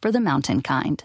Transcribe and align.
for 0.00 0.10
the 0.10 0.20
mountain 0.20 0.62
kind. 0.62 1.04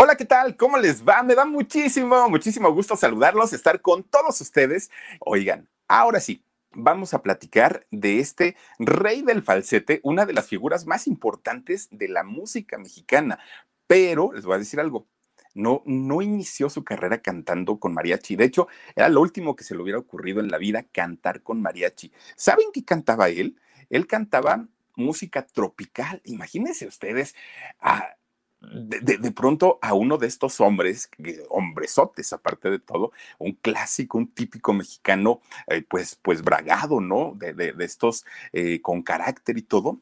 Hola, 0.00 0.14
¿qué 0.14 0.24
tal? 0.24 0.56
¿Cómo 0.56 0.78
les 0.78 1.04
va? 1.04 1.24
Me 1.24 1.34
da 1.34 1.44
muchísimo, 1.44 2.30
muchísimo 2.30 2.72
gusto 2.72 2.96
saludarlos, 2.96 3.52
estar 3.52 3.80
con 3.80 4.04
todos 4.04 4.40
ustedes. 4.40 4.92
Oigan, 5.18 5.68
ahora 5.88 6.20
sí, 6.20 6.44
vamos 6.70 7.14
a 7.14 7.22
platicar 7.22 7.84
de 7.90 8.20
este 8.20 8.54
rey 8.78 9.22
del 9.22 9.42
falsete, 9.42 9.98
una 10.04 10.24
de 10.24 10.34
las 10.34 10.46
figuras 10.46 10.86
más 10.86 11.08
importantes 11.08 11.88
de 11.90 12.06
la 12.06 12.22
música 12.22 12.78
mexicana. 12.78 13.40
Pero 13.88 14.32
les 14.32 14.44
voy 14.44 14.54
a 14.54 14.58
decir 14.58 14.78
algo. 14.78 15.08
No, 15.56 15.82
no 15.84 16.22
inició 16.22 16.70
su 16.70 16.84
carrera 16.84 17.20
cantando 17.20 17.80
con 17.80 17.92
mariachi. 17.92 18.36
De 18.36 18.44
hecho, 18.44 18.68
era 18.94 19.08
lo 19.08 19.20
último 19.20 19.56
que 19.56 19.64
se 19.64 19.74
le 19.74 19.82
hubiera 19.82 19.98
ocurrido 19.98 20.38
en 20.38 20.48
la 20.48 20.58
vida, 20.58 20.84
cantar 20.92 21.42
con 21.42 21.60
mariachi. 21.60 22.12
¿Saben 22.36 22.66
qué 22.72 22.84
cantaba 22.84 23.30
él? 23.30 23.56
Él 23.90 24.06
cantaba 24.06 24.64
música 24.94 25.44
tropical. 25.44 26.20
Imagínense 26.24 26.86
ustedes 26.86 27.34
a 27.80 28.14
de, 28.60 29.30
pronto 29.30 29.78
a 29.82 29.94
uno 29.94 30.18
de 30.18 30.26
estos 30.26 30.60
hombres, 30.60 31.10
hombresotes 31.48 32.32
aparte 32.32 32.70
de 32.70 32.78
todo, 32.78 33.12
un 33.38 33.52
clásico, 33.52 34.18
un 34.18 34.32
típico 34.32 34.72
mexicano, 34.72 35.40
eh, 35.68 35.82
pues, 35.88 36.18
pues 36.22 36.42
bragado, 36.42 37.00
¿no? 37.00 37.34
De, 37.36 37.74
estos 37.80 38.24
eh, 38.52 38.80
con 38.82 39.02
carácter 39.02 39.58
y 39.58 39.62
todo, 39.62 40.00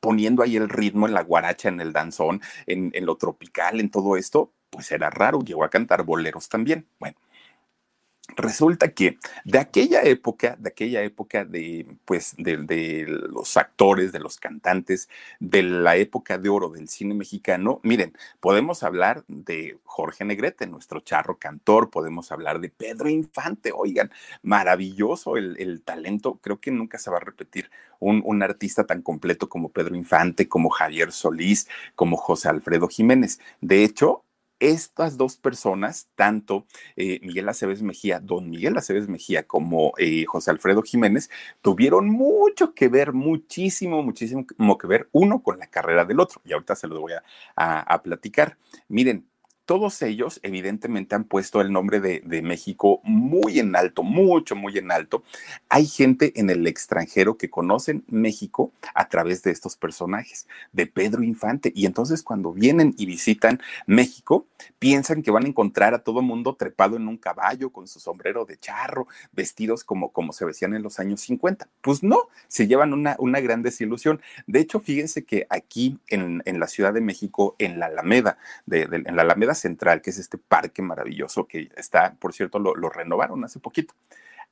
poniendo 0.00 0.42
ahí 0.42 0.56
el 0.56 0.68
ritmo 0.68 1.06
en 1.06 1.14
la 1.14 1.22
guaracha, 1.22 1.68
en 1.68 1.80
el 1.80 1.92
danzón, 1.92 2.42
en, 2.66 2.90
en 2.94 3.06
lo 3.06 3.16
tropical, 3.16 3.80
en 3.80 3.90
todo 3.90 4.16
esto, 4.16 4.52
pues 4.70 4.90
era 4.92 5.08
raro, 5.08 5.40
llegó 5.40 5.64
a 5.64 5.70
cantar 5.70 6.02
boleros 6.02 6.48
también. 6.48 6.86
Bueno, 6.98 7.16
Resulta 8.36 8.88
que 8.88 9.18
de 9.44 9.58
aquella 9.58 10.00
época, 10.02 10.56
de 10.58 10.70
aquella 10.70 11.02
época 11.02 11.44
de, 11.44 11.86
pues, 12.06 12.34
de, 12.38 13.04
los 13.06 13.56
actores, 13.58 14.12
de 14.12 14.18
los 14.18 14.38
cantantes, 14.38 15.10
de 15.40 15.62
la 15.62 15.96
época 15.96 16.38
de 16.38 16.48
oro 16.48 16.70
del 16.70 16.88
cine 16.88 17.14
mexicano, 17.14 17.80
miren, 17.82 18.16
podemos 18.40 18.82
hablar 18.82 19.24
de 19.28 19.78
Jorge 19.84 20.24
Negrete, 20.24 20.66
nuestro 20.66 21.00
charro 21.00 21.38
cantor, 21.38 21.90
podemos 21.90 22.32
hablar 22.32 22.60
de 22.60 22.70
Pedro 22.70 23.10
Infante, 23.10 23.72
oigan, 23.74 24.10
maravilloso 24.42 25.36
el, 25.36 25.82
talento, 25.84 26.38
creo 26.40 26.58
que 26.60 26.70
nunca 26.70 26.98
se 26.98 27.10
va 27.10 27.18
a 27.18 27.20
repetir 27.20 27.70
un, 28.00 28.22
un 28.24 28.42
artista 28.42 28.84
tan 28.84 29.02
completo 29.02 29.50
como 29.50 29.68
Pedro 29.68 29.96
Infante, 29.96 30.48
como 30.48 30.70
Javier 30.70 31.12
Solís, 31.12 31.68
como 31.94 32.16
José 32.16 32.48
Alfredo 32.48 32.88
Jiménez. 32.88 33.38
De 33.60 33.84
hecho, 33.84 34.23
estas 34.60 35.16
dos 35.16 35.36
personas, 35.36 36.08
tanto 36.14 36.66
eh, 36.96 37.20
Miguel 37.22 37.48
Aceves 37.48 37.82
Mejía, 37.82 38.20
don 38.20 38.50
Miguel 38.50 38.76
Aceves 38.76 39.08
Mejía, 39.08 39.46
como 39.46 39.92
eh, 39.98 40.24
José 40.26 40.50
Alfredo 40.50 40.82
Jiménez, 40.82 41.30
tuvieron 41.62 42.08
mucho 42.08 42.74
que 42.74 42.88
ver, 42.88 43.12
muchísimo, 43.12 44.02
muchísimo 44.02 44.46
que 44.78 44.86
ver 44.86 45.08
uno 45.12 45.42
con 45.42 45.58
la 45.58 45.66
carrera 45.66 46.04
del 46.04 46.20
otro. 46.20 46.40
Y 46.44 46.52
ahorita 46.52 46.76
se 46.76 46.88
los 46.88 46.98
voy 46.98 47.12
a 47.56 48.02
platicar. 48.02 48.56
Miren, 48.88 49.26
todos 49.66 50.02
ellos 50.02 50.40
evidentemente 50.42 51.14
han 51.14 51.24
puesto 51.24 51.60
el 51.60 51.72
nombre 51.72 52.00
de, 52.00 52.42
México 52.42 53.00
muy 53.04 53.58
en 53.58 53.74
alto, 53.74 54.02
mucho, 54.02 54.54
muy 54.54 54.76
en 54.76 54.90
alto. 54.90 55.22
Hay 55.68 55.86
gente 55.86 56.32
en 56.38 56.50
el 56.50 56.66
extranjero 56.66 57.38
que 57.38 57.48
conocen 57.48 58.04
México 58.08 58.72
a 58.94 59.08
través 59.08 59.42
de 59.42 59.50
estos 59.50 59.76
personajes, 59.76 60.46
de 60.72 60.86
Pedro 60.86 61.22
Infante. 61.22 61.72
Y 61.74 61.86
entonces 61.86 62.22
cuando 62.22 62.52
vienen 62.52 62.94
y 62.98 63.06
visitan 63.06 63.60
México, 63.86 64.46
piensan 64.78 65.22
que 65.22 65.30
van 65.30 65.44
a 65.44 65.48
encontrar 65.48 65.94
a 65.94 66.00
todo 66.00 66.20
mundo 66.22 66.54
trepado 66.54 66.96
en 66.96 67.08
un 67.08 67.16
caballo, 67.16 67.70
con 67.70 67.88
su 67.88 68.00
sombrero 68.00 68.44
de 68.44 68.58
charro, 68.58 69.06
vestidos 69.32 69.84
como, 69.84 70.10
como 70.10 70.32
se 70.32 70.44
vestían 70.44 70.74
en 70.74 70.82
los 70.82 70.98
años 70.98 71.20
50. 71.22 71.68
Pues 71.80 72.02
no, 72.02 72.28
se 72.48 72.66
llevan 72.66 72.92
una, 72.92 73.16
una 73.18 73.40
gran 73.40 73.62
desilusión. 73.62 74.20
De 74.46 74.60
hecho, 74.60 74.80
fíjense 74.80 75.24
que 75.24 75.46
aquí 75.48 75.98
en, 76.08 76.42
la 76.44 76.66
Ciudad 76.66 76.92
de 76.92 77.00
México, 77.00 77.56
en 77.58 77.78
la 77.78 77.86
Alameda, 77.86 78.38
en 78.70 79.16
la 79.16 79.22
Alameda 79.22 79.53
Central, 79.54 80.02
que 80.02 80.10
es 80.10 80.18
este 80.18 80.38
parque 80.38 80.82
maravilloso 80.82 81.46
que 81.46 81.70
está, 81.76 82.14
por 82.14 82.32
cierto, 82.32 82.58
lo, 82.58 82.74
renovaron 82.90 83.44
hace 83.44 83.60
poquito. 83.60 83.94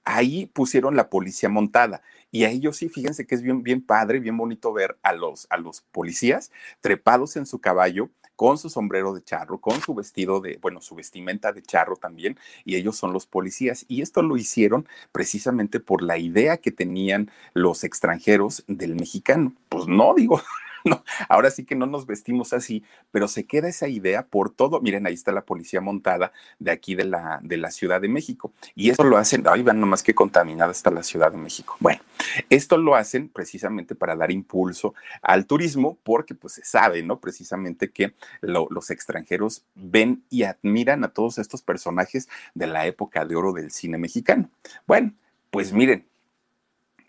Ahí 0.04 0.46
pusieron 0.46 0.96
la 0.96 1.10
policía 1.10 1.48
montada 1.48 2.02
y 2.30 2.44
a 2.44 2.50
ellos 2.50 2.76
sí, 2.76 2.88
fíjense 2.88 3.26
que 3.26 3.36
es 3.36 3.42
bien, 3.42 3.62
bien 3.62 3.80
padre, 3.82 4.18
bien 4.18 4.36
bonito 4.36 4.72
ver 4.72 4.98
a 5.02 5.12
los, 5.12 5.46
a 5.48 5.58
los 5.58 5.80
policías 5.80 6.50
trepados 6.80 7.36
en 7.36 7.46
su 7.46 7.60
caballo 7.60 8.10
con 8.42 8.58
su 8.58 8.70
sombrero 8.70 9.14
de 9.14 9.22
charro, 9.22 9.58
con 9.58 9.80
su 9.80 9.94
vestido 9.94 10.40
de, 10.40 10.58
bueno, 10.60 10.80
su 10.80 10.96
vestimenta 10.96 11.52
de 11.52 11.62
charro 11.62 11.94
también, 11.96 12.36
y 12.64 12.74
ellos 12.74 12.96
son 12.96 13.12
los 13.12 13.26
policías. 13.26 13.84
Y 13.86 14.02
esto 14.02 14.22
lo 14.22 14.36
hicieron 14.36 14.88
precisamente 15.12 15.78
por 15.78 16.02
la 16.02 16.18
idea 16.18 16.56
que 16.56 16.72
tenían 16.72 17.30
los 17.54 17.84
extranjeros 17.84 18.64
del 18.66 18.96
mexicano. 18.96 19.54
Pues 19.68 19.86
no, 19.86 20.14
digo, 20.14 20.42
no, 20.84 21.04
ahora 21.28 21.50
sí 21.50 21.64
que 21.64 21.74
no 21.74 21.86
nos 21.86 22.06
vestimos 22.06 22.52
así, 22.52 22.84
pero 23.10 23.28
se 23.28 23.44
queda 23.44 23.68
esa 23.68 23.88
idea 23.88 24.26
por 24.26 24.50
todo. 24.50 24.80
Miren, 24.80 25.06
ahí 25.06 25.14
está 25.14 25.32
la 25.32 25.44
policía 25.44 25.80
montada 25.80 26.32
de 26.58 26.70
aquí 26.70 26.94
de 26.94 27.04
la, 27.04 27.40
de 27.42 27.56
la 27.56 27.70
Ciudad 27.70 28.00
de 28.00 28.08
México. 28.08 28.52
Y 28.74 28.90
esto 28.90 29.04
lo 29.04 29.16
hacen, 29.16 29.46
ahí 29.48 29.62
van 29.62 29.80
nomás 29.80 30.02
que 30.02 30.14
contaminada 30.14 30.72
está 30.72 30.90
la 30.90 31.02
Ciudad 31.02 31.32
de 31.32 31.38
México. 31.38 31.76
Bueno, 31.80 32.00
esto 32.50 32.76
lo 32.76 32.94
hacen 32.94 33.28
precisamente 33.28 33.94
para 33.94 34.16
dar 34.16 34.30
impulso 34.30 34.94
al 35.22 35.46
turismo, 35.46 35.98
porque 36.02 36.34
pues 36.34 36.54
se 36.54 36.64
sabe, 36.64 37.02
¿no? 37.02 37.20
Precisamente 37.20 37.90
que 37.90 38.14
los 38.40 38.90
extranjeros 38.90 39.64
ven 39.74 40.24
y 40.30 40.44
admiran 40.44 41.04
a 41.04 41.08
todos 41.08 41.38
estos 41.38 41.62
personajes 41.62 42.28
de 42.54 42.66
la 42.66 42.86
época 42.86 43.24
de 43.24 43.36
oro 43.36 43.52
del 43.52 43.70
cine 43.70 43.98
mexicano. 43.98 44.50
Bueno, 44.86 45.12
pues 45.50 45.72
miren, 45.72 46.06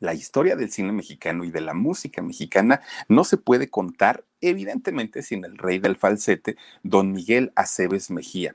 la 0.03 0.13
historia 0.13 0.57
del 0.57 0.69
cine 0.69 0.91
mexicano 0.91 1.45
y 1.45 1.51
de 1.51 1.61
la 1.61 1.73
música 1.73 2.21
mexicana 2.21 2.81
no 3.07 3.23
se 3.23 3.37
puede 3.37 3.69
contar, 3.69 4.25
evidentemente, 4.41 5.21
sin 5.21 5.45
el 5.45 5.57
rey 5.57 5.79
del 5.79 5.95
falsete, 5.95 6.57
don 6.83 7.13
Miguel 7.13 7.53
Aceves 7.55 8.11
Mejía 8.11 8.53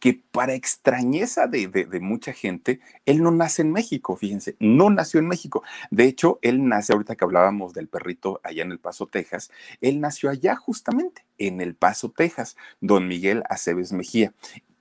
que 0.00 0.22
para 0.30 0.54
extrañeza 0.54 1.48
de, 1.48 1.66
de, 1.66 2.00
mucha 2.00 2.32
gente, 2.32 2.78
él 3.04 3.20
no 3.20 3.32
nace 3.32 3.62
en 3.62 3.72
México, 3.72 4.16
fíjense, 4.16 4.54
no 4.60 4.90
nació 4.90 5.18
en 5.18 5.26
México. 5.26 5.64
De 5.90 6.04
hecho, 6.04 6.38
él 6.40 6.68
nace, 6.68 6.92
ahorita 6.92 7.16
que 7.16 7.24
hablábamos 7.24 7.72
del 7.72 7.88
perrito 7.88 8.40
allá 8.44 8.62
en 8.62 8.70
El 8.70 8.78
Paso, 8.78 9.08
Texas, 9.08 9.50
él 9.80 9.98
nació 9.98 10.30
allá 10.30 10.54
justamente, 10.54 11.24
en 11.36 11.60
El 11.60 11.74
Paso, 11.74 12.12
Texas, 12.12 12.56
don 12.80 13.08
Miguel 13.08 13.42
Aceves 13.48 13.92
Mejía 13.92 14.32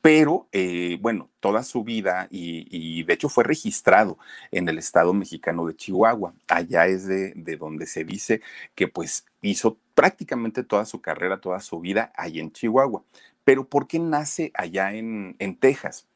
pero 0.08 0.48
eh, 0.54 0.98
bueno, 1.02 1.30
toda 1.42 1.64
su 1.64 1.84
vida 1.84 2.30
y, 2.32 3.04
de 3.04 3.14
hecho 3.14 3.28
fue 3.28 3.44
registrado 3.44 4.18
en 4.52 4.70
el 4.70 4.78
estado 4.78 5.14
mexicano 5.14 5.66
de 5.66 5.76
Chihuahua. 5.76 6.34
Allá 6.48 6.88
es 6.88 7.06
de, 7.06 7.34
donde 7.60 7.86
se 7.88 8.06
dice 8.06 8.40
que 8.74 8.88
pues 8.88 9.26
hizo 9.42 9.78
prácticamente 9.96 10.64
toda 10.64 10.86
su 10.86 11.02
carrera, 11.02 11.42
toda 11.42 11.60
su 11.60 11.82
vida 11.82 12.14
ahí 12.16 12.40
en 12.40 12.54
Chihuahua. 12.54 13.04
Pero 13.44 13.68
¿por 13.68 13.86
qué 13.86 14.00
nace 14.00 14.50
allá 14.54 14.94
en, 14.94 15.36
en 15.40 15.58
Texas? 15.58 16.08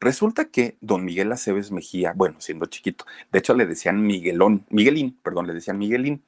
Resulta 0.00 0.46
que 0.46 0.78
don 0.80 1.04
Miguel 1.04 1.30
Aceves 1.30 1.70
Mejía, 1.70 2.14
bueno, 2.16 2.40
siendo 2.40 2.64
chiquito, 2.64 3.04
de 3.32 3.40
hecho 3.40 3.52
le 3.52 3.66
decían 3.66 4.00
Miguelón, 4.00 4.64
Miguelín, 4.70 5.14
perdón, 5.22 5.46
le 5.46 5.52
decían 5.52 5.76
Miguelín. 5.76 6.22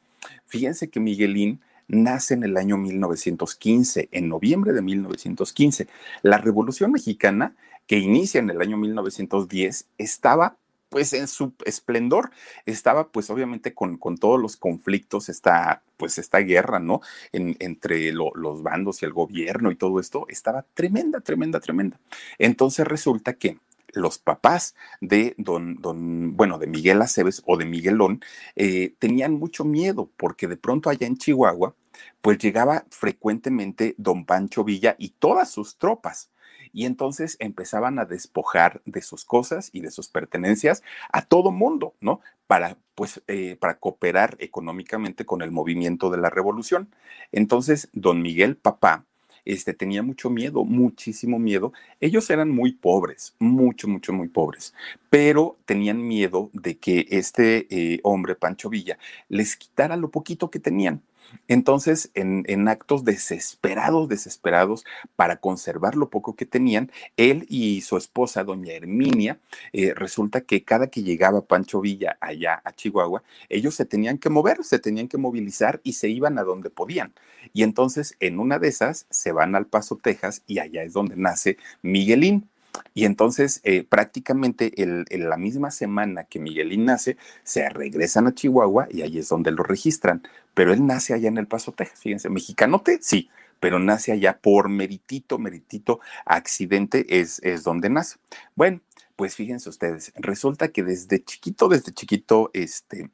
Fíjense 0.45 0.91
que 0.91 1.01
Miguelín 1.01 1.63
nace 1.89 2.35
en 2.35 2.45
el 2.45 2.57
año 2.57 2.77
1915, 2.77 4.09
en 4.13 4.29
noviembre 4.29 4.73
de 4.73 4.83
1915. 4.83 5.89
La 6.23 6.39
Revolución 6.39 6.93
Mexicana, 6.93 7.57
que 7.87 7.99
inicia 7.99 8.39
en 8.39 8.51
el 8.51 8.61
año 8.61 8.77
1910, 8.77 9.87
estaba 9.99 10.57
pues 10.89 11.13
en 11.13 11.29
su 11.29 11.53
esplendor, 11.65 12.31
estaba 12.65 13.09
pues 13.09 13.29
obviamente 13.31 13.75
con, 13.75 13.99
con 13.99 14.17
todos 14.17 14.41
los 14.41 14.57
conflictos, 14.57 15.29
esta, 15.29 15.83
pues 15.97 16.19
esta 16.19 16.39
guerra, 16.39 16.79
¿no? 16.79 17.01
entre 17.33 18.13
los 18.13 18.63
bandos 18.63 19.03
y 19.03 19.05
el 19.05 19.13
gobierno 19.13 19.71
y 19.71 19.77
todo 19.77 20.01
esto, 20.01 20.27
estaba 20.29 20.65
tremenda, 20.75 21.21
tremenda, 21.21 21.61
tremenda. 21.61 22.01
Entonces 22.39 22.87
resulta 22.87 23.35
que 23.35 23.59
los 23.93 24.19
papás 24.19 24.75
de 25.01 25.35
don, 25.39 25.77
don, 25.77 26.37
bueno, 26.37 26.59
de 26.59 26.67
Miguel 26.67 27.03
Aceves 27.03 27.43
o 27.47 27.57
de 27.57 27.65
Miguelón, 27.65 28.21
eh, 28.57 28.95
tenían 28.99 29.35
mucho 29.35 29.65
miedo 29.65 30.11
porque 30.17 30.47
de 30.47 30.57
pronto 30.57 30.91
allá 30.91 31.07
en 31.07 31.17
Chihuahua, 31.17 31.75
pues 32.21 32.39
llegaba 32.39 32.85
frecuentemente 32.91 33.95
don 33.99 34.25
Pancho 34.25 34.65
Villa 34.65 34.97
y 34.99 35.11
todas 35.11 35.51
sus 35.51 35.79
tropas. 35.79 36.31
Y 36.73 36.85
entonces 36.85 37.37
empezaban 37.41 37.99
a 37.99 38.05
despojar 38.05 38.83
de 38.85 39.01
sus 39.01 39.25
cosas 39.25 39.71
y 39.73 39.81
de 39.81 39.91
sus 39.91 40.09
pertenencias 40.09 40.83
a 41.11 41.23
todo 41.23 41.51
mundo, 41.51 41.95
¿no? 42.01 42.21
Para, 42.47 42.77
pues, 42.95 43.23
eh, 43.27 43.57
para 43.59 43.79
cooperar 43.79 44.37
económicamente 44.39 45.25
con 45.25 45.41
el 45.43 45.51
movimiento 45.51 46.11
de 46.11 46.19
la 46.19 46.31
revolución. 46.31 46.95
Entonces, 47.33 47.89
don 47.93 48.21
Miguel 48.21 48.57
Papá, 48.57 49.07
este, 49.45 49.75
tenía 49.75 50.03
mucho 50.03 50.31
miedo, 50.31 50.65
muchísimo 50.65 51.39
miedo. 51.39 51.73
Ellos 52.01 52.29
eran 52.31 52.51
muy 52.51 52.73
pobres, 52.73 53.35
mucho, 53.39 53.89
mucho, 53.89 54.13
muy 54.13 54.29
pobres, 54.29 54.75
pero 55.11 55.57
tenían 55.65 56.07
miedo 56.07 56.51
de 56.53 56.77
que 56.79 57.07
este 57.11 57.67
eh, 57.71 58.01
hombre, 58.03 58.35
Pancho 58.35 58.69
Villa, 58.69 58.99
les 59.29 59.57
quitara 59.57 59.97
lo 59.97 60.11
poquito 60.11 60.51
que 60.51 60.61
tenían. 60.61 61.03
Entonces, 61.49 62.11
en, 62.15 62.69
actos 62.69 63.05
desesperados, 63.05 64.09
desesperados, 64.09 64.85
para 65.17 65.37
conservar 65.37 65.97
lo 65.97 66.11
poco 66.11 66.37
que 66.37 66.47
tenían, 66.47 66.91
él 67.17 67.47
y 67.49 67.81
su 67.83 67.97
esposa, 67.97 68.45
doña 68.45 68.73
Herminia, 68.73 69.39
eh, 69.73 69.95
resulta 69.95 70.43
que 70.43 70.65
cada 70.65 70.89
que 70.89 71.03
llegaba 71.03 71.43
Pancho 71.47 71.81
Villa 71.81 72.19
allá 72.21 72.61
a 72.65 72.73
Chihuahua, 72.73 73.23
ellos 73.49 73.75
se 73.75 73.85
tenían 73.85 74.19
que 74.19 74.31
mover, 74.31 74.65
se 74.65 74.79
tenían 74.79 75.09
que 75.09 75.19
movilizar 75.19 75.81
y 75.83 75.95
se 75.95 76.09
iban 76.09 76.39
a 76.39 76.45
donde 76.45 76.71
podían. 76.71 77.13
Y 77.53 77.63
entonces, 77.63 78.17
en 78.21 78.39
una 78.39 78.59
de 78.59 78.69
esas, 78.69 79.07
se 79.11 79.33
van 79.33 79.55
al 79.55 79.67
Paso, 79.67 79.97
Texas, 79.97 80.43
y 80.47 80.59
allá 80.59 80.83
es 80.83 80.93
donde 80.93 81.17
nace 81.17 81.57
Miguelín. 81.83 82.49
Y 82.95 83.05
entonces, 83.05 83.61
eh, 83.65 83.85
prácticamente 83.85 84.73
en 84.83 85.29
la 85.29 85.37
misma 85.37 85.71
semana 85.71 86.25
que 86.25 86.39
Miguelín 86.39 86.85
nace, 86.85 87.17
se 87.45 87.69
regresan 87.69 88.27
a 88.27 88.35
Chihuahua 88.35 88.89
y 88.91 89.03
ahí 89.03 89.19
es 89.19 89.29
donde 89.29 89.51
lo 89.51 89.63
registran. 89.63 90.23
Pero 90.55 90.73
él 90.73 90.87
nace 90.87 91.15
allá 91.15 91.29
en 91.29 91.39
El 91.39 91.47
Paso, 91.47 91.73
Texas. 91.73 92.01
Fíjense, 92.01 92.29
mexicanote, 92.31 92.99
sí, 93.01 93.31
pero 93.61 93.79
nace 93.79 94.13
allá 94.13 94.39
por 94.39 94.69
meritito, 94.69 95.39
meritito, 95.39 96.01
accidente 96.25 97.21
es, 97.21 97.41
es 97.43 97.65
donde 97.65 97.91
nace. 97.91 98.17
Bueno, 98.55 98.81
pues 99.17 99.35
fíjense 99.35 99.69
ustedes, 99.69 100.13
resulta 100.17 100.69
que 100.69 100.85
desde 100.85 101.23
chiquito, 101.25 101.69
desde 101.69 101.93
chiquito, 101.93 102.51
este, 102.53 103.11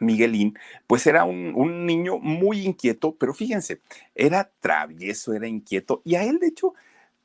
Miguelín, 0.00 0.58
pues 0.88 1.06
era 1.06 1.24
un, 1.24 1.52
un, 1.54 1.86
niño 1.86 2.18
muy 2.18 2.66
inquieto, 2.66 3.14
pero 3.14 3.32
fíjense, 3.32 3.80
era 4.16 4.50
travieso, 4.58 5.32
era 5.32 5.46
inquieto, 5.46 6.02
y 6.04 6.16
a 6.16 6.24
él, 6.24 6.40
de 6.40 6.48
hecho, 6.48 6.74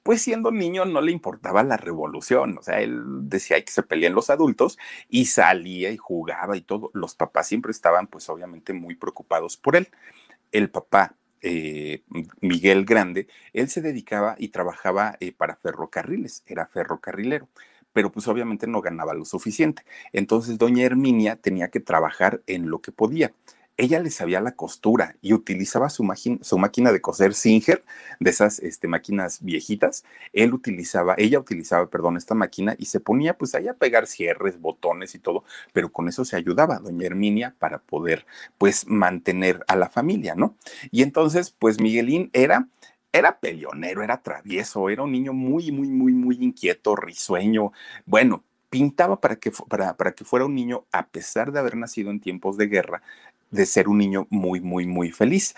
pues 0.03 0.21
siendo 0.21 0.51
niño 0.51 0.85
no 0.85 1.01
le 1.01 1.11
importaba 1.11 1.63
la 1.63 1.77
revolución, 1.77 2.57
o 2.57 2.61
sea, 2.63 2.81
él 2.81 3.01
decía 3.29 3.63
que 3.63 3.71
se 3.71 3.83
pelean 3.83 4.15
los 4.15 4.29
adultos 4.29 4.77
y 5.09 5.25
salía 5.25 5.91
y 5.91 5.97
jugaba 5.97 6.57
y 6.57 6.61
todo. 6.61 6.91
Los 6.93 7.15
papás 7.15 7.47
siempre 7.47 7.71
estaban 7.71 8.07
pues 8.07 8.29
obviamente 8.29 8.73
muy 8.73 8.95
preocupados 8.95 9.57
por 9.57 9.75
él. 9.75 9.89
El 10.51 10.69
papá, 10.71 11.15
eh, 11.41 12.03
Miguel 12.41 12.85
Grande, 12.85 13.27
él 13.53 13.69
se 13.69 13.81
dedicaba 13.81 14.35
y 14.39 14.49
trabajaba 14.49 15.17
eh, 15.19 15.31
para 15.33 15.55
ferrocarriles, 15.57 16.43
era 16.47 16.67
ferrocarrilero 16.67 17.47
pero 17.91 18.11
pues 18.11 18.27
obviamente 18.27 18.67
no 18.67 18.81
ganaba 18.81 19.13
lo 19.13 19.25
suficiente. 19.25 19.83
Entonces 20.13 20.57
doña 20.57 20.83
Herminia 20.85 21.35
tenía 21.35 21.69
que 21.69 21.79
trabajar 21.79 22.41
en 22.47 22.69
lo 22.69 22.81
que 22.81 22.91
podía 22.91 23.33
ella 23.79 23.99
le 24.01 24.11
sabía 24.11 24.41
la 24.41 24.51
costura 24.51 25.15
y 25.21 25.33
utilizaba 25.33 25.89
su, 25.89 26.05
su 26.41 26.57
máquina 26.57 26.91
de 26.91 26.99
coser 26.99 27.33
Singer, 27.33 27.85
de 28.19 28.29
esas 28.29 28.59
este, 28.59 28.89
máquinas 28.89 29.41
viejitas. 29.41 30.03
Él 30.33 30.53
utilizaba, 30.53 31.15
ella 31.17 31.39
utilizaba, 31.39 31.89
perdón, 31.89 32.17
esta 32.17 32.35
máquina 32.35 32.75
y 32.77 32.85
se 32.85 32.99
ponía 32.99 33.37
pues 33.37 33.55
ahí 33.55 33.69
a 33.69 33.73
pegar 33.73 34.05
cierres, 34.05 34.59
botones 34.59 35.15
y 35.15 35.19
todo, 35.19 35.45
pero 35.71 35.93
con 35.93 36.09
eso 36.09 36.25
se 36.25 36.35
ayudaba 36.35 36.79
doña 36.79 37.05
Herminia 37.05 37.55
para 37.57 37.79
poder 37.79 38.25
pues 38.57 38.85
mantener 38.85 39.63
a 39.67 39.77
la 39.77 39.89
familia, 39.89 40.35
¿no? 40.35 40.55
Y 40.91 41.01
entonces 41.01 41.55
pues 41.57 41.79
Miguelín 41.79 42.29
era 42.33 42.67
era 43.11 43.39
peleonero, 43.39 44.03
era 44.03 44.21
travieso, 44.21 44.89
era 44.89 45.01
un 45.03 45.11
niño 45.11 45.33
muy, 45.33 45.71
muy, 45.71 45.87
muy, 45.87 46.13
muy 46.13 46.35
inquieto, 46.41 46.95
risueño. 46.95 47.71
Bueno, 48.05 48.43
pintaba 48.69 49.19
para 49.19 49.37
que, 49.37 49.51
para, 49.67 49.97
para 49.97 50.11
que 50.11 50.23
fuera 50.25 50.45
un 50.45 50.53
niño, 50.53 50.85
a 50.91 51.07
pesar 51.07 51.51
de 51.51 51.59
haber 51.59 51.75
nacido 51.75 52.11
en 52.11 52.19
tiempos 52.19 52.55
de 52.57 52.67
guerra, 52.67 53.01
de 53.51 53.65
ser 53.65 53.87
un 53.87 53.97
niño 53.97 54.27
muy, 54.29 54.59
muy, 54.61 54.85
muy 54.85 55.11
feliz. 55.11 55.55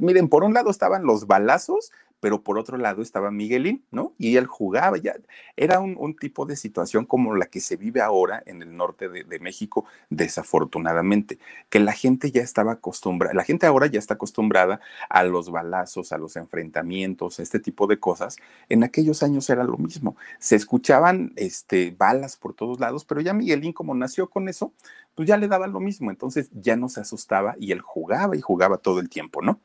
miren, 0.00 0.28
por 0.28 0.44
un 0.44 0.54
lado 0.54 0.70
estaban 0.70 1.04
los 1.04 1.26
balazos, 1.26 1.92
pero 2.22 2.44
por 2.44 2.56
otro 2.56 2.78
lado 2.78 3.02
estaba 3.02 3.32
Miguelín, 3.32 3.84
¿no? 3.90 4.14
Y 4.16 4.36
él 4.36 4.46
jugaba, 4.46 4.96
ya 4.96 5.16
era 5.56 5.80
un, 5.80 6.16
tipo 6.16 6.46
de 6.46 6.54
situación 6.54 7.04
como 7.04 7.34
la 7.34 7.46
que 7.46 7.58
se 7.58 7.76
vive 7.76 8.00
ahora 8.00 8.44
en 8.46 8.62
el 8.62 8.76
norte 8.76 9.08
de, 9.08 9.40
México, 9.40 9.86
desafortunadamente, 10.08 11.40
que 11.68 11.80
la 11.80 11.90
gente 11.90 12.30
ya 12.30 12.42
estaba 12.42 12.74
acostumbrada, 12.74 13.34
la 13.34 13.42
gente 13.42 13.66
ahora 13.66 13.88
ya 13.88 13.98
está 13.98 14.14
acostumbrada 14.14 14.80
a 15.08 15.24
los 15.24 15.50
balazos, 15.50 16.12
a 16.12 16.18
los 16.18 16.36
enfrentamientos, 16.36 17.40
a 17.40 17.42
este 17.42 17.58
tipo 17.58 17.88
de 17.88 17.98
cosas. 17.98 18.36
En 18.68 18.84
aquellos 18.84 19.24
años 19.24 19.50
era 19.50 19.64
lo 19.64 19.76
mismo, 19.76 20.16
se 20.38 20.54
escuchaban 20.54 21.32
este, 21.34 21.90
balas 21.90 22.36
por 22.36 22.54
todos 22.54 22.78
lados, 22.78 23.04
pero 23.04 23.20
ya 23.20 23.34
Miguelín 23.34 23.72
como 23.72 23.96
nació 23.96 24.30
con 24.30 24.48
eso, 24.48 24.72
pues 25.16 25.26
ya 25.26 25.36
le 25.38 25.48
daba 25.48 25.66
lo 25.66 25.80
mismo, 25.80 26.12
entonces 26.12 26.50
ya 26.52 26.76
no 26.76 26.88
se 26.88 27.00
asustaba 27.00 27.56
y 27.58 27.72
él 27.72 27.80
jugaba 27.80 28.36
y 28.36 28.40
jugaba 28.40 28.78
todo 28.78 29.00
el 29.00 29.08
tiempo, 29.08 29.42
¿no? 29.42 29.58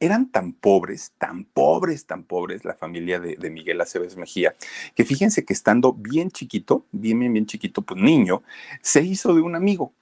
Eran 0.00 0.30
tan 0.30 0.54
pobres, 0.54 1.12
tan 1.18 1.44
pobres, 1.44 2.06
tan 2.06 2.24
pobres 2.24 2.64
la 2.64 2.74
familia 2.74 3.20
de, 3.20 3.50
Miguel 3.50 3.80
Aceves 3.80 4.16
Mejía, 4.16 4.56
que 4.94 5.04
fíjense 5.04 5.44
que 5.44 5.52
estando 5.52 5.92
bien 5.92 6.30
chiquito, 6.30 6.86
bien, 6.90 7.20
bien, 7.20 7.32
bien 7.34 7.46
chiquito, 7.46 7.82
pues 7.82 8.00
niño, 8.00 8.42
se 8.80 9.02
hizo 9.02 9.34
de 9.34 9.42
un 9.42 9.54
amigo. 9.54 9.92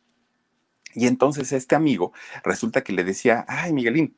Y 0.95 1.07
entonces 1.07 1.53
este 1.53 1.75
amigo 1.75 2.13
resulta 2.45 2.83
que 2.83 2.93
le 2.93 3.05
decía, 3.05 3.45
ay, 3.49 3.73
Miguelín, 3.73 4.17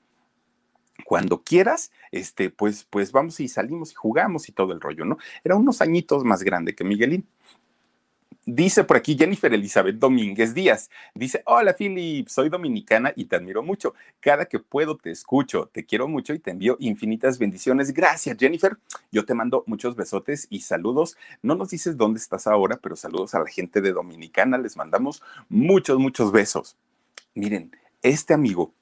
cuando 1.04 1.42
quieras, 1.42 1.90
este, 2.12 2.50
pues, 2.50 2.86
pues 2.88 3.10
vamos 3.10 3.40
y 3.40 3.48
salimos 3.48 3.92
y 3.92 3.94
jugamos 3.94 4.48
y 4.48 4.52
todo 4.52 4.72
el 4.72 4.80
rollo, 4.80 5.04
¿no? 5.04 5.18
Era 5.42 5.56
unos 5.56 5.80
añitos 5.80 6.24
más 6.24 6.42
grande 6.42 6.74
que 6.74 6.84
Miguelín. 6.84 7.26
Dice 8.52 8.82
por 8.82 8.96
aquí 8.96 9.16
Jennifer 9.16 9.54
Elizabeth 9.54 9.94
Domínguez 9.94 10.54
Díaz. 10.54 10.90
Dice, 11.14 11.40
hola 11.46 11.72
Philip, 11.72 12.26
soy 12.26 12.48
dominicana 12.48 13.12
y 13.14 13.26
te 13.26 13.36
admiro 13.36 13.62
mucho. 13.62 13.94
Cada 14.18 14.46
que 14.46 14.58
puedo 14.58 14.96
te 14.96 15.12
escucho, 15.12 15.70
te 15.72 15.86
quiero 15.86 16.08
mucho 16.08 16.34
y 16.34 16.40
te 16.40 16.50
envío 16.50 16.76
infinitas 16.80 17.38
bendiciones. 17.38 17.94
Gracias 17.94 18.36
Jennifer. 18.36 18.76
Yo 19.12 19.24
te 19.24 19.34
mando 19.34 19.62
muchos 19.68 19.94
besotes 19.94 20.48
y 20.50 20.62
saludos. 20.62 21.16
No 21.42 21.54
nos 21.54 21.70
dices 21.70 21.96
dónde 21.96 22.18
estás 22.18 22.48
ahora, 22.48 22.80
pero 22.82 22.96
saludos 22.96 23.36
a 23.36 23.38
la 23.38 23.46
gente 23.46 23.80
de 23.80 23.92
Dominicana. 23.92 24.58
Les 24.58 24.76
mandamos 24.76 25.22
muchos, 25.48 26.00
muchos 26.00 26.32
besos. 26.32 26.76
Miren, 27.36 27.70
este 28.02 28.34
amigo 28.34 28.74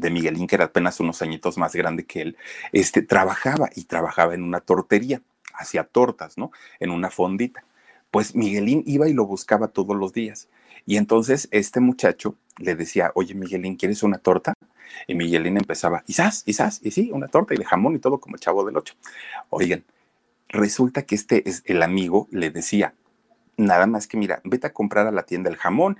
de 0.00 0.10
Miguelín, 0.10 0.48
que 0.48 0.56
era 0.56 0.64
apenas 0.64 0.98
unos 0.98 1.22
añitos 1.22 1.56
más 1.56 1.72
grande 1.76 2.04
que 2.04 2.22
él, 2.22 2.36
este, 2.72 3.02
trabajaba 3.02 3.70
y 3.76 3.84
trabajaba 3.84 4.34
en 4.34 4.42
una 4.42 4.58
tortería, 4.58 5.22
hacía 5.54 5.84
tortas, 5.84 6.36
¿no? 6.36 6.50
En 6.80 6.90
una 6.90 7.08
fondita 7.08 7.64
pues 8.12 8.36
Miguelín 8.36 8.84
iba 8.86 9.08
y 9.08 9.14
lo 9.14 9.26
buscaba 9.26 9.68
todos 9.68 9.96
los 9.96 10.12
días. 10.12 10.48
Y 10.86 10.98
entonces 10.98 11.48
este 11.50 11.80
muchacho 11.80 12.36
le 12.58 12.76
decía, 12.76 13.10
oye 13.14 13.34
Miguelín, 13.34 13.74
¿quieres 13.74 14.02
una 14.04 14.18
torta? 14.18 14.52
Y 15.08 15.14
Miguelín 15.14 15.56
empezaba, 15.56 16.02
quizás, 16.02 16.44
quizás, 16.44 16.80
y 16.82 16.90
sí, 16.90 17.10
una 17.10 17.28
torta 17.28 17.54
y 17.54 17.56
de 17.56 17.64
jamón 17.64 17.96
y 17.96 17.98
todo 17.98 18.20
como 18.20 18.36
el 18.36 18.40
chavo 18.40 18.64
del 18.64 18.76
ocho. 18.76 18.94
Oigan, 19.48 19.84
resulta 20.48 21.02
que 21.06 21.14
este 21.14 21.48
es 21.48 21.62
el 21.64 21.82
amigo 21.82 22.28
le 22.30 22.50
decía, 22.50 22.94
nada 23.56 23.86
más 23.86 24.06
que 24.06 24.18
mira, 24.18 24.42
vete 24.44 24.66
a 24.66 24.74
comprar 24.74 25.06
a 25.06 25.12
la 25.12 25.22
tienda 25.22 25.48
el 25.48 25.56
jamón, 25.56 25.96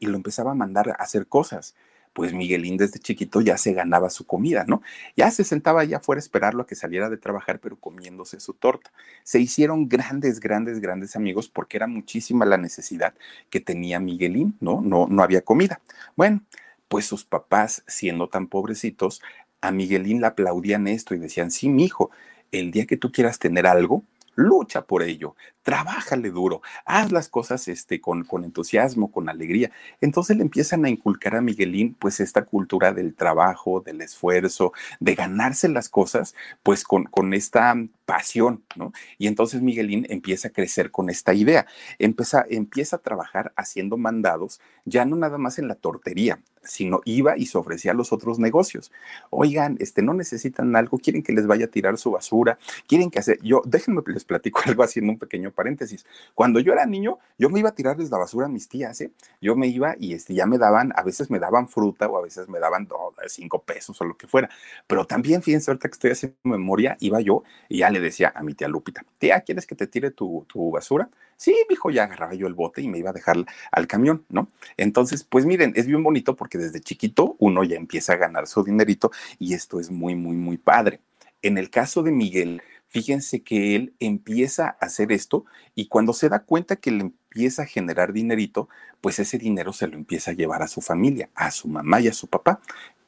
y 0.00 0.06
lo 0.06 0.16
empezaba 0.16 0.50
a 0.50 0.54
mandar 0.54 0.90
a 0.90 0.94
hacer 0.94 1.26
cosas 1.26 1.74
pues 2.14 2.32
Miguelín 2.32 2.78
desde 2.78 3.00
chiquito 3.00 3.42
ya 3.42 3.58
se 3.58 3.74
ganaba 3.74 4.08
su 4.08 4.24
comida, 4.24 4.64
¿no? 4.66 4.82
Ya 5.16 5.30
se 5.30 5.44
sentaba 5.44 5.82
allá 5.82 5.98
afuera 5.98 6.18
a 6.18 6.24
esperarlo 6.24 6.62
a 6.62 6.66
que 6.66 6.76
saliera 6.76 7.10
de 7.10 7.18
trabajar, 7.18 7.58
pero 7.60 7.76
comiéndose 7.76 8.40
su 8.40 8.54
torta. 8.54 8.92
Se 9.24 9.40
hicieron 9.40 9.88
grandes, 9.88 10.40
grandes, 10.40 10.80
grandes 10.80 11.16
amigos 11.16 11.48
porque 11.48 11.76
era 11.76 11.88
muchísima 11.88 12.46
la 12.46 12.56
necesidad 12.56 13.14
que 13.50 13.60
tenía 13.60 14.00
Miguelín, 14.00 14.56
¿no? 14.60 14.80
No, 14.80 15.06
no 15.08 15.22
había 15.22 15.42
comida. 15.42 15.80
Bueno, 16.16 16.42
pues 16.88 17.04
sus 17.04 17.24
papás, 17.24 17.82
siendo 17.88 18.28
tan 18.28 18.46
pobrecitos, 18.46 19.20
a 19.60 19.72
Miguelín 19.72 20.20
le 20.20 20.28
aplaudían 20.28 20.86
esto 20.86 21.14
y 21.14 21.18
decían, 21.18 21.50
sí, 21.50 21.68
mi 21.68 21.84
hijo, 21.84 22.10
el 22.52 22.70
día 22.70 22.86
que 22.86 22.96
tú 22.96 23.10
quieras 23.10 23.40
tener 23.40 23.66
algo, 23.66 24.04
lucha 24.36 24.82
por 24.82 25.02
ello, 25.02 25.34
trabájale 25.64 26.30
duro, 26.30 26.62
haz 26.84 27.10
las 27.10 27.28
cosas 27.28 27.66
este, 27.68 28.00
con, 28.00 28.22
con 28.24 28.44
entusiasmo, 28.44 29.10
con 29.10 29.28
alegría. 29.28 29.72
Entonces 30.00 30.36
le 30.36 30.42
empiezan 30.42 30.84
a 30.84 30.90
inculcar 30.90 31.34
a 31.34 31.40
Miguelín 31.40 31.96
pues 31.98 32.20
esta 32.20 32.44
cultura 32.44 32.92
del 32.92 33.14
trabajo, 33.14 33.80
del 33.80 34.02
esfuerzo, 34.02 34.72
de 35.00 35.14
ganarse 35.14 35.68
las 35.68 35.88
cosas 35.88 36.34
pues 36.62 36.84
con, 36.84 37.04
con 37.04 37.34
esta 37.34 37.74
pasión, 38.04 38.62
¿no? 38.76 38.92
Y 39.18 39.26
entonces 39.26 39.62
Miguelín 39.62 40.06
empieza 40.10 40.48
a 40.48 40.52
crecer 40.52 40.90
con 40.90 41.08
esta 41.08 41.32
idea, 41.34 41.66
empieza, 41.98 42.44
empieza 42.48 42.96
a 42.96 42.98
trabajar 43.00 43.52
haciendo 43.56 43.96
mandados, 43.96 44.60
ya 44.84 45.04
no 45.04 45.16
nada 45.16 45.38
más 45.38 45.58
en 45.58 45.68
la 45.68 45.74
tortería, 45.74 46.40
sino 46.62 47.00
iba 47.04 47.36
y 47.36 47.46
se 47.46 47.58
ofrecía 47.58 47.92
a 47.92 47.94
los 47.94 48.12
otros 48.12 48.38
negocios. 48.38 48.92
Oigan, 49.30 49.76
este, 49.80 50.02
no 50.02 50.14
necesitan 50.14 50.74
algo, 50.76 50.98
quieren 50.98 51.22
que 51.22 51.32
les 51.32 51.46
vaya 51.46 51.66
a 51.66 51.68
tirar 51.68 51.98
su 51.98 52.10
basura, 52.10 52.58
quieren 52.86 53.10
que 53.10 53.18
hacer, 53.18 53.38
yo, 53.42 53.62
déjenme 53.64 54.02
les 54.06 54.24
platico 54.24 54.60
algo 54.66 54.82
haciendo 54.82 55.12
un 55.12 55.18
pequeño 55.18 55.50
paréntesis. 55.54 56.04
Cuando 56.34 56.60
yo 56.60 56.72
era 56.72 56.86
niño, 56.86 57.18
yo 57.38 57.48
me 57.48 57.60
iba 57.60 57.70
a 57.70 57.74
tirarles 57.74 58.10
la 58.10 58.18
basura 58.18 58.46
a 58.46 58.48
mis 58.48 58.68
tías, 58.68 59.00
¿eh? 59.00 59.12
Yo 59.40 59.56
me 59.56 59.68
iba 59.68 59.96
y 59.98 60.14
este, 60.14 60.34
ya 60.34 60.46
me 60.46 60.58
daban, 60.58 60.92
a 60.96 61.02
veces 61.02 61.30
me 61.30 61.38
daban 61.38 61.68
fruta 61.68 62.06
o 62.08 62.18
a 62.18 62.22
veces 62.22 62.48
me 62.48 62.58
daban 62.58 62.88
cinco 63.28 63.62
pesos 63.62 64.00
o 64.00 64.04
lo 64.04 64.16
que 64.16 64.26
fuera. 64.26 64.50
Pero 64.86 65.06
también, 65.06 65.42
fíjense, 65.42 65.70
ahorita 65.70 65.88
que 65.88 65.94
estoy 65.94 66.10
haciendo 66.10 66.36
memoria, 66.44 66.96
iba 67.00 67.20
yo 67.20 67.42
y 67.68 67.78
ya 67.78 67.90
le 67.90 68.00
decía 68.00 68.32
a 68.34 68.42
mi 68.42 68.54
tía 68.54 68.68
Lupita, 68.68 69.04
tía, 69.18 69.40
¿quieres 69.40 69.66
que 69.66 69.74
te 69.74 69.86
tire 69.86 70.10
tu, 70.10 70.44
tu 70.48 70.70
basura? 70.70 71.08
Sí, 71.36 71.56
dijo, 71.68 71.90
ya 71.90 72.04
agarraba 72.04 72.34
yo 72.34 72.46
el 72.46 72.54
bote 72.54 72.82
y 72.82 72.88
me 72.88 72.98
iba 72.98 73.10
a 73.10 73.12
dejar 73.12 73.36
al 73.72 73.86
camión, 73.86 74.24
¿no? 74.28 74.48
Entonces, 74.76 75.24
pues 75.24 75.46
miren, 75.46 75.72
es 75.76 75.86
bien 75.86 76.02
bonito 76.02 76.36
porque 76.36 76.58
desde 76.58 76.80
chiquito 76.80 77.36
uno 77.38 77.64
ya 77.64 77.76
empieza 77.76 78.12
a 78.14 78.16
ganar 78.16 78.46
su 78.46 78.62
dinerito 78.62 79.10
y 79.38 79.54
esto 79.54 79.80
es 79.80 79.90
muy, 79.90 80.14
muy, 80.14 80.36
muy 80.36 80.56
padre. 80.56 81.00
En 81.42 81.58
el 81.58 81.70
caso 81.70 82.02
de 82.02 82.10
Miguel, 82.10 82.62
fíjense 82.88 83.42
que 83.42 83.74
él 83.74 83.94
empieza 83.98 84.76
a 84.80 84.86
hacer 84.86 85.12
esto 85.12 85.44
y 85.74 85.86
cuando 85.88 86.12
se 86.12 86.28
da 86.28 86.40
cuenta 86.40 86.76
que 86.76 86.90
le 86.90 87.02
empieza 87.02 87.62
a 87.62 87.66
generar 87.66 88.12
dinerito, 88.12 88.68
pues 89.00 89.18
ese 89.18 89.38
dinero 89.38 89.72
se 89.72 89.88
lo 89.88 89.96
empieza 89.96 90.30
a 90.30 90.34
llevar 90.34 90.62
a 90.62 90.68
su 90.68 90.80
familia, 90.80 91.28
a 91.34 91.50
su 91.50 91.68
mamá 91.68 92.00
y 92.00 92.08
a 92.08 92.12
su 92.12 92.28
papá. 92.28 92.60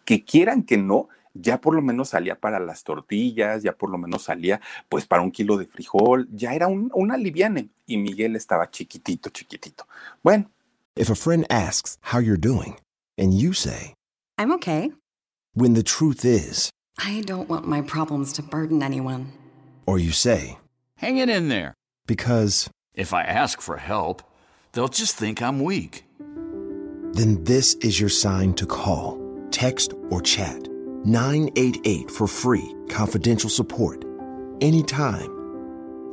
Que 0.04 0.24
quieran 0.24 0.62
que 0.62 0.76
no, 0.76 1.08
ya 1.34 1.60
por 1.60 1.74
lo 1.74 1.82
menos 1.82 2.10
salía 2.10 2.38
para 2.38 2.58
las 2.58 2.84
tortillas, 2.84 3.62
ya 3.62 3.72
por 3.72 3.90
lo 3.90 3.98
menos 3.98 4.24
salía 4.24 4.60
pues 4.88 5.06
para 5.06 5.22
un 5.22 5.30
kilo 5.30 5.56
de 5.56 5.66
frijol, 5.66 6.28
ya 6.32 6.54
era 6.54 6.66
un, 6.66 6.90
una 6.94 7.16
liviane 7.16 7.68
y 7.86 7.98
Miguel 7.98 8.36
estaba 8.36 8.70
chiquitito, 8.70 9.30
chiquitito. 9.30 9.86
Bueno. 10.22 10.50
If 10.96 11.10
a 11.10 11.14
friend 11.14 11.46
asks 11.50 11.98
how 12.12 12.20
you're 12.20 12.40
doing 12.40 12.76
and 13.18 13.34
you 13.34 13.52
say, 13.52 13.94
I'm 14.38 14.50
okay. 14.52 14.92
When 15.54 15.74
the 15.74 15.82
truth 15.82 16.24
is, 16.24 16.70
I 16.98 17.22
don't 17.22 17.48
want 17.48 17.66
my 17.66 17.82
problems 17.82 18.32
to 18.34 18.42
burden 18.42 18.82
anyone. 18.82 19.32
Or 19.86 19.98
you 19.98 20.12
say, 20.12 20.58
Hang 20.96 21.18
it 21.18 21.28
in 21.28 21.48
there. 21.48 21.74
Because 22.06 22.68
if 22.94 23.12
I 23.12 23.22
ask 23.22 23.60
for 23.60 23.76
help, 23.76 24.22
they'll 24.72 24.88
just 24.88 25.16
think 25.16 25.40
I'm 25.40 25.62
weak. 25.62 26.04
Then 27.12 27.44
this 27.44 27.74
is 27.80 27.98
your 28.00 28.10
sign 28.10 28.54
to 28.54 28.66
call, 28.66 29.18
text, 29.50 29.94
or 30.10 30.20
chat 30.20 30.68
988 31.04 32.10
for 32.10 32.26
free, 32.26 32.74
confidential 32.88 33.48
support. 33.48 34.04
Anytime. 34.60 35.32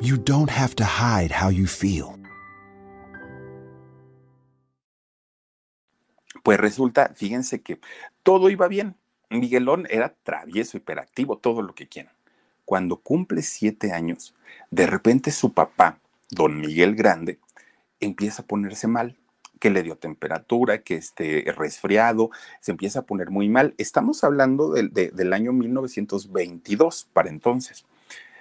You 0.01 0.17
don't 0.17 0.49
have 0.49 0.75
to 0.75 0.85
hide 0.85 1.31
how 1.31 1.49
you 1.49 1.65
feel. 1.65 2.19
Pues 6.43 6.59
resulta, 6.59 7.13
fíjense 7.15 7.61
que 7.63 7.79
todo 8.21 8.49
iba 8.49 8.67
bien. 8.67 8.95
Miguelón 9.29 9.87
era 9.89 10.13
travieso, 10.23 10.77
hiperactivo, 10.77 11.37
todo 11.37 11.61
lo 11.61 11.73
que 11.73 11.87
quieran. 11.87 12.12
Cuando 12.73 12.97
cumple 12.97 13.43
siete 13.43 13.91
años, 13.91 14.33
de 14.71 14.87
repente 14.87 15.29
su 15.29 15.53
papá, 15.53 15.99
don 16.31 16.59
Miguel 16.59 16.95
Grande, 16.95 17.37
empieza 17.99 18.41
a 18.41 18.45
ponerse 18.47 18.87
mal, 18.87 19.15
que 19.59 19.69
le 19.69 19.83
dio 19.83 19.95
temperatura, 19.95 20.81
que 20.81 20.95
esté 20.95 21.43
resfriado, 21.55 22.31
se 22.61 22.71
empieza 22.71 23.01
a 23.01 23.03
poner 23.03 23.29
muy 23.29 23.47
mal. 23.47 23.75
Estamos 23.77 24.23
hablando 24.23 24.71
del 24.71 25.33
año 25.33 25.53
1922 25.53 27.09
para 27.13 27.29
entonces. 27.29 27.85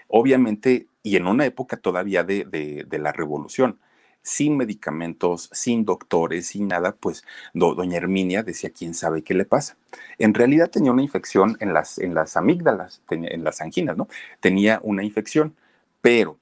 Obviamente, 0.09 0.87
y 1.03 1.17
en 1.17 1.27
una 1.27 1.45
época 1.45 1.77
todavía 1.77 2.25
de, 2.25 2.87
la 2.91 3.13
revolución 3.13 3.81
sin 4.23 4.57
medicamentos, 4.57 5.51
sin 5.53 5.85
doctores, 5.85 6.49
sin 6.49 6.69
nada, 6.69 6.93
pues 6.93 7.25
doña 7.53 7.97
Herminia 7.97 8.43
decía, 8.43 8.71
quién 8.71 8.95
sabe 8.95 9.23
qué 9.23 9.35
le 9.35 9.45
pasa. 9.45 9.77
En 10.19 10.35
realidad 10.35 10.71
tenía 10.71 10.93
una 10.93 11.03
infección 11.03 11.57
en 11.61 11.73
las, 11.75 11.99
en 11.99 12.15
las 12.15 12.37
amígdalas, 12.37 13.03
en 13.11 13.45
las 13.45 13.61
anginas, 13.61 13.97
¿no? 13.97 14.09
Tenía 14.41 14.81
una 14.83 15.05
infección, 15.05 15.57
pero 16.01 16.39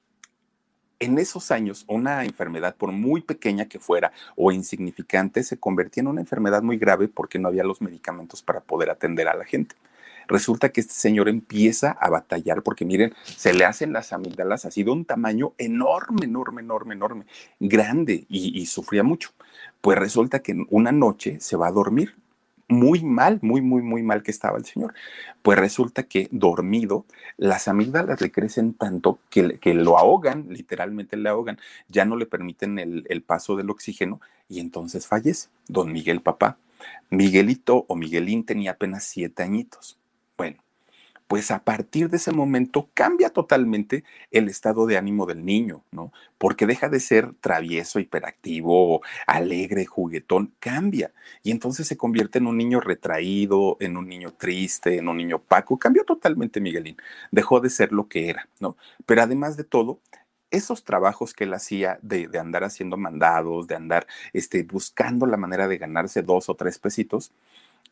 en 0.99 1.17
esos 1.17 1.49
años, 1.49 1.83
una 1.87 2.23
enfermedad, 2.23 2.75
por 2.75 2.91
muy 2.91 3.21
pequeña 3.21 3.65
que 3.65 3.79
fuera 3.79 4.11
o 4.35 4.51
insignificante, 4.51 5.41
se 5.43 5.57
convertía 5.57 6.01
en 6.01 6.07
una 6.07 6.21
enfermedad 6.21 6.61
muy 6.61 6.77
grave 6.77 7.07
porque 7.07 7.39
no 7.39 7.47
había 7.47 7.63
los 7.63 7.81
medicamentos 7.81 8.43
para 8.43 8.61
poder 8.61 8.91
atender 8.91 9.27
a 9.27 9.35
la 9.35 9.45
gente 9.45 9.75
resulta 10.31 10.69
que 10.69 10.81
este 10.81 10.93
señor 10.93 11.29
empieza 11.29 11.91
a 11.91 12.09
batallar 12.09 12.63
porque 12.63 12.85
miren, 12.85 13.13
se 13.23 13.53
le 13.53 13.65
hacen 13.65 13.93
las 13.93 14.13
amígdalas 14.13 14.65
así 14.65 14.83
de 14.83 14.91
un 14.91 15.05
tamaño 15.05 15.53
enorme, 15.57 16.25
enorme, 16.25 16.61
enorme, 16.61 16.95
enorme, 16.95 17.25
grande 17.59 18.25
y, 18.29 18.65
sufría 18.65 19.03
mucho. 19.03 19.31
Pues 19.81 19.97
resulta 19.97 20.39
que 20.39 20.65
una 20.69 20.91
noche 20.91 21.39
se 21.39 21.57
va 21.57 21.67
a 21.67 21.71
dormir 21.71 22.15
muy 22.67 23.03
mal, 23.03 23.39
muy, 23.41 23.61
muy, 23.61 23.81
muy 23.81 24.01
mal 24.01 24.23
que 24.23 24.31
estaba 24.31 24.57
el 24.57 24.65
señor. 24.65 24.93
Pues 25.41 25.59
resulta 25.59 26.03
que 26.03 26.29
dormido, 26.31 27.05
las 27.37 27.67
amígdalas 27.67 28.21
le 28.21 28.31
crecen 28.31 28.73
tanto 28.73 29.19
que, 29.29 29.59
que 29.59 29.73
lo 29.73 29.97
ahogan, 29.97 30.45
literalmente 30.49 31.17
le 31.17 31.29
ahogan, 31.29 31.59
ya 31.89 32.05
no 32.05 32.15
le 32.15 32.25
permiten 32.25 32.79
el, 32.79 33.05
el, 33.09 33.21
paso 33.23 33.57
del 33.57 33.69
oxígeno 33.69 34.21
y 34.47 34.59
entonces 34.59 35.05
fallece. 35.05 35.49
Don 35.67 35.91
Miguel 35.91 36.21
papá. 36.21 36.57
Miguelito 37.09 37.85
o 37.87 37.95
Miguelín 37.95 38.45
tenía 38.45 38.71
apenas 38.71 39.03
siete 39.03 39.43
añitos. 39.43 39.97
Bueno, 40.41 40.57
pues 41.27 41.51
a 41.51 41.63
partir 41.63 42.09
de 42.09 42.17
ese 42.17 42.31
momento 42.31 42.89
cambia 42.95 43.29
totalmente 43.29 44.03
el 44.31 44.49
estado 44.49 44.87
de 44.87 44.97
ánimo 44.97 45.27
del 45.27 45.45
niño, 45.45 45.83
¿no? 45.91 46.11
Porque 46.39 46.65
deja 46.65 46.89
de 46.89 46.99
ser 46.99 47.35
travieso, 47.41 47.99
hiperactivo, 47.99 49.03
alegre, 49.27 49.85
juguetón, 49.85 50.51
cambia. 50.59 51.11
Y 51.43 51.51
entonces 51.51 51.85
se 51.87 51.95
convierte 51.95 52.39
en 52.39 52.47
un 52.47 52.57
niño 52.57 52.79
retraído, 52.79 53.77
en 53.79 53.97
un 53.97 54.07
niño 54.09 54.33
triste, 54.33 54.97
en 54.97 55.09
un 55.09 55.17
niño 55.17 55.35
opaco. 55.35 55.77
Cambió 55.77 56.05
totalmente 56.05 56.59
Miguelín. 56.59 56.97
Dejó 57.29 57.59
de 57.59 57.69
ser 57.69 57.91
lo 57.91 58.07
que 58.07 58.29
era, 58.29 58.49
¿no? 58.59 58.75
Pero 59.05 59.21
además 59.21 59.57
de 59.57 59.63
todo, 59.63 59.99
esos 60.49 60.83
trabajos 60.83 61.35
que 61.35 61.43
él 61.43 61.53
hacía 61.53 61.99
de, 62.01 62.29
de, 62.29 62.39
andar 62.39 62.63
haciendo 62.63 62.97
mandados, 62.97 63.67
de 63.67 63.75
andar 63.75 64.07
este, 64.33 64.63
buscando 64.63 65.27
la 65.27 65.37
manera 65.37 65.67
de 65.67 65.77
ganarse 65.77 66.23
dos 66.23 66.49
o 66.49 66.55
tres 66.55 66.79
pesitos, 66.79 67.31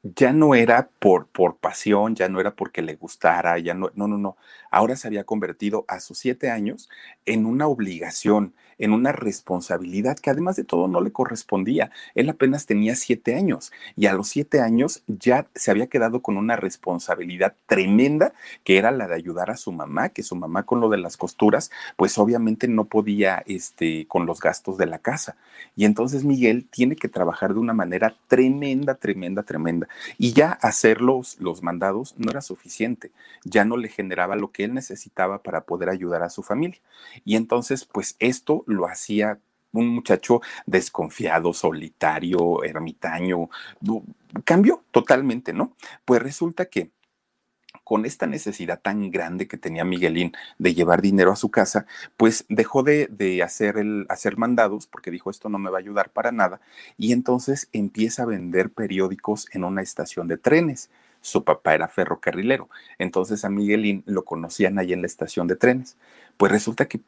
ya 0.04 0.32
no 0.34 0.56
era 0.56 0.90
por, 1.00 1.28
por 1.28 1.58
pasión, 1.58 2.16
ya 2.16 2.30
no 2.30 2.40
era 2.40 2.56
porque 2.56 2.82
le 2.82 2.96
gustara, 2.96 3.60
ya 3.60 3.74
no, 3.74 3.92
no, 3.96 4.08
no, 4.08 4.18
no. 4.18 4.38
Ahora 4.72 4.96
se 4.96 5.08
había 5.08 5.26
convertido 5.26 5.86
a 5.88 6.00
sus 6.00 6.18
siete 6.20 6.50
años 6.50 6.90
en 7.26 7.46
una 7.46 7.68
obligación, 7.68 8.54
en 8.80 8.94
una 8.94 9.12
responsabilidad 9.12 10.18
que 10.18 10.30
además 10.30 10.56
de 10.56 10.64
todo 10.64 10.88
no 10.88 11.02
le 11.02 11.12
correspondía. 11.12 11.92
Él 12.16 12.30
apenas 12.30 12.66
tenía 12.66 12.96
siete 12.96 13.36
años 13.36 13.72
y 13.96 14.08
a 14.08 14.14
los 14.14 14.30
siete 14.30 14.62
años 14.62 15.04
ya 15.08 15.48
se 15.54 15.72
había 15.72 15.88
quedado 15.88 16.22
con 16.22 16.38
una 16.38 16.56
responsabilidad 16.56 17.56
tremenda 17.68 18.34
que 18.64 18.78
era 18.78 18.92
la 18.92 19.08
de 19.08 19.16
ayudar 19.16 19.52
a 19.52 19.58
su 19.58 19.72
mamá, 19.72 20.10
que 20.10 20.24
su 20.24 20.36
mamá 20.36 20.64
con 20.64 20.80
lo 20.80 20.90
de 20.90 20.98
las 20.98 21.18
costuras, 21.18 21.72
pues 21.96 22.18
obviamente 22.18 22.68
no 22.68 22.86
podía 22.86 23.44
este, 23.46 24.08
con 24.08 24.26
los 24.26 24.40
gastos 24.40 24.78
de 24.78 24.86
la 24.86 25.00
casa. 25.00 25.36
Y 25.76 25.86
entonces 25.86 26.24
Miguel 26.24 26.66
tiene 26.70 26.96
que 26.96 27.10
trabajar 27.10 27.54
de 27.54 27.60
una 27.60 27.74
manera 27.74 28.16
tremenda, 28.28 28.96
tremenda, 28.96 29.44
tremenda. 29.44 29.88
Y 30.18 30.34
ya 30.34 30.52
hacer 30.52 31.02
los, 31.02 31.40
los 31.40 31.62
mandados 31.64 32.16
no 32.18 32.32
era 32.32 32.42
suficiente, 32.42 33.12
ya 33.44 33.66
no 33.66 33.78
le 33.78 33.90
generaba 33.90 34.36
lo 34.36 34.52
que 34.52 34.64
él 34.64 34.74
necesitaba 34.74 35.42
para 35.44 35.62
poder 35.62 35.90
ayudar 35.90 36.24
a 36.24 36.30
su 36.30 36.44
familia. 36.44 36.80
Y 37.26 37.36
entonces, 37.36 37.86
pues 37.86 38.16
esto 38.20 38.64
lo 38.70 38.88
hacía 38.88 39.40
un 39.72 39.88
muchacho 39.88 40.42
desconfiado, 40.66 41.54
solitario, 41.54 42.64
ermitaño, 42.64 43.50
cambió 44.44 44.84
totalmente, 44.92 45.54
¿no? 45.54 45.76
Pues 46.06 46.22
resulta 46.22 46.66
que 46.66 46.92
con 47.84 48.06
esta 48.06 48.28
necesidad 48.28 48.80
tan 48.82 49.10
grande 49.10 49.48
que 49.48 49.58
tenía 49.58 49.84
Miguelín 49.84 50.34
de 50.60 50.76
llevar 50.76 51.02
dinero 51.02 51.32
a 51.32 51.36
su 51.36 51.50
casa, 51.50 51.88
pues 52.18 52.46
dejó 52.48 52.84
de, 52.84 53.42
hacer, 53.44 53.78
el, 53.78 54.06
hacer 54.10 54.38
mandados 54.38 54.86
porque 54.86 55.10
dijo 55.10 55.32
esto 55.32 55.50
no 55.50 55.58
me 55.58 55.72
va 55.72 55.78
a 55.78 55.82
ayudar 55.82 56.12
para 56.12 56.32
nada 56.32 56.62
y 56.98 57.14
entonces 57.14 57.68
empieza 57.74 58.24
a 58.24 58.28
vender 58.28 58.70
periódicos 58.70 59.48
en 59.54 59.64
una 59.64 59.82
estación 59.82 60.28
de 60.28 60.38
trenes. 60.38 60.92
Su 61.22 61.44
papá 61.44 61.74
era 61.74 61.88
ferrocarrilero, 61.88 62.70
entonces 62.98 63.44
a 63.46 63.50
Miguelín 63.50 64.04
lo 64.06 64.24
conocían 64.26 64.80
ahí 64.80 64.94
en 64.94 65.02
la 65.02 65.08
estación 65.08 65.48
de 65.48 65.56
trenes. 65.56 65.98
Pues 66.38 66.52
resulta 66.52 66.88
que, 66.88 67.02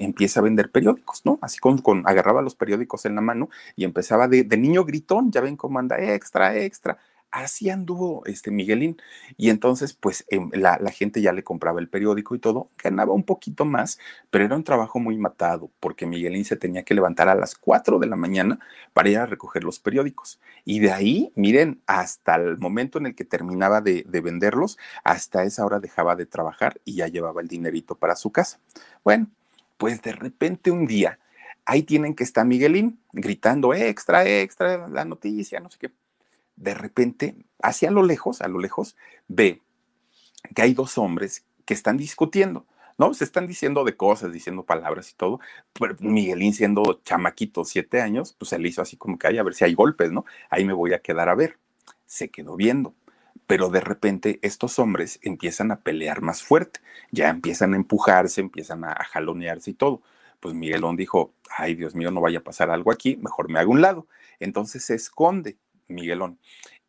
empieza 0.00 0.40
a 0.40 0.42
vender 0.42 0.70
periódicos, 0.70 1.26
¿no? 1.26 1.38
Así 1.42 1.58
con, 1.58 1.78
con, 1.78 2.08
agarraba 2.08 2.40
los 2.40 2.54
periódicos 2.54 3.04
en 3.04 3.14
la 3.14 3.20
mano 3.20 3.50
y 3.76 3.84
empezaba 3.84 4.28
de, 4.28 4.44
de 4.44 4.56
niño 4.56 4.84
gritón, 4.84 5.30
ya 5.30 5.42
ven 5.42 5.56
cómo 5.56 5.78
anda, 5.78 5.98
extra, 5.98 6.56
extra 6.56 6.98
Así 7.30 7.68
anduvo 7.68 8.24
este 8.24 8.50
Miguelín. 8.50 8.96
Y 9.36 9.50
entonces, 9.50 9.92
pues 9.92 10.24
em, 10.28 10.50
la, 10.54 10.78
gente 10.90 11.20
ya 11.20 11.32
le 11.32 11.44
compraba 11.44 11.78
el 11.80 11.88
periódico 11.88 12.34
y 12.34 12.38
todo, 12.38 12.70
ganaba 12.82 13.12
un 13.12 13.22
poquito 13.24 13.66
más, 13.66 13.98
pero 14.30 14.46
era 14.46 14.56
un 14.56 14.64
trabajo 14.64 14.98
muy 14.98 15.18
matado, 15.18 15.70
porque 15.78 16.06
Miguelín 16.06 16.44
se 16.46 16.56
tenía 16.56 16.84
que 16.84 16.94
levantar 16.94 17.28
a 17.28 17.34
las 17.34 17.54
4 17.54 17.98
de 17.98 18.06
la 18.06 18.16
mañana 18.16 18.58
para 18.94 19.10
ir 19.10 19.18
a 19.18 19.26
recoger 19.26 19.62
los 19.62 19.78
periódicos. 19.78 20.40
Y 20.64 20.80
de 20.80 20.92
ahí, 20.92 21.32
miren, 21.36 21.82
hasta 21.86 22.36
el 22.36 22.56
momento 22.58 22.98
en 22.98 23.06
el 23.06 23.14
que 23.14 23.24
terminaba 23.24 23.82
de, 23.82 24.04
de 24.08 24.20
venderlos, 24.22 24.78
hasta 25.04 25.44
esa 25.44 25.66
hora 25.66 25.80
dejaba 25.80 26.16
de 26.16 26.26
trabajar 26.26 26.80
y 26.84 26.96
ya 26.96 27.08
llevaba 27.08 27.42
el 27.42 27.48
dinerito 27.48 27.94
para 27.94 28.16
su 28.16 28.32
casa. 28.32 28.58
Bueno, 29.04 29.28
pues 29.76 30.00
de 30.02 30.12
repente 30.12 30.70
un 30.70 30.86
día, 30.86 31.18
ahí 31.66 31.82
tienen 31.82 32.14
que 32.14 32.24
estar 32.24 32.46
Miguelín 32.46 33.00
gritando 33.12 33.74
extra, 33.74 34.26
extra, 34.26 34.88
la 34.88 35.04
noticia, 35.04 35.60
no 35.60 35.70
sé 35.70 35.78
qué 35.78 35.90
de 36.58 36.74
repente, 36.74 37.36
hacia 37.62 37.90
lo 37.90 38.02
lejos, 38.02 38.40
a 38.40 38.48
lo 38.48 38.58
lejos, 38.58 38.96
ve 39.28 39.62
que 40.54 40.62
hay 40.62 40.74
dos 40.74 40.98
hombres 40.98 41.44
que 41.64 41.74
están 41.74 41.96
discutiendo. 41.96 42.66
¿no? 42.98 43.14
Se 43.14 43.24
están 43.24 43.46
diciendo 43.46 43.84
de 43.84 43.96
cosas, 43.96 44.32
diciendo 44.32 44.64
palabras 44.64 45.10
y 45.10 45.14
todo. 45.14 45.40
Pero 45.72 45.96
Miguelín, 46.00 46.52
siendo 46.52 47.00
chamaquito, 47.04 47.64
siete 47.64 48.00
años, 48.00 48.34
pues 48.36 48.50
se 48.50 48.58
le 48.58 48.68
hizo 48.68 48.82
así 48.82 48.96
como 48.96 49.18
que, 49.18 49.28
ay, 49.28 49.38
a 49.38 49.42
ver 49.42 49.54
si 49.54 49.64
hay 49.64 49.74
golpes, 49.74 50.10
¿no? 50.10 50.24
Ahí 50.50 50.64
me 50.64 50.72
voy 50.72 50.92
a 50.92 51.00
quedar 51.00 51.28
a 51.28 51.34
ver. 51.34 51.58
Se 52.06 52.30
quedó 52.30 52.56
viendo. 52.56 52.94
Pero 53.46 53.70
de 53.70 53.80
repente 53.80 54.40
estos 54.42 54.78
hombres 54.78 55.20
empiezan 55.22 55.70
a 55.70 55.80
pelear 55.80 56.20
más 56.20 56.42
fuerte, 56.42 56.80
ya 57.12 57.30
empiezan 57.30 57.72
a 57.72 57.76
empujarse, 57.76 58.40
empiezan 58.40 58.84
a, 58.84 58.94
jalonearse 59.04 59.70
y 59.70 59.74
todo. 59.74 60.02
Pues 60.40 60.54
Miguelón 60.54 60.96
dijo, 60.96 61.32
ay, 61.56 61.74
Dios 61.74 61.94
mío, 61.94 62.10
no 62.10 62.20
vaya 62.20 62.40
a 62.40 62.44
pasar 62.44 62.70
algo 62.70 62.92
aquí, 62.92 63.16
mejor 63.16 63.48
me 63.48 63.58
hago 63.60 63.72
un 63.72 63.80
lado. 63.80 64.06
Entonces 64.40 64.84
se 64.84 64.94
esconde 64.94 65.56
Miguelón. 65.88 66.38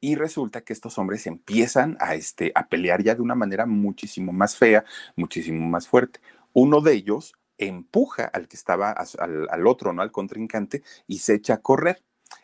Y 0.01 0.15
resulta 0.15 0.62
que 0.62 0.74
estos 0.74 0.98
hombres 0.98 1.27
empiezan 1.27 1.98
a, 2.00 2.15
este, 2.15 2.51
a 2.56 2.68
pelear 2.68 3.03
ya 3.03 3.15
de 3.15 3.22
una 3.22 3.36
manera 3.36 3.65
muchísimo 3.65 4.32
más 4.32 4.56
fea, 4.56 4.86
muchísimo 5.15 5.68
más 5.68 5.88
fuerte. 5.88 6.22
Uno 6.53 6.82
de 6.82 6.94
ellos 6.94 7.36
empuja 7.58 8.25
al 8.25 8.48
que 8.48 8.56
estaba, 8.56 8.91
al, 8.91 9.68
otro, 9.68 9.91
¿no? 9.94 10.01
Al 10.01 10.12
contrincante, 10.12 10.84
y 11.08 11.20
se 11.20 11.36
echa 11.36 11.56
a 11.56 11.62
correr. 11.62 12.01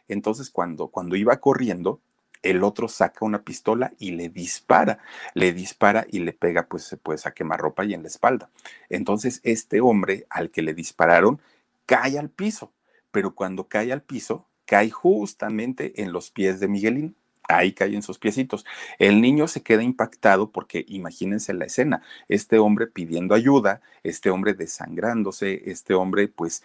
Entonces, 0.08 0.50
cuando, 0.50 0.90
cuando 0.90 1.16
iba 1.16 1.40
corriendo, 1.40 2.02
el 2.46 2.64
otro 2.64 2.88
saca 2.88 3.26
una 3.26 3.44
pistola 3.44 3.94
y 3.98 4.12
le 4.12 4.30
dispara, 4.30 5.00
le 5.34 5.52
dispara 5.52 6.06
y 6.12 6.20
le 6.20 6.32
pega 6.32 6.68
pues, 6.68 6.96
pues 7.02 7.26
a 7.26 7.32
quemarropa 7.32 7.86
y 7.86 7.94
en 7.94 8.04
la 8.04 8.08
espalda. 8.08 8.52
Entonces 8.88 9.42
este 9.44 9.82
hombre 9.82 10.28
al 10.30 10.52
que 10.52 10.62
le 10.62 10.76
dispararon 10.76 11.42
cae 11.88 12.20
al 12.20 12.30
piso, 12.30 12.72
pero 13.12 13.34
cuando 13.34 13.68
cae 13.68 13.92
al 13.92 14.04
piso 14.04 14.46
cae 14.66 14.90
justamente 14.90 16.02
en 16.02 16.12
los 16.12 16.32
pies 16.32 16.60
de 16.60 16.68
Miguelín. 16.68 17.16
Ahí 17.48 17.74
cae 17.74 17.94
en 17.94 18.02
sus 18.02 18.18
piecitos. 18.18 18.66
El 18.98 19.22
niño 19.22 19.48
se 19.48 19.62
queda 19.62 19.84
impactado 19.84 20.52
porque 20.52 20.84
imagínense 20.88 21.54
la 21.54 21.66
escena, 21.66 22.02
este 22.28 22.58
hombre 22.58 22.88
pidiendo 22.88 23.36
ayuda, 23.36 23.82
este 24.04 24.32
hombre 24.32 24.54
desangrándose, 24.56 25.62
este 25.70 25.94
hombre 25.94 26.28
pues 26.28 26.64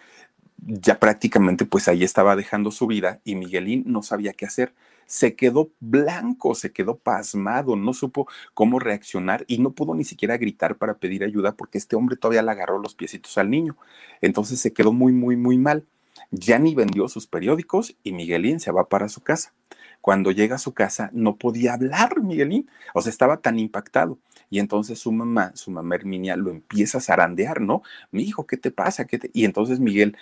ya 0.57 0.99
prácticamente 0.99 1.65
pues 1.65 1.87
ahí 1.87 2.03
estaba 2.03 2.35
dejando 2.35 2.71
su 2.71 2.87
vida 2.87 3.19
y 3.23 3.35
Miguelín 3.35 3.83
no 3.87 4.03
sabía 4.03 4.33
qué 4.33 4.45
hacer. 4.45 4.73
Se 5.05 5.35
quedó 5.35 5.71
blanco, 5.81 6.55
se 6.55 6.71
quedó 6.71 6.97
pasmado, 6.97 7.75
no 7.75 7.93
supo 7.93 8.27
cómo 8.53 8.79
reaccionar 8.79 9.43
y 9.47 9.57
no 9.57 9.71
pudo 9.73 9.93
ni 9.93 10.05
siquiera 10.05 10.37
gritar 10.37 10.77
para 10.77 10.95
pedir 10.95 11.23
ayuda 11.23 11.53
porque 11.53 11.77
este 11.77 11.95
hombre 11.95 12.15
todavía 12.15 12.43
le 12.43 12.51
agarró 12.51 12.79
los 12.79 12.95
piecitos 12.95 13.37
al 13.37 13.49
niño. 13.49 13.75
Entonces 14.21 14.59
se 14.59 14.71
quedó 14.73 14.93
muy, 14.93 15.11
muy, 15.11 15.35
muy 15.35 15.57
mal. 15.57 15.85
Ya 16.31 16.59
ni 16.59 16.75
vendió 16.75 17.07
sus 17.07 17.27
periódicos 17.27 17.95
y 18.03 18.13
Miguelín 18.13 18.59
se 18.59 18.71
va 18.71 18.87
para 18.87 19.09
su 19.09 19.21
casa. 19.21 19.53
Cuando 19.99 20.31
llega 20.31 20.55
a 20.55 20.59
su 20.59 20.73
casa 20.73 21.09
no 21.13 21.35
podía 21.37 21.73
hablar 21.73 22.21
Miguelín, 22.21 22.69
o 22.93 23.01
sea, 23.01 23.11
estaba 23.11 23.37
tan 23.37 23.59
impactado. 23.59 24.17
Y 24.49 24.59
entonces 24.59 24.99
su 24.99 25.11
mamá, 25.11 25.51
su 25.55 25.71
mamá 25.71 25.95
Herminia, 25.95 26.35
lo 26.35 26.49
empieza 26.49 26.97
a 26.97 27.01
zarandear, 27.01 27.61
¿no? 27.61 27.83
Mi 28.11 28.23
hijo, 28.23 28.47
¿qué 28.47 28.57
te 28.57 28.71
pasa? 28.71 29.05
¿Qué 29.05 29.19
Y 29.33 29.45
entonces 29.45 29.79
Miguel 29.79 30.17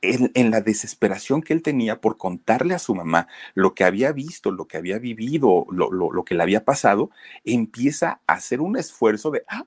en, 0.00 0.50
la 0.50 0.60
desesperación 0.60 1.42
que 1.42 1.52
él 1.52 1.62
tenía 1.62 2.00
por 2.00 2.16
contarle 2.16 2.74
a 2.74 2.78
su 2.78 2.94
mamá 2.94 3.26
lo 3.54 3.74
que 3.74 3.84
había 3.84 4.12
visto, 4.12 4.52
lo 4.52 4.66
que 4.66 4.76
había 4.76 4.98
vivido, 4.98 5.66
lo, 5.70 6.24
que 6.24 6.34
le 6.34 6.42
había 6.42 6.64
pasado, 6.64 7.10
empieza 7.44 8.20
a 8.26 8.34
hacer 8.34 8.60
un 8.60 8.76
esfuerzo 8.76 9.30
de, 9.30 9.42
ah, 9.48 9.64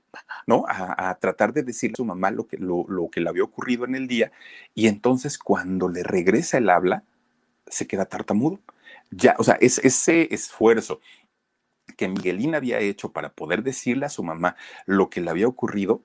¿no? 0.48 0.64
A, 0.68 1.18
tratar 1.20 1.54
de 1.54 1.64
decirle 1.64 1.94
a 1.96 1.98
su 1.98 2.06
mamá 2.06 2.32
lo 2.32 2.48
que, 2.48 2.58
lo, 2.58 3.10
que 3.12 3.22
le 3.22 3.30
había 3.30 3.44
ocurrido 3.44 3.86
en 3.86 3.96
el 3.96 4.08
día. 4.08 4.32
Y 4.74 4.88
entonces 4.88 5.38
cuando 5.38 5.90
le 5.90 6.04
regresa 6.04 6.58
el 6.58 6.70
habla, 6.70 7.04
se 7.68 7.88
queda 7.88 8.06
tartamudo. 8.06 8.60
Ya, 9.12 9.36
o 9.40 9.44
sea, 9.44 9.56
es 9.60 9.80
ese 9.80 10.34
esfuerzo 10.34 11.02
que 11.98 12.08
Miguelín 12.08 12.56
había 12.56 12.80
hecho 12.80 13.12
para 13.12 13.34
poder 13.34 13.64
decirle 13.64 14.06
a 14.06 14.10
su 14.10 14.24
mamá 14.24 14.56
lo 14.86 15.10
que 15.10 15.22
le 15.22 15.30
había 15.30 15.48
ocurrido, 15.48 16.04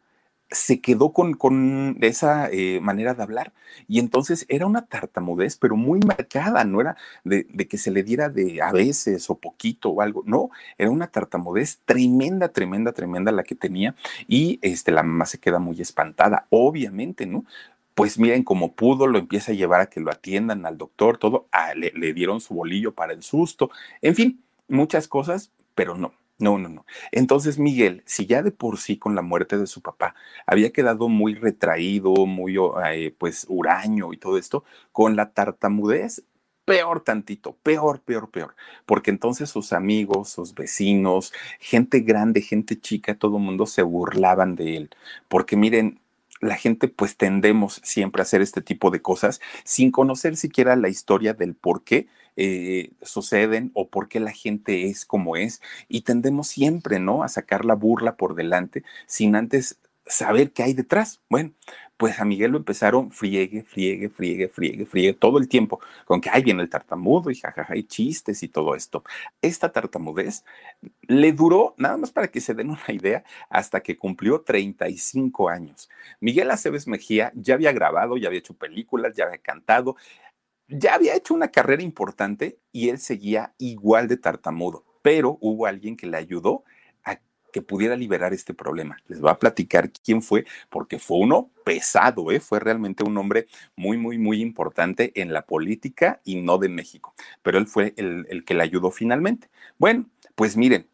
se 0.51 0.81
quedó 0.81 1.13
con, 1.13 1.35
con 1.35 1.99
esa 2.01 2.49
eh, 2.51 2.81
manera 2.81 3.15
de 3.15 3.23
hablar. 3.23 3.53
Y 3.89 3.99
entonces 3.99 4.47
era 4.49 4.67
una 4.67 4.87
tartamudez, 4.87 5.57
pero 5.57 5.77
muy 5.77 6.01
marcada, 6.01 6.65
no 6.65 6.81
era 6.81 6.97
de, 7.25 7.47
que 7.47 7.79
se 7.79 7.91
le 7.91 8.03
diera 8.03 8.29
de 8.29 8.63
a 8.63 8.73
veces 8.73 9.29
o 9.31 9.39
poquito 9.39 9.91
o 9.91 10.01
algo, 10.03 10.23
no, 10.27 10.51
era 10.79 10.91
una 10.91 11.09
tartamudez 11.09 11.81
tremenda, 11.85 12.49
tremenda, 12.49 12.93
tremenda 12.93 13.33
la 13.33 13.43
que 13.43 13.55
tenía. 13.55 13.95
Y 14.29 14.59
este, 14.63 14.93
la 14.93 15.03
mamá 15.03 15.27
se 15.27 15.39
queda 15.39 15.59
muy 15.59 15.81
espantada, 15.81 16.47
obviamente, 16.51 17.27
¿no? 17.27 17.45
Pues 17.95 18.19
miren, 18.19 18.45
como 18.45 18.75
pudo, 18.75 19.07
lo 19.07 19.19
empieza 19.19 19.53
a 19.53 19.55
llevar 19.55 19.81
a 19.81 19.87
que 19.87 20.01
lo 20.01 20.11
atiendan 20.11 20.67
al 20.67 20.77
doctor, 20.79 21.19
todo, 21.19 21.49
ah, 21.53 21.75
le 21.75 22.13
dieron 22.13 22.41
su 22.43 22.55
bolillo 22.55 22.95
para 22.95 23.15
el 23.15 23.23
susto, 23.23 23.71
en 24.03 24.15
fin, 24.15 24.45
muchas 24.69 25.09
cosas, 25.09 25.51
pero 25.75 25.97
no, 25.97 26.13
no, 26.39 26.59
no, 26.59 26.69
no. 26.69 26.85
Entonces 27.13 27.59
Miguel, 27.59 28.03
si 28.07 28.27
ya 28.27 28.43
de 28.43 28.51
por 28.51 28.79
sí 28.79 28.99
con 28.99 29.15
la 29.15 29.23
muerte 29.23 29.57
de 29.59 29.67
su 29.67 29.81
papá 29.81 30.15
había 30.47 30.71
quedado 30.73 31.09
muy 31.09 31.35
retraído, 31.35 32.13
muy 32.27 32.57
eh, 32.91 33.15
pues 33.19 33.47
huraño 33.49 34.13
y 34.13 34.19
todo 34.19 34.37
esto, 34.39 34.65
con 34.93 35.17
la 35.17 35.31
tartamudez 35.33 36.25
peor 36.67 37.01
tantito, 37.01 37.57
peor, 37.63 38.01
peor, 38.03 38.31
peor, 38.31 38.57
porque 38.87 39.11
entonces 39.11 39.49
sus 39.49 39.73
amigos, 39.73 40.31
sus 40.31 40.53
vecinos, 40.55 41.33
gente 41.61 42.01
grande, 42.01 42.43
gente 42.43 42.79
chica, 42.79 43.15
todo 43.17 43.37
el 43.39 43.45
mundo 43.45 43.67
se 43.67 43.83
burlaban 43.83 44.57
de 44.57 44.77
él, 44.77 44.91
porque 45.29 45.57
miren, 45.57 46.01
la 46.41 46.57
gente 46.57 46.89
pues 46.89 47.17
tendemos 47.17 47.81
siempre 47.85 48.21
a 48.21 48.25
hacer 48.25 48.43
este 48.43 48.61
tipo 48.61 48.91
de 48.91 49.01
cosas 49.01 49.41
sin 49.65 49.91
conocer 49.91 50.37
siquiera 50.37 50.77
la 50.77 50.89
historia 50.89 51.33
del 51.35 51.55
por 51.55 51.83
qué 51.83 52.09
eh, 52.37 52.93
suceden 53.03 53.71
o 53.75 53.89
por 53.89 54.09
qué 54.09 54.21
la 54.21 54.33
gente 54.33 54.87
es 54.87 55.05
como 55.05 55.37
es 55.37 55.61
y 55.89 56.03
tendemos 56.03 56.49
siempre, 56.49 56.99
¿no? 57.01 57.23
A 57.23 57.29
sacar 57.29 57.65
la 57.65 57.75
burla 57.75 58.17
por 58.17 58.35
delante 58.35 58.85
sin 59.07 59.37
antes 59.37 59.79
saber 60.07 60.53
qué 60.53 60.63
hay 60.63 60.75
detrás. 60.75 61.21
Bueno, 61.29 61.53
pues 61.97 62.21
a 62.21 62.25
Miguel 62.25 62.53
lo 62.53 62.59
empezaron 62.59 63.11
friegue, 63.11 63.63
friegue, 63.63 64.09
friegue, 64.11 64.49
friegue, 64.49 64.87
friegue 64.87 65.13
todo 65.15 65.39
el 65.39 65.49
tiempo, 65.49 65.81
con 66.05 66.21
que 66.21 66.31
ahí 66.31 66.43
viene 66.43 66.63
el 66.63 66.69
tartamudo 66.69 67.31
y 67.31 67.37
jajaja, 67.37 67.77
y 67.77 67.85
chistes 67.85 68.43
y 68.43 68.49
todo 68.49 68.75
esto. 68.75 69.03
Esta 69.41 69.73
tartamudez 69.73 70.45
le 71.03 71.33
duró, 71.33 71.75
nada 71.79 71.97
más 71.97 72.11
para 72.11 72.29
que 72.29 72.41
se 72.41 72.55
den 72.55 72.71
una 72.71 72.93
idea, 72.93 73.25
hasta 73.49 73.81
que 73.81 73.97
cumplió 73.97 74.43
35 74.43 75.49
años. 75.49 75.89
Miguel 76.21 76.51
Aceves 76.51 76.87
Mejía 76.87 77.33
ya 77.35 77.55
había 77.55 77.73
grabado, 77.73 78.17
ya 78.17 78.29
había 78.29 78.41
hecho 78.41 78.55
películas, 78.55 79.17
ya 79.17 79.25
había 79.25 79.39
cantado, 79.39 79.97
ya 80.69 80.95
había 80.95 81.15
hecho 81.15 81.35
una 81.35 81.49
carrera 81.49 81.83
importante 81.83 82.59
y 82.73 82.89
él 82.89 82.99
seguía 82.99 83.55
igual 83.59 84.09
de 84.09 84.17
tartamudo, 84.17 84.85
pero 85.03 85.39
hubo 85.41 85.67
alguien 85.67 85.97
que 85.97 86.07
le 86.07 86.17
ayudó 86.17 86.65
que 87.57 87.63
pudiera 87.63 87.97
liberar 87.97 88.35
este 88.35 88.53
problema. 88.53 88.99
Les 89.09 89.19
voy 89.19 89.31
a 89.31 89.39
platicar 89.39 89.91
quién 89.91 90.21
fue, 90.21 90.45
porque 90.69 90.99
fue 90.99 91.17
uno 91.17 91.49
pesado, 91.65 92.31
¿eh? 92.31 92.39
fue 92.39 92.61
realmente 92.61 93.03
un 93.03 93.17
hombre 93.17 93.47
muy, 93.77 93.97
muy, 93.97 94.19
muy 94.19 94.43
importante 94.43 95.11
en 95.15 95.33
la 95.33 95.47
política 95.47 96.21
y 96.23 96.43
no 96.43 96.59
de 96.59 96.69
México, 96.69 97.15
pero 97.43 97.57
él 97.57 97.67
fue 97.67 97.95
el, 97.97 98.27
el 98.29 98.45
que 98.45 98.53
le 98.53 98.63
ayudó 98.63 98.91
finalmente. 98.91 99.49
Bueno, 99.79 100.05
pues 100.35 100.55
miren, 100.59 100.87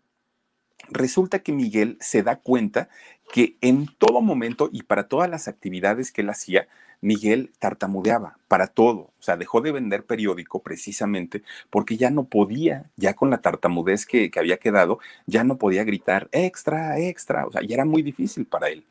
resulta 0.88 1.40
que 1.40 1.50
Miguel 1.50 1.98
se 2.00 2.22
da 2.22 2.37
cuenta 2.37 2.88
que 3.32 3.56
en 3.61 3.88
todo 3.98 4.20
momento 4.20 4.68
y 4.70 4.85
para 4.85 5.08
todas 5.08 5.28
las 5.28 5.48
actividades 5.48 6.12
que 6.12 6.20
él 6.20 6.30
hacía, 6.30 6.68
Miguel 7.03 7.51
tartamudeaba 7.59 8.38
para 8.49 8.69
todo, 8.69 9.01
o 9.01 9.23
sea, 9.23 9.37
dejó 9.37 9.61
de 9.61 9.73
vender 9.73 10.07
periódico 10.07 10.62
precisamente 10.62 11.43
porque 11.69 11.97
ya 11.97 12.11
no 12.11 12.25
podía, 12.25 12.91
ya 12.97 13.15
con 13.15 13.29
la 13.29 13.43
tartamudez 13.43 14.07
que, 14.07 14.31
había 14.37 14.57
quedado, 14.57 15.01
ya 15.27 15.45
no 15.45 15.59
podía 15.59 15.85
gritar 15.85 16.29
extra, 16.33 16.99
extra, 16.99 17.45
o 17.47 17.53
sea, 17.53 17.62
ya 17.62 17.75
era 17.75 17.85
muy 17.85 18.03
difícil 18.03 18.47
para 18.47 18.69
él. 18.69 18.87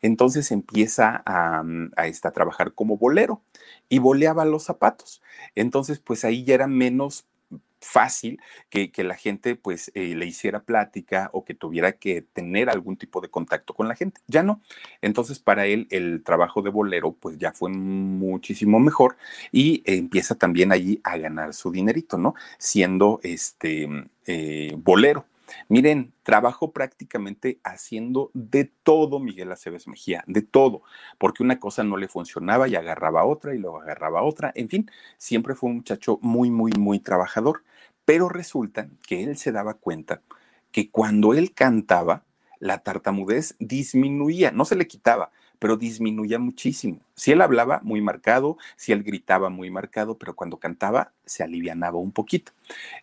Entonces 0.00 0.52
empieza 0.52 1.22
a, 1.26 1.58
a, 1.96 2.04
a 2.04 2.30
trabajar 2.30 2.72
como 2.72 2.96
bolero 2.96 3.42
y 3.88 3.98
boleaba 3.98 4.44
los 4.44 4.62
zapatos. 4.64 5.20
Entonces, 5.54 5.98
pues 5.98 6.24
ahí 6.24 6.44
ya 6.44 6.54
era 6.54 6.66
menos 6.66 7.26
fácil 7.86 8.40
que, 8.68 8.90
que, 8.90 9.04
la 9.04 9.14
gente 9.14 9.56
pues 9.56 9.90
eh, 9.94 10.14
le 10.14 10.26
hiciera 10.26 10.60
plática 10.60 11.30
o 11.32 11.44
que 11.44 11.54
tuviera 11.54 11.92
que 11.92 12.22
tener 12.22 12.68
algún 12.68 12.96
tipo 12.96 13.20
de 13.20 13.28
contacto 13.28 13.74
con 13.74 13.88
la 13.88 13.94
gente. 13.94 14.20
Ya 14.26 14.42
no. 14.42 14.60
Entonces 15.00 15.38
para 15.38 15.66
él 15.66 15.86
el 15.90 16.22
trabajo 16.24 16.62
de 16.62 16.70
bolero 16.70 17.12
pues 17.12 17.38
ya 17.38 17.52
fue 17.52 17.70
muchísimo 17.70 18.80
mejor 18.80 19.16
y 19.52 19.82
empieza 19.86 20.34
también 20.34 20.72
allí 20.72 21.00
a 21.04 21.16
ganar 21.16 21.54
su 21.54 21.70
dinerito, 21.70 22.18
¿no? 22.18 22.34
Siendo 22.58 23.20
este 23.22 23.88
eh, 24.26 24.74
bolero. 24.76 25.26
Miren, 25.68 26.12
trabajó 26.22 26.72
prácticamente 26.72 27.60
haciendo 27.62 28.30
de 28.34 28.64
todo 28.82 29.20
Miguel 29.20 29.52
Aceves 29.52 29.86
Mejía, 29.86 30.24
de 30.26 30.42
todo, 30.42 30.82
porque 31.18 31.42
una 31.42 31.60
cosa 31.60 31.84
no 31.84 31.96
le 31.96 32.08
funcionaba 32.08 32.68
y 32.68 32.74
agarraba 32.74 33.24
otra 33.24 33.54
y 33.54 33.58
luego 33.58 33.80
agarraba 33.80 34.22
otra, 34.22 34.52
en 34.54 34.68
fin, 34.68 34.90
siempre 35.18 35.54
fue 35.54 35.70
un 35.70 35.76
muchacho 35.76 36.18
muy, 36.22 36.50
muy, 36.50 36.72
muy 36.72 36.98
trabajador, 36.98 37.62
pero 38.06 38.30
resulta 38.30 38.88
que 39.06 39.22
él 39.24 39.36
se 39.36 39.52
daba 39.52 39.74
cuenta 39.74 40.22
que 40.72 40.90
cuando 40.90 41.34
él 41.34 41.52
cantaba, 41.52 42.24
la 42.58 42.78
tartamudez 42.78 43.54
disminuía, 43.58 44.50
no 44.50 44.64
se 44.64 44.76
le 44.76 44.86
quitaba, 44.86 45.30
pero 45.58 45.76
disminuía 45.76 46.38
muchísimo. 46.38 47.00
Si 47.14 47.32
él 47.32 47.40
hablaba 47.40 47.80
muy 47.82 48.00
marcado, 48.00 48.56
si 48.76 48.92
él 48.92 49.02
gritaba 49.02 49.50
muy 49.50 49.70
marcado, 49.70 50.16
pero 50.16 50.34
cuando 50.34 50.58
cantaba 50.58 51.12
se 51.24 51.42
alivianaba 51.42 51.98
un 51.98 52.12
poquito. 52.12 52.52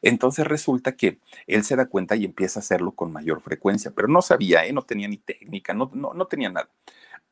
Entonces 0.01 0.47
resulta 0.47 0.95
que 0.95 1.19
él 1.47 1.63
se 1.63 1.75
da 1.75 1.87
cuenta 1.87 2.15
y 2.15 2.25
empieza 2.25 2.59
a 2.59 2.61
hacerlo 2.61 2.91
con 2.91 3.11
mayor 3.11 3.41
frecuencia, 3.41 3.91
pero 3.91 4.07
no 4.07 4.21
sabía, 4.21 4.65
¿eh? 4.65 4.73
no 4.73 4.83
tenía 4.83 5.07
ni 5.07 5.17
técnica, 5.17 5.73
no, 5.73 5.91
no, 5.93 6.13
no 6.13 6.25
tenía 6.27 6.49
nada. 6.49 6.69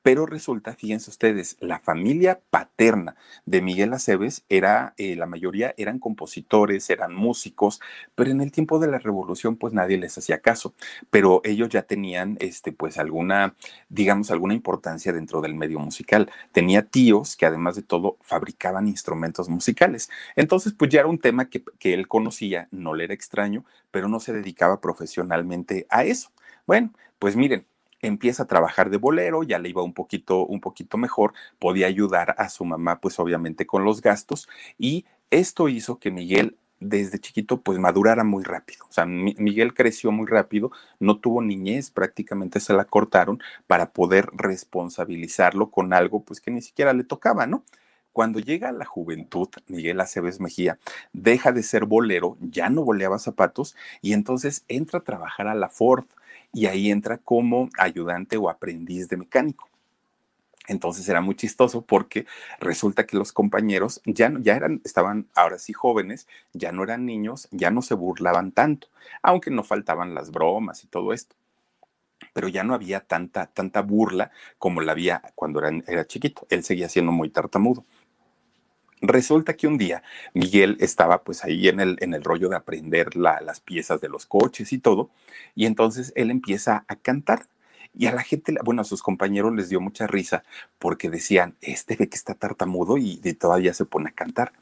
Pero 0.04 0.26
resulta, 0.26 0.74
fíjense 0.74 1.12
ustedes, 1.12 1.58
la 1.60 1.80
familia 1.80 2.42
paterna 2.50 3.16
de 3.46 3.62
Miguel 3.62 3.94
Aceves 3.94 4.44
era, 4.50 4.96
eh, 4.98 5.16
la 5.16 5.28
mayoría 5.28 5.76
eran 5.78 6.00
compositores, 6.00 6.90
eran 6.90 7.14
músicos, 7.14 7.80
pero 8.16 8.32
en 8.32 8.42
el 8.42 8.52
tiempo 8.52 8.80
de 8.80 8.88
la 8.88 8.98
revolución 8.98 9.58
pues 9.58 9.74
nadie 9.74 9.98
les 9.98 10.18
hacía 10.18 10.42
caso, 10.42 10.74
pero 11.12 11.42
ellos 11.44 11.70
ya 11.70 11.84
tenían 11.84 12.38
este 12.40 12.72
pues 12.72 12.98
alguna, 12.98 13.56
digamos, 13.90 14.32
alguna 14.32 14.56
importancia 14.56 15.14
dentro 15.14 15.40
del 15.40 15.54
medio 15.54 15.80
musical. 15.80 16.32
Tenía 16.52 16.84
tíos 16.88 17.36
que 17.36 17.46
además 17.46 17.76
de 17.76 17.84
todo 17.84 18.18
fabricaban 18.22 18.88
instrumentos 18.88 19.50
musicales. 19.50 20.10
Entonces 20.36 20.74
pues 20.74 20.90
ya 20.90 21.02
era 21.02 21.10
un 21.10 21.20
tema 21.20 21.50
que, 21.50 21.64
que 21.78 21.94
él 21.94 22.08
conocía, 22.08 22.68
no 22.72 22.96
le 22.96 23.04
era 23.04 23.14
extraño, 23.14 23.66
pero 23.92 24.08
no 24.08 24.20
se 24.20 24.34
dedicaba 24.34 24.82
profesionalmente 24.82 25.86
a 25.90 26.04
eso. 26.06 26.32
Bueno, 26.66 26.92
pues 27.20 27.36
miren, 27.36 27.68
empieza 28.02 28.44
a 28.44 28.48
trabajar 28.48 28.90
de 28.90 28.98
bolero, 28.98 29.44
ya 29.44 29.60
le 29.60 29.70
iba 29.70 29.84
un 29.84 29.94
poquito, 29.94 30.46
un 30.46 30.60
poquito 30.60 30.98
mejor, 30.98 31.34
podía 31.60 31.88
ayudar 31.88 32.36
a 32.38 32.50
su 32.50 32.66
mamá, 32.66 33.00
pues 33.00 33.20
obviamente 33.20 33.66
con 33.66 33.84
los 33.86 34.02
gastos, 34.02 34.50
y 34.78 35.06
esto 35.30 35.70
hizo 35.70 36.00
que 36.00 36.12
Miguel 36.12 36.58
desde 36.82 37.20
chiquito 37.20 37.62
pues 37.62 37.80
madurara 37.80 38.24
muy 38.24 38.44
rápido. 38.44 38.86
O 38.90 38.92
sea, 38.92 39.06
Miguel 39.06 39.74
creció 39.74 40.12
muy 40.12 40.28
rápido, 40.28 40.72
no 41.00 41.20
tuvo 41.20 41.42
niñez, 41.42 41.92
prácticamente 41.92 42.60
se 42.60 42.74
la 42.74 42.86
cortaron 42.86 43.40
para 43.68 43.92
poder 43.92 44.30
responsabilizarlo 44.34 45.70
con 45.70 45.94
algo 45.94 46.24
pues 46.24 46.42
que 46.42 46.52
ni 46.52 46.62
siquiera 46.62 46.94
le 46.94 47.04
tocaba, 47.04 47.46
¿no? 47.48 47.64
Cuando 48.12 48.40
llega 48.40 48.70
a 48.70 48.74
la 48.74 48.84
juventud, 48.84 49.48
Miguel 49.68 50.02
Aceves 50.02 50.42
Mejía 50.42 50.80
deja 51.14 51.54
de 51.54 51.64
ser 51.64 51.86
bolero, 51.86 52.36
ya 52.42 52.70
no 52.70 52.84
boleaba 52.84 53.20
zapatos 53.20 53.76
y 54.02 54.12
entonces 54.14 54.66
entra 54.68 55.00
a 55.00 55.04
trabajar 55.04 55.48
a 55.48 55.56
la 55.56 55.70
Ford 55.70 56.06
y 56.54 56.66
ahí 56.66 56.92
entra 56.92 57.18
como 57.18 57.70
ayudante 57.78 58.38
o 58.38 58.50
aprendiz 58.50 59.08
de 59.08 59.18
mecánico. 59.18 59.70
Entonces 60.68 61.08
era 61.10 61.22
muy 61.22 61.36
chistoso 61.36 61.82
porque 61.82 62.26
resulta 62.60 63.06
que 63.06 63.18
los 63.18 63.34
compañeros 63.34 64.02
ya, 64.06 64.32
ya 64.40 64.56
eran, 64.56 64.82
estaban 64.86 65.28
ahora 65.36 65.58
sí 65.58 65.74
jóvenes, 65.74 66.28
ya 66.54 66.72
no 66.72 66.84
eran 66.84 67.06
niños, 67.06 67.48
ya 67.52 67.72
no 67.72 67.82
se 67.82 67.96
burlaban 67.96 68.52
tanto, 68.52 68.88
aunque 69.24 69.50
no 69.52 69.64
faltaban 69.64 70.14
las 70.14 70.32
bromas 70.32 70.84
y 70.84 70.88
todo 70.88 71.14
esto. 71.14 71.36
Pero 72.34 72.48
ya 72.48 72.64
no 72.64 72.74
había 72.74 73.02
tanta, 73.02 73.48
tanta 73.48 73.82
burla 73.82 74.32
como 74.60 74.82
la 74.82 74.94
había 74.94 75.22
cuando 75.36 75.60
era, 75.60 75.72
era 75.88 76.06
chiquito. 76.06 76.46
Él 76.50 76.64
seguía 76.64 76.88
siendo 76.88 77.12
muy 77.12 77.30
tartamudo. 77.30 77.84
Resulta 79.02 79.56
que 79.56 79.68
un 79.68 79.78
día 79.80 80.04
Miguel 80.34 80.78
estaba 80.80 81.24
pues 81.24 81.44
ahí 81.44 81.68
en 81.68 81.80
el, 81.80 81.98
en 82.02 82.14
el 82.14 82.24
rollo 82.24 82.50
de 82.50 82.56
aprender 82.56 83.16
las 83.16 83.60
piezas 83.60 84.00
de 84.00 84.10
los 84.10 84.28
coches 84.28 84.72
y 84.74 84.78
todo, 84.78 85.10
y 85.56 85.66
entonces 85.66 86.14
él 86.16 86.30
empieza 86.30 86.86
a 86.88 86.96
cantar. 86.96 87.48
Y 87.94 88.06
a 88.06 88.14
la 88.14 88.22
gente, 88.22 88.56
bueno, 88.64 88.84
a 88.84 88.86
sus 88.86 89.04
compañeros 89.04 89.54
les 89.54 89.68
dio 89.68 89.82
mucha 89.82 90.08
risa 90.08 90.44
porque 90.80 91.10
decían, 91.10 91.56
este 91.62 91.96
ve 91.98 92.08
que 92.08 92.16
está 92.16 92.36
tartamudo 92.36 92.98
y, 92.98 93.20
y 93.22 93.34
todavía 93.34 93.74
se 93.74 93.84
pone 93.86 94.10
a 94.10 94.14
cantar. 94.14 94.54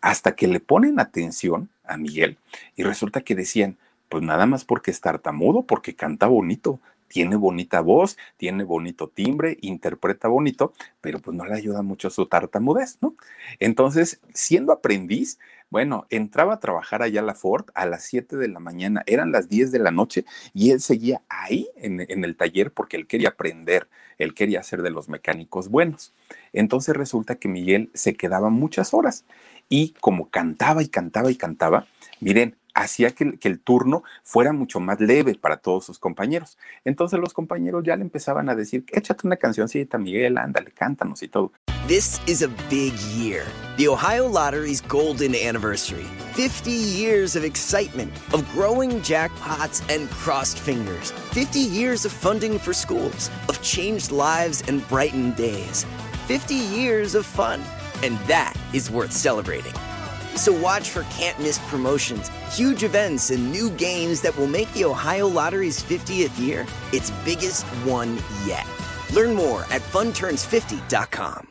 Hasta 0.00 0.34
que 0.34 0.48
le 0.48 0.58
ponen 0.58 0.98
atención 0.98 1.68
a 1.84 1.96
Miguel 1.96 2.38
y 2.74 2.82
resulta 2.82 3.20
que 3.20 3.36
decían, 3.36 3.76
pues 4.08 4.24
nada 4.24 4.46
más 4.46 4.64
porque 4.64 4.90
es 4.90 5.00
tartamudo, 5.00 5.62
porque 5.62 5.94
canta 5.94 6.26
bonito, 6.26 6.80
tiene 7.12 7.36
bonita 7.36 7.82
voz, 7.82 8.16
tiene 8.38 8.64
bonito 8.64 9.06
timbre, 9.06 9.58
interpreta 9.60 10.28
bonito, 10.28 10.72
pero 11.02 11.18
pues 11.20 11.36
no 11.36 11.44
le 11.44 11.54
ayuda 11.54 11.82
mucho 11.82 12.08
su 12.08 12.24
tartamudez, 12.24 12.96
¿no? 13.02 13.14
Entonces, 13.60 14.18
siendo 14.32 14.72
aprendiz, 14.72 15.38
bueno, 15.68 16.06
entraba 16.08 16.54
a 16.54 16.60
trabajar 16.60 17.02
allá 17.02 17.20
a 17.20 17.24
la 17.24 17.34
Ford 17.34 17.66
a 17.74 17.84
las 17.84 18.04
7 18.04 18.38
de 18.38 18.48
la 18.48 18.60
mañana, 18.60 19.02
eran 19.04 19.30
las 19.30 19.50
10 19.50 19.72
de 19.72 19.78
la 19.78 19.90
noche 19.90 20.24
y 20.54 20.70
él 20.70 20.80
seguía 20.80 21.20
ahí 21.28 21.68
en, 21.76 22.00
en, 22.00 22.24
el 22.24 22.34
taller 22.34 22.72
porque 22.72 22.96
él 22.96 23.06
quería 23.06 23.28
aprender, 23.28 23.88
él 24.16 24.32
quería 24.32 24.62
ser 24.62 24.80
de 24.80 24.90
los 24.90 25.10
mecánicos 25.10 25.68
buenos. 25.68 26.14
Entonces 26.54 26.96
resulta 26.96 27.34
que 27.34 27.48
Miguel 27.48 27.90
se 27.92 28.14
quedaba 28.14 28.48
muchas 28.48 28.94
horas 28.94 29.26
y 29.68 29.94
como 30.00 30.30
cantaba 30.30 30.82
y 30.82 30.88
cantaba 30.88 31.30
y 31.30 31.36
cantaba, 31.36 31.86
miren, 32.20 32.56
hacía 32.74 33.10
que, 33.10 33.38
el 33.42 33.60
turno 33.60 34.02
fuera 34.22 34.52
mucho 34.52 34.80
más 34.80 35.00
leve 35.00 35.34
para 35.34 35.56
todos 35.56 35.84
sus 35.84 35.98
compañeros. 35.98 36.58
Entonces 36.84 37.18
los 37.18 37.34
compañeros 37.34 37.82
ya 37.84 37.96
le 37.96 38.02
empezaban 38.02 38.48
a 38.48 38.54
decir, 38.54 38.84
échate 38.92 39.26
una 39.26 39.36
cancioncita, 39.36 39.98
Miguel, 39.98 40.38
ándale, 40.38 40.72
cántanos 40.72 41.22
y 41.22 41.28
todo. 41.28 41.52
This 41.88 42.20
is 42.28 42.42
a 42.42 42.48
big 42.70 42.94
year. 43.14 43.44
The 43.76 43.88
Ohio 43.88 44.28
Lottery's 44.28 44.80
golden 44.80 45.34
anniversary. 45.34 46.06
50 46.34 46.70
years 46.70 47.34
of 47.36 47.44
excitement, 47.44 48.12
of 48.32 48.48
growing 48.52 49.00
jackpots 49.00 49.82
and 49.92 50.08
crossed 50.10 50.58
fingers. 50.58 51.10
50 51.32 51.58
years 51.58 52.04
of 52.04 52.12
funding 52.12 52.58
for 52.58 52.72
schools, 52.72 53.30
of 53.48 53.60
changed 53.62 54.12
lives 54.12 54.62
and 54.68 54.86
brightened 54.88 55.36
days. 55.36 55.84
50 56.28 56.54
years 56.54 57.14
of 57.14 57.26
fun. 57.26 57.60
And 58.04 58.16
that 58.26 58.54
is 58.72 58.90
worth 58.90 59.12
celebrating. 59.12 59.74
So 60.36 60.52
watch 60.52 60.90
for 60.90 61.04
can't 61.04 61.38
miss 61.38 61.58
promotions, 61.70 62.30
huge 62.50 62.82
events, 62.84 63.30
and 63.30 63.50
new 63.52 63.70
games 63.70 64.20
that 64.22 64.36
will 64.36 64.48
make 64.48 64.72
the 64.74 64.84
Ohio 64.84 65.28
Lottery's 65.28 65.82
50th 65.82 66.38
year 66.38 66.66
its 66.92 67.10
biggest 67.24 67.64
one 67.86 68.18
yet. 68.46 68.66
Learn 69.14 69.34
more 69.34 69.62
at 69.70 69.82
funturns50.com. 69.92 71.48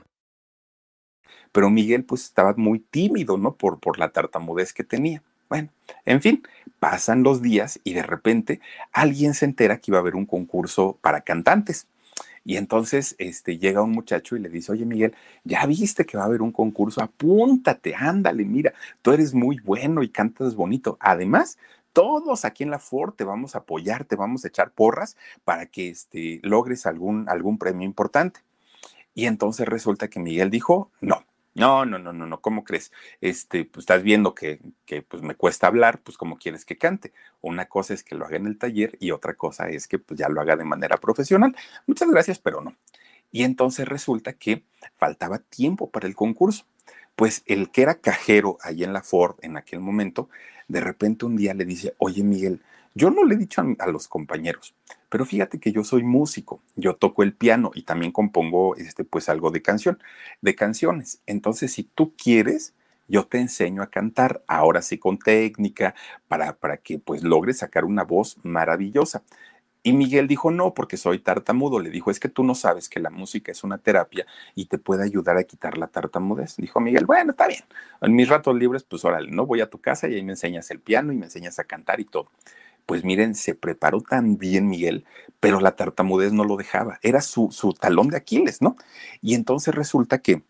Pero 1.52 1.70
Miguel 1.70 2.06
pues 2.06 2.24
estaba 2.24 2.54
muy 2.56 2.80
tímido, 2.80 3.38
¿no? 3.38 3.56
Por, 3.56 3.80
por 3.80 4.00
la 4.00 4.10
tartamudez 4.10 4.74
que 4.74 4.84
tenía. 4.84 5.22
Bueno, 5.50 5.70
en 6.06 6.22
fin, 6.22 6.44
pasan 6.80 7.24
los 7.24 7.42
días 7.42 7.80
y 7.84 7.94
de 7.94 8.04
repente 8.04 8.62
alguien 8.94 9.34
se 9.34 9.46
entera 9.46 9.78
que 9.78 9.92
iba 9.92 9.98
a 9.98 10.02
haber 10.02 10.16
un 10.16 10.26
concurso 10.26 10.98
para 11.02 11.22
cantantes. 11.22 11.88
Y 12.44 12.58
entonces 12.58 13.16
este, 13.20 13.58
llega 13.58 13.84
un 13.84 13.92
muchacho 13.92 14.36
y 14.36 14.40
le 14.40 14.50
dice, 14.50 14.72
oye 14.72 14.86
Miguel, 14.86 15.14
ya 15.44 15.66
viste 15.66 16.06
que 16.06 16.18
va 16.18 16.24
a 16.24 16.26
haber 16.26 16.42
un 16.42 16.52
concurso, 16.52 17.02
apúntate, 17.02 17.94
ándale, 17.96 18.46
mira, 18.46 18.74
tú 19.02 19.12
eres 19.12 19.34
muy 19.34 19.60
bueno 19.60 20.02
y 20.04 20.10
cantas 20.10 20.56
bonito. 20.56 20.98
Además, 21.00 21.58
todos 21.94 22.46
aquí 22.46 22.64
en 22.64 22.72
la 22.72 22.80
Ford 22.80 23.14
te 23.14 23.24
vamos 23.24 23.56
a 23.56 23.60
apoyar, 23.60 24.06
te 24.06 24.16
vamos 24.16 24.44
a 24.44 24.48
echar 24.48 24.72
porras 24.72 25.18
para 25.44 25.66
que 25.68 25.90
este, 25.90 26.40
logres 26.44 26.86
algún, 26.86 27.30
algún 27.30 27.58
premio 27.58 27.86
importante. 27.86 28.42
Y 29.14 29.26
entonces 29.26 29.68
resulta 29.68 30.08
que 30.08 30.20
Miguel 30.20 30.50
dijo, 30.50 30.90
no, 31.02 31.26
no, 31.54 31.86
no, 31.86 32.00
no, 32.00 32.14
no, 32.14 32.26
no, 32.26 32.42
¿cómo 32.42 32.64
crees? 32.64 32.92
Este, 33.20 33.66
pues 33.66 33.84
estás 33.84 34.04
viendo 34.04 34.34
que, 34.34 34.60
que 34.86 35.02
pues 35.02 35.22
me 35.22 35.36
cuesta 35.36 35.68
hablar, 35.68 36.00
pues 36.02 36.18
¿cómo 36.18 36.38
quieres 36.38 36.64
que 36.66 36.78
cante? 36.78 37.14
Una 37.42 37.66
cosa 37.66 37.94
es 37.94 38.04
que 38.04 38.16
lo 38.16 38.26
haga 38.26 38.38
en 38.38 38.48
el 38.48 38.58
taller 38.58 38.98
y 39.00 39.12
otra 39.12 39.34
cosa 39.34 39.70
es 39.70 39.88
que 39.88 40.00
pues 40.00 40.20
ya 40.20 40.30
lo 40.30 40.40
haga 40.42 40.56
de 40.56 40.64
manera 40.64 40.98
profesional. 40.98 41.56
Muchas 41.88 42.10
gracias, 42.10 42.40
pero 42.40 42.62
no. 42.62 42.76
Y 43.32 43.44
entonces 43.44 43.88
resulta 43.88 44.34
que 44.34 44.64
faltaba 44.96 45.40
tiempo 45.40 45.90
para 45.90 46.08
el 46.08 46.16
concurso. 46.16 46.66
Pues 47.16 47.44
el 47.46 47.70
que 47.72 47.82
era 47.82 47.96
cajero 47.96 48.58
ahí 48.62 48.84
en 48.84 48.94
la 48.94 49.04
Ford 49.04 49.36
en 49.42 49.58
aquel 49.58 49.80
momento, 49.80 50.30
de 50.68 50.80
repente 50.80 51.26
un 51.26 51.36
día 51.36 51.54
le 51.54 51.66
dice, 51.66 51.94
oye 51.98 52.24
Miguel, 52.24 52.62
yo 52.94 53.10
no 53.10 53.24
le 53.24 53.36
he 53.36 53.38
dicho 53.38 53.64
a, 53.80 53.88
los 53.88 54.08
compañeros, 54.08 54.76
pero 55.10 55.26
fíjate 55.26 55.60
que 55.60 55.72
yo 55.72 55.84
soy 55.84 56.04
músico, 56.04 56.62
yo 56.76 56.96
toco 56.96 57.24
el 57.24 57.34
piano 57.34 57.72
y 57.74 57.84
también 57.84 58.12
compongo 58.12 58.76
este, 58.76 59.04
pues 59.04 59.30
algo 59.30 59.52
de 59.52 59.62
canción, 59.62 60.00
de 60.42 60.56
canciones. 60.56 61.22
Entonces, 61.26 61.72
si 61.74 61.84
tú 61.84 62.14
quieres, 62.16 62.74
yo 63.08 63.26
te 63.26 63.40
enseño 63.40 63.82
a 63.82 63.90
cantar, 63.90 64.44
ahora 64.48 64.82
sí 64.82 64.98
con 64.98 65.20
técnica, 65.20 65.96
para, 66.28 66.54
para 66.58 66.78
que 66.78 67.00
pues 67.00 67.24
logres 67.24 67.60
sacar 67.60 67.86
una 67.86 68.04
voz 68.04 68.38
maravillosa. 68.44 69.24
Y 69.84 69.94
Miguel 69.94 70.28
dijo, 70.28 70.52
no, 70.52 70.74
porque 70.74 70.96
soy 70.96 71.20
tartamudo. 71.20 71.80
Le 71.80 71.90
dijo, 71.90 72.12
es 72.12 72.20
que 72.20 72.30
tú 72.30 72.44
no 72.44 72.54
sabes 72.54 72.88
que 72.88 73.00
la 73.00 73.10
música 73.10 73.52
es 73.52 73.64
una 73.64 73.80
terapia 73.80 74.28
y 74.54 74.66
te 74.66 74.78
puede 74.78 75.04
ayudar 75.04 75.38
a 75.38 75.44
quitar 75.44 75.78
la 75.78 75.88
tartamudez. 75.88 76.56
Dijo 76.58 76.80
Miguel, 76.80 77.06
bueno, 77.06 77.32
está 77.32 77.48
bien. 77.48 77.64
En 78.02 78.16
mis 78.16 78.30
ratos 78.30 78.56
libres, 78.56 78.84
pues 78.84 79.04
órale, 79.06 79.32
no 79.32 79.46
voy 79.46 79.62
a 79.62 79.70
tu 79.70 79.80
casa 79.80 80.08
y 80.08 80.16
ahí 80.16 80.24
me 80.24 80.34
enseñas 80.34 80.70
el 80.72 80.80
piano 80.80 81.12
y 81.12 81.18
me 81.18 81.26
enseñas 81.26 81.58
a 81.58 81.64
cantar 81.64 82.00
y 82.00 82.06
todo. 82.06 82.30
Pues 82.86 83.04
miren, 83.04 83.36
se 83.36 83.56
preparó 83.56 84.02
tan 84.02 84.38
bien 84.38 84.68
Miguel, 84.68 85.06
pero 85.40 85.60
la 85.60 85.76
tartamudez 85.76 86.34
no 86.34 86.44
lo 86.44 86.58
dejaba. 86.58 87.00
Era 87.02 87.22
su, 87.22 87.52
su 87.52 87.74
talón 87.74 88.10
de 88.10 88.18
Aquiles, 88.18 88.62
¿no? 88.62 88.76
Y 89.22 89.36
entonces 89.36 89.74
resulta 89.76 90.20
que 90.20 90.44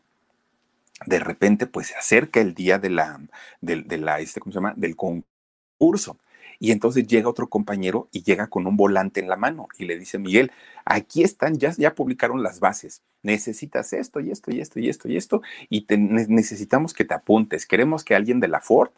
de 1.05 1.19
repente, 1.19 1.67
pues 1.67 1.87
se 1.87 1.95
acerca 1.95 2.41
el 2.41 2.53
día 2.53 2.77
de 2.79 2.89
la, 2.89 3.19
de, 3.61 3.81
de 3.81 4.15
este, 4.19 4.39
¿cómo 4.39 4.51
se 4.51 4.57
llama? 4.57 4.73
Del 4.75 4.95
concurso. 4.95 6.17
Y 6.59 6.71
entonces 6.71 7.07
llega 7.07 7.27
otro 7.27 7.49
compañero 7.49 8.07
y 8.11 8.21
llega 8.21 8.47
con 8.47 8.67
un 8.67 8.77
volante 8.77 9.19
en 9.19 9.27
la 9.27 9.35
mano 9.35 9.67
y 9.79 9.85
le 9.85 9.97
dice, 9.97 10.19
Miguel, 10.19 10.51
aquí 10.85 11.23
están, 11.23 11.57
ya, 11.57 11.71
ya 11.75 11.95
publicaron 11.95 12.43
las 12.43 12.59
bases. 12.59 13.01
Necesitas 13.23 13.93
esto 13.93 14.19
y 14.19 14.29
esto 14.29 14.51
y 14.51 14.61
esto 14.61 14.79
y 14.79 14.89
esto 14.89 15.09
y 15.09 15.17
esto 15.17 15.41
y 15.69 15.87
necesitamos 15.89 16.93
que 16.93 17.03
te 17.03 17.15
apuntes. 17.15 17.65
Queremos 17.65 18.03
que 18.03 18.13
alguien 18.13 18.39
de 18.39 18.47
la 18.47 18.61
Ford 18.61 18.91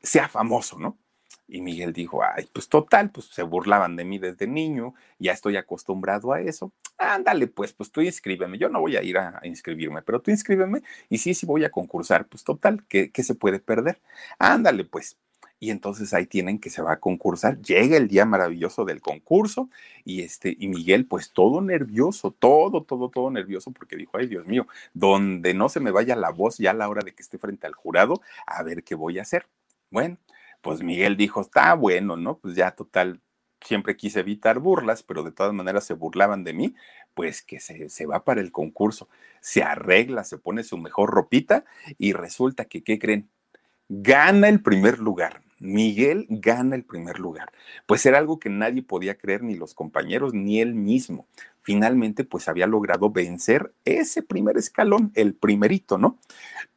sea 0.00 0.28
famoso, 0.28 0.78
¿no? 0.78 0.96
Y 1.48 1.62
Miguel 1.62 1.94
dijo, 1.94 2.22
ay, 2.22 2.48
pues 2.52 2.68
total, 2.68 3.10
pues 3.10 3.26
se 3.26 3.42
burlaban 3.42 3.96
de 3.96 4.04
mí 4.04 4.18
desde 4.18 4.46
niño, 4.46 4.94
ya 5.18 5.32
estoy 5.32 5.56
acostumbrado 5.56 6.32
a 6.32 6.40
eso. 6.42 6.72
Ándale, 6.98 7.46
pues, 7.46 7.72
pues 7.72 7.90
tú 7.90 8.02
inscríbeme. 8.02 8.58
Yo 8.58 8.68
no 8.68 8.80
voy 8.80 8.96
a 8.96 9.02
ir 9.02 9.16
a, 9.18 9.40
inscribirme, 9.44 10.02
pero 10.02 10.20
tú 10.20 10.30
inscríbeme 10.30 10.82
y 11.08 11.18
sí, 11.18 11.32
sí 11.34 11.46
voy 11.46 11.64
a 11.64 11.70
concursar. 11.70 12.26
Pues 12.26 12.44
total, 12.44 12.84
¿qué, 12.88 13.10
qué 13.10 13.22
se 13.22 13.34
puede 13.34 13.60
perder? 13.60 13.98
Ándale, 14.38 14.84
pues 14.84 15.16
y 15.60 15.70
entonces 15.70 16.14
ahí 16.14 16.26
tienen 16.26 16.58
que 16.58 16.70
se 16.70 16.82
va 16.82 16.92
a 16.92 17.00
concursar. 17.00 17.60
Llega 17.62 17.96
el 17.96 18.08
día 18.08 18.24
maravilloso 18.24 18.84
del 18.84 19.00
concurso 19.00 19.68
y 20.04 20.22
este 20.22 20.56
y 20.58 20.68
Miguel 20.68 21.06
pues 21.06 21.32
todo 21.32 21.60
nervioso, 21.60 22.30
todo 22.30 22.84
todo 22.84 23.10
todo 23.10 23.30
nervioso 23.30 23.72
porque 23.72 23.96
dijo, 23.96 24.18
"Ay, 24.18 24.26
Dios 24.28 24.46
mío, 24.46 24.66
donde 24.94 25.54
no 25.54 25.68
se 25.68 25.80
me 25.80 25.90
vaya 25.90 26.16
la 26.16 26.30
voz 26.30 26.58
ya 26.58 26.70
a 26.70 26.74
la 26.74 26.88
hora 26.88 27.02
de 27.04 27.14
que 27.14 27.22
esté 27.22 27.38
frente 27.38 27.66
al 27.66 27.74
jurado, 27.74 28.20
a 28.46 28.62
ver 28.62 28.84
qué 28.84 28.94
voy 28.94 29.18
a 29.18 29.22
hacer." 29.22 29.46
Bueno, 29.90 30.18
pues 30.60 30.82
Miguel 30.82 31.16
dijo, 31.16 31.40
"Está 31.40 31.74
bueno, 31.74 32.16
¿no? 32.16 32.38
Pues 32.38 32.54
ya 32.56 32.72
total 32.72 33.20
siempre 33.60 33.96
quise 33.96 34.20
evitar 34.20 34.58
burlas, 34.58 35.02
pero 35.02 35.22
de 35.22 35.32
todas 35.32 35.52
maneras 35.52 35.84
se 35.84 35.94
burlaban 35.94 36.44
de 36.44 36.52
mí, 36.52 36.74
pues 37.14 37.42
que 37.42 37.60
se, 37.60 37.88
se, 37.88 38.06
va 38.06 38.24
para 38.24 38.40
el 38.40 38.52
concurso, 38.52 39.08
se 39.40 39.62
arregla, 39.62 40.24
se 40.24 40.38
pone 40.38 40.62
su 40.62 40.78
mejor 40.78 41.10
ropita 41.10 41.64
y 41.98 42.12
resulta 42.12 42.66
que, 42.66 42.82
¿qué 42.82 42.98
creen? 42.98 43.28
Gana 43.88 44.48
el 44.48 44.62
primer 44.62 44.98
lugar. 44.98 45.42
Miguel 45.60 46.26
gana 46.28 46.76
el 46.76 46.84
primer 46.84 47.18
lugar. 47.18 47.50
Pues 47.86 48.06
era 48.06 48.18
algo 48.18 48.38
que 48.38 48.50
nadie 48.50 48.82
podía 48.82 49.16
creer, 49.18 49.42
ni 49.42 49.56
los 49.56 49.74
compañeros, 49.74 50.32
ni 50.34 50.60
él 50.60 50.74
mismo. 50.74 51.26
Finalmente, 51.62 52.24
pues 52.24 52.48
había 52.48 52.66
logrado 52.66 53.10
vencer 53.10 53.72
ese 53.84 54.22
primer 54.22 54.56
escalón, 54.56 55.10
el 55.14 55.34
primerito, 55.34 55.98
¿no? 55.98 56.18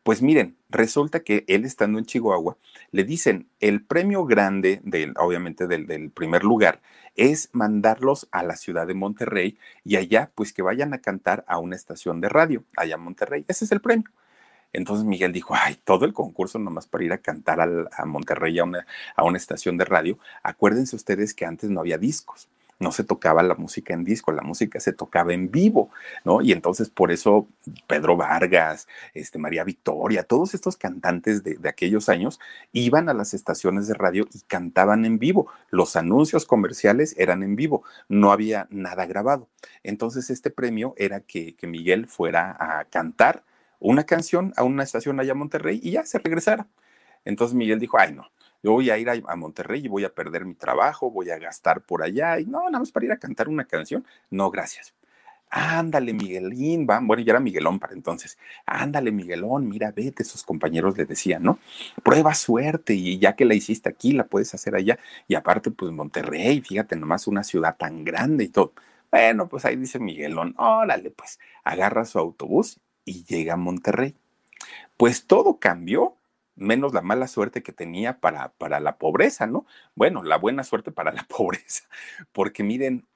Pues 0.03 0.21
miren, 0.21 0.57
resulta 0.69 1.23
que 1.23 1.45
él 1.47 1.63
estando 1.63 1.99
en 1.99 2.05
Chihuahua, 2.05 2.57
le 2.91 3.03
dicen, 3.03 3.49
el 3.59 3.83
premio 3.83 4.25
grande, 4.25 4.81
del, 4.83 5.13
obviamente 5.17 5.67
del, 5.67 6.11
primer 6.11 6.43
lugar, 6.43 6.81
es 7.15 7.49
mandarlos 7.53 8.27
a 8.31 8.43
la 8.43 8.55
ciudad 8.55 8.87
de 8.87 8.93
Monterrey 8.93 9.57
y 9.83 9.95
allá, 9.97 10.31
pues 10.35 10.53
que 10.53 10.61
vayan 10.61 10.93
a 10.93 10.99
cantar 10.99 11.43
a 11.47 11.57
una 11.59 11.75
estación 11.75 12.21
de 12.21 12.29
radio, 12.29 12.63
allá 12.77 12.95
en 12.95 13.01
Monterrey. 13.01 13.45
Ese 13.47 13.65
es 13.65 13.71
el 13.71 13.81
premio. 13.81 14.09
Entonces 14.73 15.05
Miguel 15.05 15.33
dijo, 15.33 15.53
ay, 15.53 15.77
todo 15.83 16.05
el 16.05 16.13
concurso 16.13 16.57
nomás 16.59 16.87
para 16.87 17.03
ir 17.03 17.13
a 17.13 17.17
cantar 17.17 17.59
a 17.59 18.05
Monterrey 18.05 18.57
a 18.59 18.63
una, 18.63 18.85
a 19.15 19.23
una 19.23 19.37
estación 19.37 19.77
de 19.77 19.85
radio. 19.85 20.17
Acuérdense 20.43 20.95
ustedes 20.95 21.33
que 21.33 21.45
antes 21.45 21.69
no 21.69 21.81
había 21.81 21.97
discos 21.97 22.47
no 22.81 22.91
se 22.91 23.03
tocaba 23.03 23.43
la 23.43 23.55
música 23.55 23.93
en 23.93 24.03
disco, 24.03 24.31
la 24.31 24.41
música 24.41 24.79
se 24.79 24.91
tocaba 24.91 25.33
en 25.33 25.51
vivo, 25.51 25.89
¿no? 26.25 26.41
Y 26.41 26.51
entonces 26.51 26.89
por 26.89 27.11
eso 27.11 27.47
Pedro 27.87 28.17
Vargas, 28.17 28.87
este, 29.13 29.39
María 29.39 29.63
Victoria, 29.63 30.23
todos 30.23 30.53
estos 30.53 30.75
cantantes 30.75 31.43
de, 31.43 31.57
aquellos 31.69 32.09
años 32.09 32.39
iban 32.73 33.07
a 33.07 33.13
las 33.13 33.33
estaciones 33.33 33.87
de 33.87 33.93
radio 33.93 34.27
y 34.33 34.41
cantaban 34.41 35.05
en 35.05 35.19
vivo. 35.19 35.47
Los 35.69 35.95
anuncios 35.95 36.45
comerciales 36.45 37.15
eran 37.17 37.43
en 37.43 37.55
vivo, 37.55 37.83
no 38.09 38.31
había 38.31 38.67
nada 38.71 39.05
grabado. 39.05 39.47
Entonces 39.83 40.29
este 40.29 40.49
premio 40.49 40.93
era 40.97 41.21
que, 41.21 41.55
que 41.55 41.67
Miguel 41.67 42.07
fuera 42.07 42.57
a 42.59 42.85
cantar 42.85 43.43
una 43.79 44.05
canción 44.05 44.53
a 44.57 44.63
una 44.63 44.83
estación 44.83 45.19
allá 45.19 45.33
en 45.33 45.39
Monterrey 45.39 45.79
y 45.83 45.91
ya 45.91 46.05
se 46.05 46.19
regresara. 46.19 46.67
Entonces 47.25 47.55
Miguel 47.55 47.79
dijo, 47.79 47.99
ay 47.99 48.13
no, 48.13 48.31
yo 48.63 48.73
voy 48.73 48.89
a 48.89 48.97
ir 48.97 49.09
a, 49.09 49.35
Monterrey 49.35 49.85
y 49.85 49.87
voy 49.87 50.03
a 50.05 50.13
perder 50.13 50.45
mi 50.45 50.53
trabajo, 50.53 51.09
voy 51.09 51.29
a 51.31 51.37
gastar 51.37 51.81
por 51.81 52.03
allá 52.03 52.39
y 52.39 52.45
no, 52.45 52.63
nada 52.65 52.79
más 52.79 52.91
para 52.91 53.05
ir 53.05 53.11
a 53.11 53.17
cantar 53.17 53.49
una 53.49 53.65
canción. 53.65 54.05
No, 54.29 54.51
gracias. 54.51 54.93
Ándale, 55.53 56.13
Miguelín, 56.13 56.87
va. 56.89 56.99
Bueno, 57.01 57.21
ya 57.23 57.33
era 57.33 57.39
Miguelón 57.41 57.77
para 57.77 57.93
entonces. 57.93 58.37
Ándale, 58.65 59.11
Miguelón, 59.11 59.67
mira, 59.67 59.91
vete, 59.91 60.23
sus 60.23 60.43
compañeros 60.43 60.97
le 60.97 61.05
decían, 61.05 61.43
¿no? 61.43 61.59
Prueba 62.03 62.33
suerte 62.35 62.93
y 62.93 63.19
ya 63.19 63.35
que 63.35 63.43
la 63.43 63.53
hiciste 63.53 63.89
aquí, 63.89 64.13
la 64.13 64.25
puedes 64.25 64.53
hacer 64.53 64.75
allá. 64.75 64.97
Y 65.27 65.35
aparte, 65.35 65.69
pues 65.71 65.91
Monterrey, 65.91 66.61
fíjate 66.61 66.95
nomás, 66.95 67.27
una 67.27 67.43
ciudad 67.43 67.75
tan 67.77 68.05
grande 68.05 68.45
y 68.45 68.49
todo. 68.49 68.73
Bueno, 69.11 69.49
pues 69.49 69.65
ahí 69.65 69.75
dice 69.75 69.99
Miguelón, 69.99 70.55
órale, 70.57 71.11
pues 71.11 71.37
agarra 71.65 72.05
su 72.05 72.17
autobús 72.17 72.79
y 73.03 73.25
llega 73.25 73.55
a 73.55 73.57
Monterrey. 73.57 74.15
Pues 74.95 75.25
todo 75.27 75.59
cambió, 75.59 76.15
menos 76.61 76.93
la 76.93 77.01
mala 77.01 77.27
suerte 77.27 77.63
que 77.63 77.73
tenía 77.73 78.19
para, 78.19 78.49
para 78.53 78.79
la 78.79 78.97
pobreza, 78.97 79.47
¿no? 79.47 79.65
Bueno, 79.95 80.23
la 80.23 80.37
buena 80.37 80.63
suerte 80.63 80.91
para 80.91 81.11
la 81.11 81.23
pobreza, 81.29 81.83
porque 82.31 82.63
miren, 82.63 83.07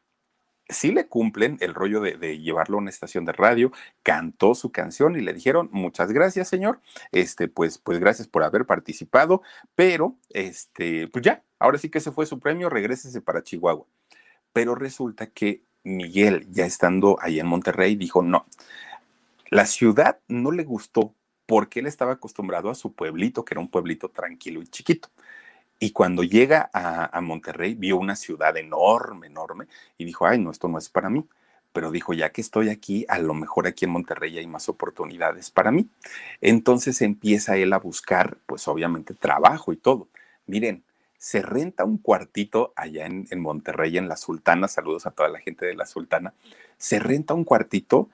sí 0.70 0.92
le 0.92 1.08
cumplen 1.08 1.58
el 1.62 1.74
rollo 1.74 2.02
de, 2.02 2.40
llevarlo 2.40 2.78
a 2.78 2.82
una 2.82 2.90
estación 2.90 3.26
de 3.26 3.34
radio, 3.34 3.72
cantó 4.04 4.56
su 4.56 4.72
canción 4.72 5.16
y 5.16 5.22
le 5.22 5.34
dijeron, 5.34 5.70
muchas 5.72 6.12
gracias, 6.12 6.48
señor, 6.48 6.82
este, 7.12 7.48
pues, 7.48 7.78
pues 7.78 8.00
gracias 8.00 8.28
por 8.28 8.44
haber 8.44 8.66
participado, 8.66 9.42
pero, 9.76 10.16
este, 10.30 11.08
pues 11.08 11.24
ya, 11.24 11.44
ahora 11.60 11.78
sí 11.78 11.90
que 11.90 12.00
ese 12.00 12.12
fue 12.12 12.26
su 12.26 12.40
premio, 12.40 12.70
regrésese 12.70 13.22
para 13.22 13.44
Chihuahua. 13.44 13.86
Pero 14.54 14.74
resulta 14.76 15.28
que 15.28 15.64
Miguel, 15.84 16.48
ya 16.50 16.66
estando 16.66 17.18
ahí 17.22 17.40
en 17.40 17.48
Monterrey, 17.48 17.96
dijo, 17.96 18.24
no, 18.24 18.48
la 19.50 19.66
ciudad 19.66 20.20
no 20.28 20.52
le 20.52 20.64
gustó 20.64 21.14
porque 21.46 21.80
él 21.80 21.88
estaba 21.88 22.14
acostumbrado 22.14 22.70
a 22.70 22.76
su 22.76 22.94
pueblito, 22.94 23.46
que 23.46 23.54
era 23.54 23.62
un 23.62 23.70
pueblito 23.70 24.10
tranquilo 24.10 24.62
y 24.62 24.68
chiquito. 24.68 25.10
Y 25.80 25.92
cuando 25.92 26.24
llega 26.24 26.70
a, 26.74 27.20
Monterrey, 27.22 27.76
vio 27.76 27.98
una 27.98 28.16
ciudad 28.16 28.56
enorme, 28.56 29.28
enorme, 29.28 29.68
y 29.98 30.06
dijo, 30.06 30.26
ay, 30.26 30.40
no, 30.40 30.52
esto 30.52 30.68
no 30.68 30.78
es 30.78 30.90
para 30.90 31.10
mí. 31.10 31.26
Pero 31.74 31.92
dijo, 31.92 32.14
ya 32.14 32.32
que 32.32 32.40
estoy 32.40 32.70
aquí, 32.70 33.06
a 33.10 33.20
lo 33.20 33.34
mejor 33.34 33.68
aquí 33.68 33.84
en 33.84 33.92
Monterrey 33.92 34.38
hay 34.38 34.48
más 34.48 34.70
oportunidades 34.70 35.52
para 35.52 35.72
mí. 35.72 35.90
Entonces 36.40 37.02
empieza 37.02 37.58
él 37.58 37.74
a 37.74 37.80
buscar, 37.80 38.38
pues 38.46 38.68
obviamente, 38.70 39.14
trabajo 39.14 39.74
y 39.74 39.78
todo. 39.78 40.08
Miren, 40.48 40.84
se 41.18 41.42
renta 41.42 41.84
un 41.84 41.98
cuartito 41.98 42.72
allá 42.78 43.06
en, 43.06 43.28
en 43.30 43.42
Monterrey, 43.42 43.98
en 43.98 44.08
La 44.08 44.16
Sultana, 44.16 44.70
saludos 44.70 45.06
a 45.06 45.12
toda 45.12 45.28
la 45.28 45.40
gente 45.40 45.66
de 45.66 45.76
La 45.76 45.86
Sultana, 45.86 46.34
se 46.78 47.00
renta 47.00 47.34
un 47.34 47.44
cuartito 47.44 48.10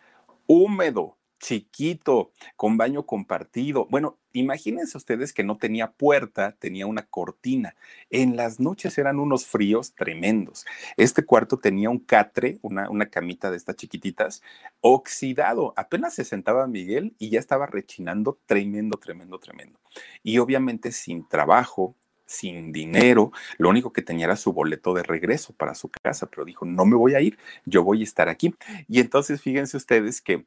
húmedo, 0.48 1.15
chiquito, 1.41 2.32
con 2.56 2.77
baño 2.77 3.06
compartido. 3.06 3.88
Bueno, 3.89 4.19
imagínense 4.32 4.97
ustedes 4.97 5.34
que 5.34 5.43
no 5.43 5.58
tenía 5.58 5.91
puerta, 5.91 6.56
tenía 6.60 6.86
una 6.86 7.04
cortina. 7.04 7.75
En 8.10 8.38
las 8.38 8.60
noches 8.60 8.97
eran 8.97 9.19
unos 9.19 9.45
fríos 9.45 9.93
tremendos. 9.95 10.65
Este 10.97 11.25
cuarto 11.25 11.58
tenía 11.58 11.89
un 11.89 11.99
catre, 11.99 12.60
una, 12.62 12.89
una 12.89 13.08
camita 13.08 13.51
de 13.51 13.58
estas 13.58 13.75
chiquititas, 13.75 14.41
oxidado. 14.82 15.73
Apenas 15.75 16.13
se 16.13 16.23
sentaba 16.23 16.67
Miguel 16.67 17.15
y 17.17 17.30
ya 17.30 17.39
estaba 17.39 17.65
rechinando 17.65 18.39
tremendo, 18.45 18.97
tremendo, 18.97 19.39
tremendo. 19.39 19.80
Y 20.23 20.38
obviamente 20.38 20.91
sin 20.91 21.27
trabajo, 21.27 21.95
sin 22.25 22.71
dinero, 22.71 23.32
lo 23.58 23.69
único 23.69 23.91
que 23.91 24.01
tenía 24.01 24.25
era 24.25 24.36
su 24.38 24.54
boleto 24.54 24.93
de 24.93 25.04
regreso 25.04 25.54
para 25.54 25.75
su 25.75 25.89
casa, 25.89 26.27
pero 26.27 26.45
dijo, 26.45 26.65
no 26.65 26.86
me 26.86 26.95
voy 26.95 27.15
a 27.15 27.19
ir, 27.19 27.38
yo 27.65 27.84
voy 27.84 28.01
a 28.01 28.04
estar 28.04 28.30
aquí. 28.30 28.56
Y 28.88 28.99
entonces 29.01 29.41
fíjense 29.41 29.75
ustedes 29.75 30.21
que 30.21 30.45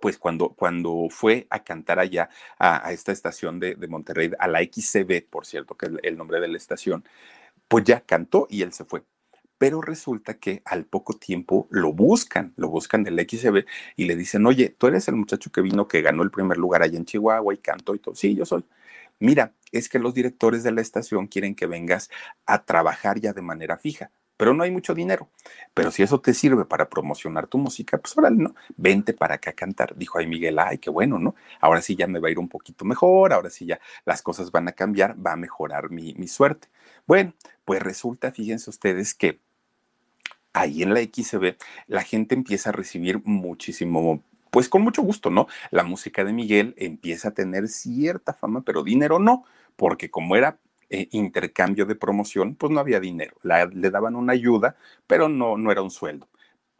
pues 0.00 0.18
cuando, 0.18 0.50
cuando 0.50 1.08
fue 1.10 1.46
a 1.50 1.64
cantar 1.64 1.98
allá 1.98 2.28
a, 2.58 2.92
esta 2.92 3.12
estación 3.12 3.60
de, 3.60 3.74
de, 3.74 3.88
Monterrey, 3.88 4.30
a 4.38 4.48
la 4.48 4.62
XCB, 4.62 5.28
por 5.28 5.46
cierto, 5.46 5.76
que 5.76 5.86
es 5.86 5.92
el 6.02 6.16
nombre 6.16 6.40
de 6.40 6.48
la 6.48 6.56
estación, 6.56 7.04
pues 7.68 7.84
ya 7.84 8.00
cantó 8.00 8.46
y 8.50 8.62
él 8.62 8.72
se 8.72 8.84
fue. 8.84 9.04
Pero 9.58 9.80
resulta 9.80 10.34
que 10.34 10.62
al 10.64 10.84
poco 10.84 11.14
tiempo 11.14 11.66
lo 11.70 11.92
buscan, 11.92 12.52
lo 12.56 12.68
buscan 12.68 13.02
del 13.04 13.18
XCB 13.18 13.64
y 13.96 14.04
le 14.04 14.16
dicen, 14.16 14.44
oye, 14.46 14.74
tú 14.76 14.86
eres 14.86 15.08
el 15.08 15.16
muchacho 15.16 15.50
que 15.50 15.62
vino, 15.62 15.88
que 15.88 16.02
ganó 16.02 16.22
el 16.22 16.30
primer 16.30 16.58
lugar 16.58 16.82
allá 16.82 16.98
en 16.98 17.06
Chihuahua 17.06 17.54
y 17.54 17.58
cantó 17.58 17.94
y 17.94 17.98
todo. 17.98 18.14
Sí, 18.14 18.34
yo 18.34 18.44
soy. 18.44 18.64
Mira, 19.18 19.54
es 19.72 19.88
que 19.88 19.98
los 19.98 20.12
directores 20.14 20.62
de 20.62 20.72
la 20.72 20.82
estación 20.82 21.26
quieren 21.26 21.54
que 21.54 21.66
vengas 21.66 22.10
a 22.44 22.64
trabajar 22.64 23.18
ya 23.20 23.32
de 23.32 23.42
manera 23.42 23.78
fija 23.78 24.10
pero 24.36 24.54
no 24.54 24.62
hay 24.62 24.70
mucho 24.70 24.94
dinero. 24.94 25.28
Pero 25.74 25.90
si 25.90 26.02
eso 26.02 26.20
te 26.20 26.34
sirve 26.34 26.64
para 26.64 26.88
promocionar 26.88 27.46
tu 27.46 27.58
música, 27.58 27.98
pues 27.98 28.16
órale, 28.16 28.36
¿no? 28.36 28.54
Vente 28.76 29.12
para 29.12 29.36
acá 29.36 29.50
a 29.50 29.54
cantar. 29.54 29.96
Dijo 29.96 30.18
ahí 30.18 30.26
Miguel, 30.26 30.58
ay, 30.58 30.78
qué 30.78 30.90
bueno, 30.90 31.18
¿no? 31.18 31.34
Ahora 31.60 31.82
sí 31.82 31.96
ya 31.96 32.06
me 32.06 32.18
va 32.18 32.28
a 32.28 32.30
ir 32.30 32.38
un 32.38 32.48
poquito 32.48 32.84
mejor, 32.84 33.32
ahora 33.32 33.50
sí 33.50 33.66
ya 33.66 33.80
las 34.04 34.22
cosas 34.22 34.50
van 34.50 34.68
a 34.68 34.72
cambiar, 34.72 35.16
va 35.24 35.32
a 35.32 35.36
mejorar 35.36 35.90
mi, 35.90 36.14
mi 36.14 36.28
suerte. 36.28 36.68
Bueno, 37.06 37.34
pues 37.64 37.82
resulta, 37.82 38.32
fíjense 38.32 38.70
ustedes 38.70 39.14
que 39.14 39.40
ahí 40.52 40.82
en 40.82 40.94
la 40.94 41.00
XCB 41.00 41.56
la 41.86 42.02
gente 42.02 42.34
empieza 42.34 42.70
a 42.70 42.72
recibir 42.72 43.20
muchísimo 43.24 44.22
pues 44.50 44.70
con 44.70 44.80
mucho 44.80 45.02
gusto, 45.02 45.28
¿no? 45.28 45.48
La 45.70 45.82
música 45.82 46.24
de 46.24 46.32
Miguel 46.32 46.74
empieza 46.78 47.28
a 47.28 47.34
tener 47.34 47.68
cierta 47.68 48.32
fama, 48.32 48.62
pero 48.62 48.82
dinero 48.82 49.18
no, 49.18 49.44
porque 49.76 50.10
como 50.10 50.34
era 50.34 50.58
eh, 50.90 51.08
intercambio 51.12 51.86
de 51.86 51.94
promoción, 51.94 52.54
pues 52.54 52.72
no 52.72 52.80
había 52.80 53.00
dinero. 53.00 53.34
le 53.42 53.90
daban 53.90 54.16
una 54.16 54.32
ayuda, 54.32 54.76
pero 55.06 55.28
no, 55.28 55.56
no 55.56 55.72
era 55.72 55.82
un 55.82 55.90
sueldo. 55.90 56.28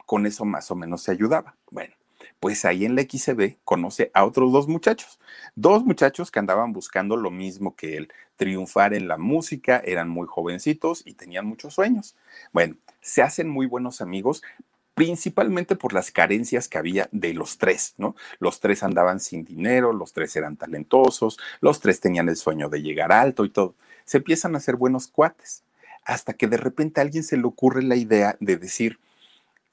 Con 0.05 0.25
eso 0.25 0.45
más 0.45 0.71
o 0.71 0.75
menos 0.75 1.03
se 1.03 1.11
ayudaba. 1.11 1.55
Bueno, 1.71 1.93
pues 2.39 2.65
ahí 2.65 2.85
en 2.85 2.95
la 2.95 3.01
XCB 3.03 3.57
conoce 3.63 4.11
a 4.13 4.25
otros 4.25 4.51
dos 4.51 4.67
muchachos, 4.67 5.19
dos 5.55 5.83
muchachos 5.83 6.31
que 6.31 6.39
andaban 6.39 6.73
buscando 6.73 7.17
lo 7.17 7.31
mismo 7.31 7.75
que 7.75 7.97
él, 7.97 8.11
triunfar 8.35 8.93
en 8.93 9.07
la 9.07 9.17
música, 9.17 9.81
eran 9.83 10.09
muy 10.09 10.27
jovencitos 10.27 11.03
y 11.05 11.13
tenían 11.13 11.45
muchos 11.45 11.73
sueños. 11.73 12.15
Bueno, 12.53 12.75
se 13.01 13.21
hacen 13.21 13.49
muy 13.49 13.65
buenos 13.65 14.01
amigos, 14.01 14.43
principalmente 14.93 15.75
por 15.75 15.93
las 15.93 16.11
carencias 16.11 16.67
que 16.67 16.77
había 16.77 17.07
de 17.11 17.33
los 17.33 17.57
tres, 17.57 17.93
¿no? 17.97 18.15
Los 18.39 18.59
tres 18.59 18.81
andaban 18.83 19.19
sin 19.19 19.43
dinero, 19.45 19.93
los 19.93 20.13
tres 20.13 20.35
eran 20.35 20.57
talentosos, 20.57 21.37
los 21.61 21.79
tres 21.79 21.99
tenían 21.99 22.29
el 22.29 22.35
sueño 22.35 22.69
de 22.69 22.81
llegar 22.81 23.11
alto 23.11 23.45
y 23.45 23.49
todo. 23.49 23.75
Se 24.07 24.17
empiezan 24.17 24.55
a 24.55 24.59
hacer 24.59 24.77
buenos 24.77 25.07
cuates, 25.09 25.63
hasta 26.05 26.33
que 26.33 26.47
de 26.47 26.55
repente 26.55 27.01
a 27.01 27.03
alguien 27.03 27.23
se 27.23 27.35
le 27.35 27.43
ocurre 27.43 27.83
la 27.83 27.97
idea 27.97 28.37
de 28.39 28.55
decir, 28.55 28.99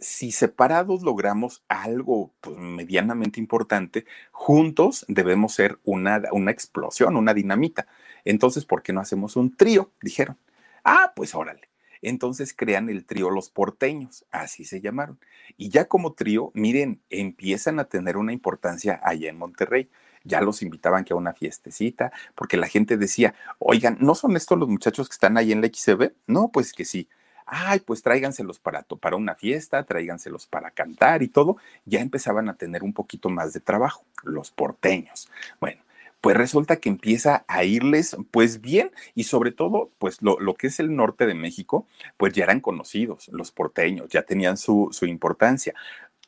si 0.01 0.33
separados 0.33 1.03
logramos 1.03 1.63
algo 1.69 2.33
pues, 2.41 2.57
medianamente 2.57 3.39
importante, 3.39 4.07
juntos 4.33 5.05
debemos 5.07 5.55
ser 5.55 5.79
una, 5.85 6.21
una 6.33 6.51
explosión, 6.51 7.17
una 7.17 7.33
dinamita. 7.33 7.87
Entonces, 8.25 8.65
¿por 8.65 8.83
qué 8.83 8.93
no 8.93 9.01
hacemos 9.01 9.37
un 9.37 9.57
trío? 9.57 9.93
Dijeron. 10.03 10.37
Ah, 10.83 11.13
pues 11.15 11.37
órale. 11.37 11.69
Entonces 12.03 12.53
crean 12.55 12.91
el 12.91 13.07
trío 13.07 13.31
Los 13.31 13.51
Porteños, 13.51 14.27
así 14.33 14.65
se 14.65 14.81
llamaron. 14.81 15.21
Y 15.57 15.69
ya 15.69 15.87
como 15.87 16.13
trío, 16.13 16.51
miren, 16.55 17.01
empiezan 17.09 17.79
a 17.79 17.85
tener 17.85 18.17
una 18.17 18.33
importancia 18.33 19.01
allá 19.03 19.31
en 19.31 19.39
Monterrey. 19.39 19.89
Ya 20.25 20.41
los 20.41 20.63
invitaban 20.63 21.05
que 21.05 21.13
a 21.13 21.17
una 21.17 21.35
fiestecita, 21.35 22.13
porque 22.35 22.57
la 22.57 22.67
gente 22.67 22.97
decía, 22.97 23.35
oigan, 23.59 23.99
¿no 24.01 24.15
son 24.15 24.37
estos 24.37 24.59
los 24.59 24.69
muchachos 24.69 25.09
que 25.09 25.15
están 25.15 25.37
ahí 25.37 25.53
en 25.53 25.61
la 25.61 25.69
XCB? 25.69 26.13
No, 26.27 26.51
pues 26.51 26.73
que 26.73 26.85
sí. 26.85 27.09
Ay, 27.47 27.81
pues 27.81 28.03
tráiganselos 28.03 28.59
para, 28.59 28.83
para 28.83 29.17
una 29.17 29.35
fiesta, 29.35 29.85
tráiganselos 29.85 30.47
para 30.47 30.71
cantar 30.71 31.23
y 31.23 31.29
todo. 31.29 31.59
Ya 31.85 32.01
empezaban 32.01 32.49
a 32.49 32.55
tener 32.55 32.83
un 32.83 32.95
poquito 32.95 33.29
más 33.29 33.53
de 33.53 33.61
trabajo, 33.61 34.05
los 34.23 34.51
porteños. 34.51 35.29
Bueno, 35.61 35.85
pues 36.25 36.39
resulta 36.39 36.77
que 36.77 36.89
empieza 36.89 37.45
a 37.49 37.65
irles 37.65 38.17
pues 38.31 38.63
bien 38.63 38.93
y 39.15 39.25
sobre 39.25 39.53
todo 39.53 39.91
pues 39.99 40.23
lo, 40.23 40.55
que 40.55 40.69
es 40.69 40.81
el 40.81 40.97
norte 40.97 41.27
de 41.27 41.35
México 41.35 41.87
pues 42.17 42.33
ya 42.33 42.45
eran 42.45 42.61
conocidos, 42.61 43.29
los 43.29 43.53
porteños 43.53 44.09
ya 44.09 44.23
tenían 44.23 44.57
su, 44.57 44.89
su 44.91 45.05
importancia. 45.05 45.75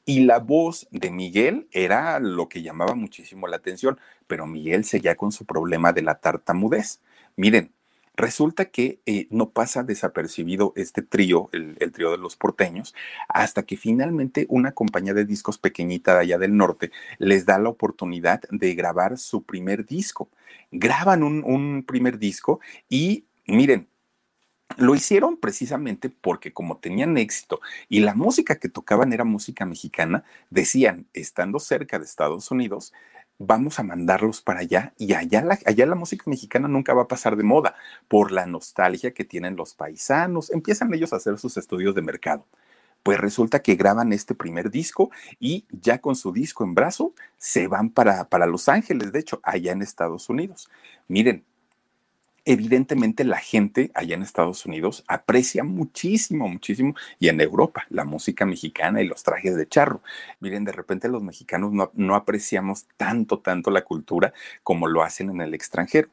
Y 0.07 0.21
la 0.21 0.39
voz 0.39 0.87
de 0.91 1.11
Miguel 1.11 1.69
era 1.73 2.21
lo 2.21 2.49
que 2.49 2.63
llamaba 2.63 2.95
muchísimo 2.95 3.49
la 3.49 3.57
atención, 3.57 3.99
pero 4.27 4.47
Miguel 4.47 4.85
seguía 4.85 5.17
con 5.17 5.33
su 5.33 5.45
problema 5.45 5.93
de 5.93 6.03
la 6.03 6.21
tartamudez. 6.21 7.01
Miren, 7.37 7.73
Resulta 8.17 8.65
que 8.71 9.01
eh, 9.05 9.27
no 9.31 9.51
pasa 9.51 9.83
desapercibido 9.83 10.73
este 10.75 11.03
trío, 11.03 11.51
el, 11.53 11.77
trío 11.93 12.11
de 12.13 12.17
los 12.17 12.35
porteños, 12.35 12.95
hasta 13.29 13.65
que 13.65 13.77
finalmente 13.77 14.47
una 14.49 14.73
compañía 14.73 15.13
de 15.13 15.27
discos 15.27 15.59
pequeñita 15.59 16.15
de 16.15 16.21
allá 16.21 16.39
del 16.39 16.57
norte 16.57 16.91
les 17.19 17.45
da 17.45 17.59
la 17.59 17.69
oportunidad 17.69 18.41
de 18.51 18.75
grabar 18.75 19.19
su 19.19 19.43
primer 19.43 19.85
disco. 19.85 20.31
Graban 20.71 21.23
un, 21.23 21.45
un 21.45 21.85
primer 21.87 22.19
disco 22.19 22.61
y 22.89 23.27
miren, 23.47 23.87
lo 24.77 24.95
hicieron 24.95 25.37
precisamente 25.37 26.11
porque 26.11 26.53
como 26.53 26.79
tenían 26.79 27.17
éxito 27.17 27.61
y 27.89 28.01
la 28.01 28.15
música 28.15 28.57
que 28.57 28.69
tocaban 28.69 29.13
era 29.13 29.25
música 29.25 29.65
mexicana, 29.65 30.25
decían, 30.51 31.07
estando 31.13 31.59
cerca 31.59 31.99
de 31.99 32.05
Estados 32.05 32.51
Unidos, 32.51 32.93
vamos 33.39 33.79
a 33.79 33.83
mandarlos 33.83 34.41
para 34.41 34.61
allá 34.61 34.95
y 34.99 35.13
allá 35.15 35.43
la, 35.43 35.59
allá 35.65 35.87
la 35.87 35.95
música 35.95 36.25
mexicana 36.27 36.69
nunca 36.69 36.95
va 36.95 37.03
a 37.03 37.09
pasar 37.09 37.37
de 37.37 37.43
moda 37.43 37.75
por 38.09 38.33
la 38.33 38.47
nostalgia 38.47 39.13
que 39.13 39.25
tienen 39.25 39.57
los 39.57 39.75
paisanos. 39.75 40.51
Empiezan 40.51 40.93
ellos 40.95 41.13
a 41.13 41.17
hacer 41.17 41.39
sus 41.39 41.57
estudios 41.57 41.95
de 41.95 42.03
mercado. 42.03 42.47
Pues 43.03 43.21
resulta 43.21 43.61
que 43.63 43.77
graban 43.77 44.13
este 44.13 44.35
primer 44.35 44.71
disco 44.71 45.11
y 45.39 45.65
ya 45.71 46.01
con 46.01 46.17
su 46.17 46.33
disco 46.33 46.65
en 46.65 46.75
brazo 46.75 47.13
se 47.39 47.69
van 47.69 47.91
para, 47.91 48.29
para 48.29 48.47
Los 48.47 48.69
Ángeles, 48.69 49.13
de 49.13 49.21
hecho, 49.21 49.41
allá 49.45 49.71
en 49.71 49.83
Estados 49.83 50.29
Unidos. 50.29 50.69
Miren, 51.07 51.45
evidentemente 52.47 53.25
la 53.25 53.39
gente 53.39 53.91
allá 53.95 54.15
en 54.15 54.23
Estados 54.23 54.65
Unidos 54.65 55.05
aprecia 55.09 55.65
muchísimo, 55.65 56.49
muchísimo, 56.49 56.95
y 57.19 57.29
en 57.29 57.41
Europa, 57.41 57.85
la 57.91 58.05
música 58.05 58.47
mexicana 58.47 59.03
y 59.03 59.07
los 59.07 59.25
trajes 59.25 59.57
de 59.57 59.69
charro. 59.69 60.01
Miren, 60.41 60.65
de 60.65 60.73
repente 60.73 61.09
los 61.09 61.23
mexicanos 61.23 61.73
no, 61.93 62.15
apreciamos 62.15 62.87
tanto, 62.97 63.41
tanto 63.41 63.71
la 63.71 63.83
cultura 63.83 64.33
como 64.63 64.87
lo 64.87 65.03
hacen 65.03 65.29
en 65.31 65.43
el 65.43 65.53
extranjero 65.53 66.09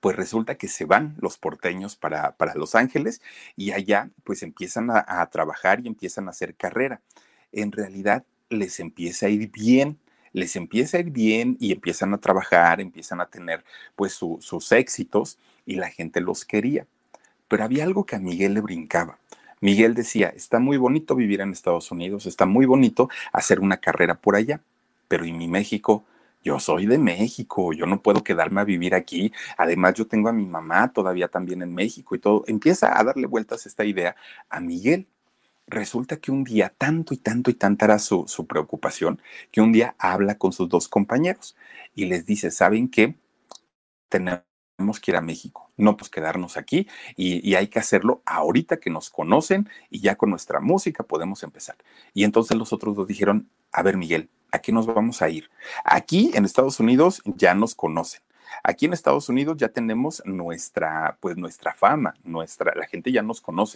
pues 0.00 0.14
resulta 0.14 0.56
que 0.56 0.68
se 0.68 0.84
van 0.84 1.16
los 1.18 1.38
porteños 1.38 1.96
para, 1.96 2.36
para 2.36 2.54
Los 2.54 2.74
Ángeles 2.74 3.22
y 3.56 3.72
allá 3.72 4.10
pues 4.24 4.42
empiezan 4.42 4.90
a, 4.90 5.04
a, 5.06 5.26
trabajar 5.30 5.80
y 5.80 5.88
empiezan 5.88 6.28
a 6.28 6.30
hacer 6.30 6.54
carrera. 6.54 7.00
En 7.50 7.72
realidad 7.72 8.24
les 8.48 8.78
empieza 8.78 9.26
a 9.26 9.30
ir 9.30 9.50
bien, 9.50 9.98
les 10.36 10.54
empieza 10.54 10.98
a 10.98 11.00
ir 11.00 11.10
bien 11.10 11.56
y 11.60 11.72
empiezan 11.72 12.12
a 12.12 12.18
trabajar, 12.18 12.82
empiezan 12.82 13.22
a 13.22 13.26
tener 13.26 13.64
pues 13.94 14.12
sus 14.12 14.70
éxitos 14.70 15.38
y 15.64 15.76
la 15.76 15.88
gente 15.88 16.20
los 16.20 16.44
quería. 16.44 16.86
Pero 17.48 17.64
había 17.64 17.84
algo 17.84 18.04
que 18.04 18.16
a 18.16 18.18
Miguel 18.18 18.52
le 18.52 18.60
brincaba. 18.60 19.18
Miguel 19.62 19.94
decía, 19.94 20.28
está 20.28 20.58
muy 20.58 20.76
bonito 20.76 21.14
vivir 21.14 21.40
en 21.40 21.52
Estados 21.52 21.90
Unidos, 21.90 22.26
está 22.26 22.44
muy 22.44 22.66
bonito 22.66 23.08
hacer 23.32 23.60
una 23.60 23.78
carrera 23.78 24.20
por 24.20 24.36
allá, 24.36 24.60
pero 25.08 25.24
¿y 25.24 25.32
mi 25.32 25.48
México? 25.48 26.04
Yo 26.44 26.60
soy 26.60 26.84
de 26.84 26.98
México, 26.98 27.72
yo 27.72 27.86
no 27.86 28.02
puedo 28.02 28.22
quedarme 28.22 28.60
a 28.60 28.64
vivir 28.64 28.94
aquí. 28.94 29.32
Además, 29.56 29.94
yo 29.94 30.06
tengo 30.06 30.28
a 30.28 30.34
mi 30.34 30.44
mamá 30.44 30.92
todavía 30.92 31.28
también 31.28 31.62
en 31.62 31.74
México 31.74 32.14
y 32.14 32.18
todo. 32.18 32.44
Empieza 32.46 33.00
a 33.00 33.02
darle 33.02 33.26
vueltas 33.26 33.64
esta 33.64 33.86
idea 33.86 34.14
a 34.50 34.60
Miguel 34.60 35.06
resulta 35.66 36.18
que 36.18 36.30
un 36.30 36.44
día, 36.44 36.72
tanto 36.76 37.14
y 37.14 37.16
tanto 37.16 37.50
y 37.50 37.54
tanta 37.54 37.86
era 37.86 37.98
su, 37.98 38.46
preocupación, 38.48 39.20
que 39.50 39.60
un 39.60 39.72
día 39.72 39.94
habla 39.98 40.38
con 40.38 40.52
sus 40.52 40.68
dos 40.68 40.88
compañeros 40.88 41.56
y 41.94 42.06
les 42.06 42.26
dice, 42.26 42.50
¿saben 42.50 42.88
qué? 42.88 43.16
Tenemos 44.08 44.44
que 45.00 45.10
ir 45.10 45.16
a 45.16 45.20
México, 45.20 45.70
no 45.76 45.96
pues 45.96 46.10
quedarnos 46.10 46.56
aquí 46.56 46.86
y, 47.16 47.54
hay 47.54 47.68
que 47.68 47.78
hacerlo 47.78 48.22
ahorita 48.26 48.78
que 48.78 48.90
nos 48.90 49.10
conocen 49.10 49.68
y 49.90 50.00
ya 50.00 50.16
con 50.16 50.30
nuestra 50.30 50.60
música 50.60 51.02
podemos 51.02 51.42
empezar. 51.42 51.76
Y 52.14 52.24
entonces 52.24 52.56
los 52.56 52.72
otros 52.72 52.94
dos 52.94 53.06
dijeron, 53.08 53.48
a 53.72 53.82
ver 53.82 53.96
Miguel, 53.96 54.28
¿a 54.52 54.60
qué 54.60 54.72
nos 54.72 54.86
vamos 54.86 55.22
a 55.22 55.28
ir? 55.28 55.50
Aquí 55.84 56.30
en 56.34 56.44
Estados 56.44 56.78
Unidos 56.80 57.22
ya 57.24 57.54
nos 57.54 57.74
conocen. 57.74 58.22
Aquí 58.62 58.86
en 58.86 58.92
Estados 58.92 59.28
Unidos 59.28 59.56
ya 59.58 59.68
tenemos 59.68 60.22
nuestra, 60.24 61.18
pues 61.20 61.36
nuestra 61.36 61.74
fama, 61.74 62.14
nuestra, 62.24 62.74
la 62.74 62.86
gente 62.86 63.10
ya 63.12 63.22
nos 63.22 63.40
conoce. 63.40 63.75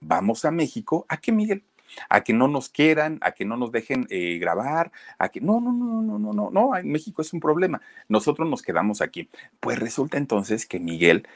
Vamos 0.00 0.44
a 0.44 0.50
México. 0.50 1.06
¿A 1.08 1.18
qué, 1.18 1.32
Miguel? 1.32 1.64
a 2.08 2.22
que 2.22 2.32
no 2.32 2.48
nos 2.48 2.68
quieran, 2.68 3.18
a 3.22 3.32
que 3.32 3.44
no 3.44 3.56
nos 3.56 3.72
dejen 3.72 4.06
eh, 4.10 4.38
grabar, 4.38 4.92
a 5.18 5.28
que 5.28 5.40
no, 5.40 5.60
no, 5.60 5.72
no, 5.72 6.02
no, 6.02 6.18
no, 6.18 6.32
no, 6.32 6.50
no, 6.50 6.76
en 6.76 6.90
México 6.90 7.22
es 7.22 7.32
un 7.32 7.40
problema. 7.40 7.80
Nosotros 8.08 8.48
nos 8.48 8.62
quedamos 8.62 9.00
aquí. 9.00 9.28
Pues 9.60 9.78
resulta 9.78 10.18
entonces 10.18 10.66
que 10.66 10.80
Miguel, 10.80 11.26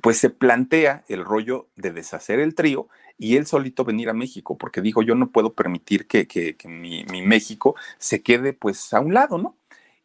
pues 0.00 0.18
se 0.18 0.30
plantea 0.30 1.04
el 1.08 1.24
rollo 1.24 1.68
de 1.76 1.92
deshacer 1.92 2.40
el 2.40 2.54
trío 2.54 2.88
y 3.18 3.36
él 3.36 3.46
solito 3.46 3.84
venir 3.84 4.10
a 4.10 4.14
México, 4.14 4.58
porque 4.58 4.82
dijo, 4.82 5.02
yo 5.02 5.14
no 5.14 5.30
puedo 5.30 5.54
permitir 5.54 6.06
que, 6.06 6.26
que, 6.26 6.56
mi, 6.68 7.04
México 7.04 7.74
se 7.98 8.22
quede 8.22 8.52
pues 8.52 8.92
a 8.92 9.00
un 9.00 9.14
lado, 9.14 9.38
¿no? 9.38 9.56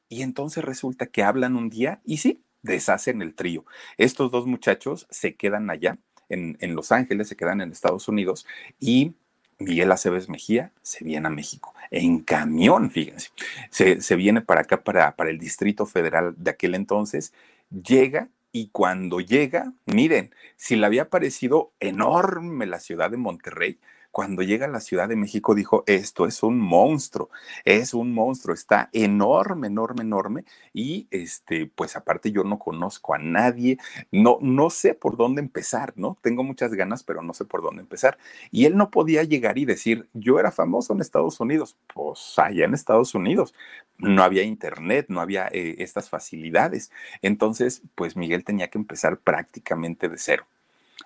Y 0.07 0.23
entonces 0.23 0.63
resulta 0.63 1.07
que 1.07 1.23
hablan 1.23 1.55
un 1.55 1.69
día 1.69 2.01
y 2.05 2.17
sí, 2.17 2.43
deshacen 2.61 3.21
el 3.21 3.33
trío. 3.33 3.65
Estos 3.97 4.31
dos 4.31 4.45
muchachos 4.45 5.07
se 5.09 5.35
quedan 5.35 5.69
allá 5.69 5.97
en, 6.33 6.57
en 6.61 6.75
Los 6.75 6.91
Ángeles, 6.91 7.27
se 7.27 7.35
quedan 7.35 7.61
en 7.61 7.71
Estados 7.71 8.07
Unidos 8.07 8.45
y 8.79 9.13
Miguel 9.59 9.91
Aceves 9.91 10.27
Mejía 10.29 10.71
se 10.81 11.03
viene 11.03 11.27
a 11.27 11.31
México 11.31 11.73
en 11.91 12.21
camión, 12.21 12.89
fíjense. 12.89 13.29
Se, 13.69 14.01
se 14.01 14.15
viene 14.15 14.41
para 14.41 14.61
acá, 14.61 14.83
para, 14.83 15.15
para 15.15 15.29
el 15.29 15.37
Distrito 15.37 15.85
Federal 15.85 16.33
de 16.37 16.51
aquel 16.51 16.73
entonces, 16.75 17.33
llega 17.69 18.29
Y 18.53 18.67
cuando 18.71 19.19
llega, 19.21 19.73
miren, 19.85 20.33
si 20.57 20.75
le 20.75 20.85
había 20.85 21.09
parecido 21.09 21.71
enorme 21.79 22.65
la 22.65 22.79
ciudad 22.79 23.09
de 23.09 23.17
Monterrey, 23.17 23.79
cuando 24.11 24.43
llega 24.43 24.65
a 24.65 24.69
la 24.69 24.81
Ciudad 24.81 25.07
de 25.09 25.15
México 25.15 25.55
dijo, 25.55 25.83
esto 25.87 26.25
es 26.25 26.43
un 26.43 26.59
monstruo, 26.59 27.29
es 27.63 27.93
un 27.93 28.13
monstruo, 28.13 28.53
está 28.53 28.89
enorme, 28.93 29.67
enorme, 29.67 30.03
enorme. 30.03 30.45
Y 30.73 31.07
este, 31.11 31.67
pues 31.67 31.95
aparte 31.95 32.31
yo 32.31 32.43
no 32.43 32.59
conozco 32.59 33.13
a 33.13 33.17
nadie, 33.17 33.77
no, 34.11 34.37
no 34.41 34.69
sé 34.69 34.93
por 34.93 35.17
dónde 35.17 35.41
empezar, 35.41 35.93
¿no? 35.95 36.17
Tengo 36.21 36.43
muchas 36.43 36.73
ganas, 36.73 37.03
pero 37.03 37.21
no 37.21 37.33
sé 37.33 37.45
por 37.45 37.61
dónde 37.61 37.81
empezar. 37.81 38.17
Y 38.51 38.65
él 38.65 38.77
no 38.77 38.91
podía 38.91 39.23
llegar 39.23 39.57
y 39.57 39.65
decir, 39.65 40.09
yo 40.13 40.39
era 40.39 40.51
famoso 40.51 40.93
en 40.93 41.01
Estados 41.01 41.39
Unidos, 41.39 41.77
pues 41.93 42.37
allá 42.37 42.65
en 42.65 42.73
Estados 42.73 43.15
Unidos. 43.15 43.53
No 43.97 44.23
había 44.23 44.43
internet, 44.43 45.05
no 45.09 45.21
había 45.21 45.47
eh, 45.51 45.75
estas 45.79 46.09
facilidades. 46.09 46.91
Entonces, 47.21 47.83
pues 47.95 48.15
Miguel 48.15 48.43
tenía 48.43 48.69
que 48.69 48.77
empezar 48.77 49.19
prácticamente 49.19 50.09
de 50.09 50.17
cero. 50.17 50.45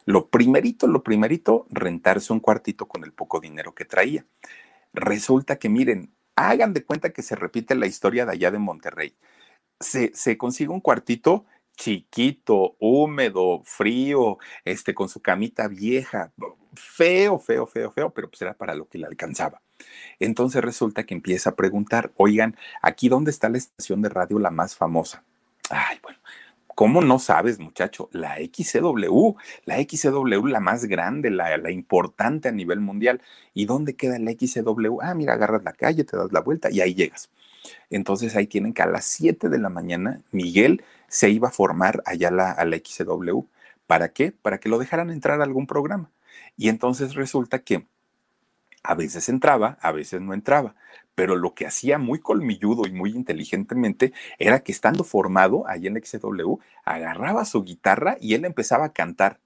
Lo 0.06 0.30
primerito, 0.30 0.88
lo 0.88 1.04
primerito, 1.04 1.68
rentarse 1.70 2.34
un 2.34 2.40
cuartito 2.40 2.88
con 2.88 3.04
el 3.04 3.14
poco 3.14 3.40
dinero 3.40 3.74
que 3.74 3.86
traía. 3.86 4.26
Resulta 4.94 5.58
que, 5.58 5.70
miren, 5.70 6.14
hagan 6.36 6.74
de 6.74 6.84
cuenta 6.84 7.12
que 7.12 7.22
se 7.22 7.36
repite 7.36 7.76
la 7.76 7.88
historia 7.88 8.26
de 8.26 8.34
allá 8.34 8.52
de 8.52 8.60
Monterrey. 8.60 9.16
Se, 9.80 10.38
consigue 10.38 10.70
un 10.70 10.82
cuartito 10.82 11.46
chiquito, 11.76 12.78
húmedo, 12.80 13.62
frío, 13.66 14.38
este, 14.64 14.94
con 14.94 15.10
su 15.10 15.22
camita 15.22 15.68
vieja, 15.68 16.32
feo, 16.74 17.38
feo, 17.38 17.68
feo, 17.68 17.92
feo, 17.92 18.14
pero 18.14 18.30
pues 18.30 18.42
era 18.42 18.54
para 18.54 18.76
lo 18.76 18.88
que 18.88 18.98
le 18.98 19.08
alcanzaba. 19.08 19.62
Entonces 20.20 20.64
resulta 20.64 21.06
que 21.06 21.14
empieza 21.14 21.52
a 21.52 21.56
preguntar, 21.56 22.14
oigan, 22.16 22.56
¿aquí 22.82 23.10
dónde 23.10 23.32
está 23.32 23.50
la 23.50 23.58
estación 23.58 24.02
de 24.02 24.10
radio 24.10 24.40
la 24.40 24.52
más 24.52 24.76
famosa? 24.76 25.24
Ay, 25.70 26.00
bueno, 26.02 26.20
¿Cómo 26.76 27.02
no 27.02 27.20
sabes, 27.20 27.60
muchacho? 27.60 28.10
La 28.12 28.36
XCW, 28.38 29.36
la 29.64 29.78
XCW, 29.82 30.48
la 30.48 30.60
más 30.60 30.86
grande, 30.86 31.30
la, 31.30 31.58
la, 31.58 31.72
importante 31.72 32.50
a 32.50 32.52
nivel 32.52 32.82
mundial. 32.82 33.22
¿Y 33.54 33.66
dónde 33.66 33.96
queda 33.96 34.20
la 34.20 34.32
XCW? 34.32 35.00
Ah, 35.02 35.14
mira, 35.14 35.34
agarras 35.34 35.64
la 35.64 35.72
calle, 35.72 36.04
te 36.04 36.18
das 36.18 36.34
la 36.34 36.42
vuelta 36.42 36.70
y 36.70 36.82
ahí 36.82 36.94
llegas. 36.94 37.30
Entonces 37.90 38.36
ahí 38.36 38.48
tienen 38.48 38.74
que 38.74 38.82
a 38.82 38.88
las 38.88 39.06
7 39.06 39.50
de 39.50 39.58
la 39.58 39.70
mañana 39.70 40.22
Miguel 40.32 40.84
se 41.08 41.30
iba 41.30 41.48
a 41.48 41.52
formar 41.52 42.04
allá 42.06 42.30
la, 42.32 42.52
a 42.52 42.66
la 42.66 42.78
XCW. 42.78 43.48
¿Para 43.88 44.10
qué? 44.14 44.32
Para 44.34 44.60
que 44.60 44.70
lo 44.70 44.78
dejaran 44.78 45.10
entrar 45.12 45.40
a 45.42 45.46
algún 45.46 45.68
programa. 45.68 46.12
Y 46.58 46.70
entonces 46.70 47.16
resulta 47.16 47.60
que 47.60 47.88
a 48.84 48.96
veces 48.96 49.30
entraba, 49.30 49.78
a 49.82 49.92
veces 49.92 50.22
no 50.22 50.34
entraba, 50.34 50.76
pero 51.16 51.36
lo 51.38 51.54
que 51.54 51.66
hacía 51.66 51.98
muy 51.98 52.20
colmilludo 52.20 52.86
y 52.86 52.92
muy 52.92 53.12
inteligentemente 53.12 54.14
era 54.38 54.60
que 54.60 54.72
estando 54.72 55.04
formado 55.04 55.68
allí 55.68 55.88
en 55.88 56.02
XW, 56.04 56.60
agarraba 56.84 57.46
su 57.46 57.64
guitarra 57.64 58.18
y 58.22 58.36
él 58.36 58.46
empezaba 58.46 58.86
a 58.86 58.94
cantar. 58.94 59.40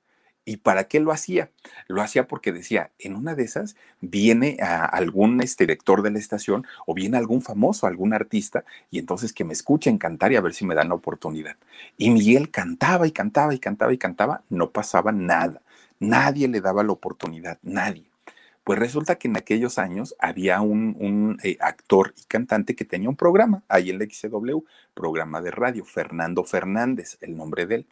¿Y 0.45 0.57
para 0.57 0.85
qué 0.85 0.99
lo 0.99 1.11
hacía? 1.11 1.51
Lo 1.87 2.01
hacía 2.01 2.27
porque 2.27 2.51
decía, 2.51 2.91
en 2.97 3.15
una 3.15 3.35
de 3.35 3.43
esas 3.43 3.75
viene 4.01 4.57
a 4.61 4.83
algún 4.83 5.41
este, 5.41 5.65
director 5.65 6.01
de 6.01 6.09
la 6.09 6.17
estación 6.17 6.65
o 6.87 6.95
viene 6.95 7.17
algún 7.17 7.43
famoso, 7.43 7.85
algún 7.85 8.13
artista, 8.13 8.63
y 8.89 8.97
entonces 8.97 9.31
que 9.31 9.43
me 9.43 9.53
escuchen 9.53 9.99
cantar 9.99 10.31
y 10.31 10.37
a 10.37 10.41
ver 10.41 10.55
si 10.55 10.65
me 10.65 10.73
dan 10.73 10.89
la 10.89 10.95
oportunidad. 10.95 11.55
Y 11.97 12.09
Miguel 12.09 12.49
cantaba 12.49 13.05
y 13.05 13.11
cantaba 13.11 13.53
y 13.53 13.59
cantaba 13.59 13.93
y 13.93 13.99
cantaba, 13.99 14.41
no 14.49 14.71
pasaba 14.71 15.11
nada. 15.11 15.61
Nadie 15.99 16.47
le 16.47 16.61
daba 16.61 16.83
la 16.83 16.93
oportunidad, 16.93 17.59
nadie. 17.61 18.08
Pues 18.69 18.77
resulta 18.77 19.15
que 19.15 19.27
en 19.27 19.35
aquellos 19.35 19.79
años 19.79 20.13
había 20.19 20.61
un, 20.61 21.39
eh, 21.41 21.57
actor 21.59 22.13
y 22.15 22.25
cantante 22.25 22.75
que 22.75 22.85
tenía 22.85 23.09
un 23.09 23.15
programa 23.15 23.63
ahí 23.67 23.89
en 23.89 23.97
la 23.97 24.05
XCW, 24.05 24.59
programa 24.93 25.41
de 25.41 25.49
radio, 25.49 25.83
Fernando 25.83 26.43
Fernández, 26.43 27.17
el 27.21 27.35
nombre 27.35 27.65
de 27.65 27.75
él. 27.77 27.87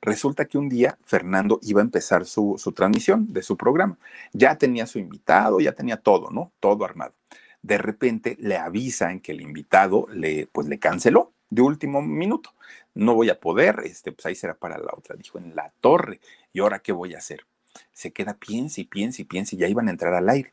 Resulta 0.00 0.44
que 0.44 0.56
un 0.56 0.68
día 0.68 0.96
Fernando 1.04 1.58
iba 1.62 1.80
a 1.80 1.84
empezar 1.84 2.26
su, 2.26 2.54
su 2.58 2.70
transmisión 2.70 3.32
de 3.32 3.42
su 3.42 3.56
programa. 3.56 3.98
Ya 4.32 4.56
tenía 4.56 4.86
su 4.86 5.00
invitado, 5.00 5.58
ya 5.58 5.72
tenía 5.72 5.96
todo, 5.96 6.30
¿no? 6.30 6.52
Todo 6.60 6.84
armado. 6.84 7.12
De 7.60 7.78
repente 7.78 8.36
le 8.38 8.56
avisan 8.56 9.18
que 9.18 9.32
el 9.32 9.40
invitado 9.40 10.06
le, 10.12 10.46
pues 10.52 10.68
le 10.68 10.78
canceló 10.78 11.32
de 11.48 11.62
último 11.62 12.02
minuto. 12.02 12.54
No 12.94 13.16
voy 13.16 13.30
a 13.30 13.40
poder, 13.40 13.80
este, 13.82 14.12
pues 14.12 14.26
ahí 14.26 14.36
será 14.36 14.54
para 14.54 14.78
la 14.78 14.92
otra. 14.96 15.16
Dijo, 15.16 15.38
en 15.38 15.56
la 15.56 15.72
torre. 15.80 16.20
¿Y 16.52 16.60
ahora 16.60 16.78
qué 16.78 16.92
voy 16.92 17.14
a 17.14 17.18
hacer? 17.18 17.49
Se 17.92 18.12
queda, 18.12 18.34
piensa 18.34 18.80
y 18.80 18.84
piensa 18.84 19.22
y 19.22 19.24
piensa 19.24 19.54
y 19.54 19.58
ya 19.58 19.68
iban 19.68 19.88
a 19.88 19.90
entrar 19.90 20.14
al 20.14 20.28
aire. 20.28 20.52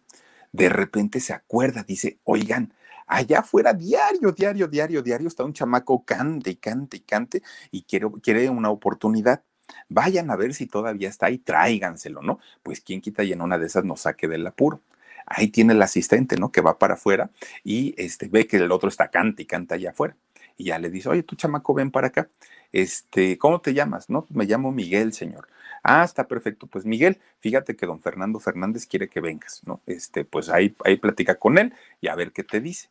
De 0.52 0.70
repente 0.70 1.20
se 1.20 1.34
acuerda, 1.34 1.84
dice, 1.84 2.20
oigan, 2.24 2.74
allá 3.06 3.40
afuera 3.40 3.74
diario, 3.74 4.32
diario, 4.32 4.68
diario, 4.68 5.02
diario 5.02 5.28
está 5.28 5.44
un 5.44 5.54
chamaco 5.54 6.04
cante 6.04 6.52
y 6.52 6.56
cante 6.56 6.98
y 6.98 7.00
cante 7.02 7.44
y 7.72 7.84
quiere, 7.84 8.08
quiere 8.22 8.50
una 8.50 8.70
oportunidad. 8.70 9.44
Vayan 9.90 10.32
a 10.32 10.36
ver 10.36 10.54
si 10.54 10.66
todavía 10.66 11.10
está 11.10 11.28
ahí, 11.28 11.40
tráiganselo, 11.40 12.22
¿no? 12.22 12.40
Pues 12.64 12.82
quien 12.82 13.02
quita 13.02 13.24
y 13.24 13.34
en 13.34 13.42
una 13.42 13.58
de 13.58 13.68
esas 13.68 13.84
nos 13.84 14.02
saque 14.02 14.28
del 14.28 14.48
apuro. 14.48 14.82
Ahí 15.26 15.50
tiene 15.50 15.74
el 15.74 15.82
asistente, 15.82 16.38
¿no? 16.38 16.52
Que 16.52 16.62
va 16.62 16.80
para 16.80 16.94
afuera 16.94 17.30
y 17.64 17.94
este, 17.98 18.30
ve 18.30 18.48
que 18.48 18.58
el 18.58 18.72
otro 18.72 18.88
está 18.88 19.10
cante 19.10 19.44
y 19.44 19.46
canta 19.46 19.76
allá 19.76 19.92
afuera. 19.92 20.16
Y 20.56 20.66
ya 20.66 20.80
le 20.80 20.90
dice, 20.90 21.10
oye, 21.10 21.24
tu 21.24 21.36
chamaco, 21.36 21.74
ven 21.74 21.92
para 21.92 22.08
acá. 22.08 22.30
Este, 22.72 23.38
¿cómo 23.38 23.62
te 23.62 23.74
llamas? 23.74 24.10
No, 24.10 24.26
me 24.30 24.46
llamo 24.46 24.72
Miguel, 24.72 25.14
señor. 25.14 25.48
Ah, 25.84 26.04
está 26.04 26.28
perfecto. 26.28 26.68
Pues 26.68 26.86
Miguel, 26.86 27.20
fíjate 27.40 27.76
que 27.76 27.86
don 27.86 28.02
Fernando 28.02 28.40
Fernández 28.40 28.86
quiere 28.86 29.08
que 29.08 29.22
vengas, 29.22 29.62
¿no? 29.66 29.82
Este, 29.86 30.26
pues 30.26 30.50
ahí, 30.50 30.76
ahí 30.84 30.98
platica 30.98 31.36
con 31.36 31.58
él 31.58 31.74
y 32.02 32.10
a 32.10 32.16
ver 32.16 32.32
qué 32.34 32.44
te 32.44 32.60
dice. 32.60 32.90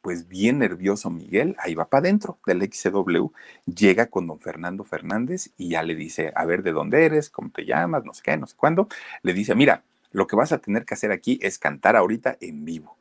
Pues 0.00 0.28
bien 0.28 0.58
nervioso 0.58 1.10
Miguel, 1.10 1.56
ahí 1.58 1.74
va 1.74 1.88
para 1.90 2.00
adentro 2.00 2.38
del 2.46 2.62
XCW, 2.62 3.26
llega 3.66 4.06
con 4.06 4.26
don 4.26 4.40
Fernando 4.40 4.84
Fernández 4.84 5.50
y 5.58 5.70
ya 5.70 5.82
le 5.82 5.94
dice, 5.94 6.32
a 6.34 6.46
ver 6.46 6.62
de 6.62 6.72
dónde 6.72 7.04
eres, 7.04 7.28
cómo 7.28 7.50
te 7.50 7.66
llamas, 7.66 8.04
no 8.04 8.14
sé 8.14 8.22
qué, 8.22 8.36
no 8.36 8.46
sé 8.46 8.56
cuándo. 8.56 8.88
Le 9.22 9.34
dice, 9.34 9.54
mira, 9.54 9.82
lo 10.10 10.26
que 10.26 10.36
vas 10.36 10.52
a 10.52 10.58
tener 10.58 10.84
que 10.84 10.94
hacer 10.94 11.12
aquí 11.12 11.38
es 11.42 11.58
cantar 11.58 11.96
ahorita 11.96 12.38
en 12.40 12.64
vivo. 12.64 12.96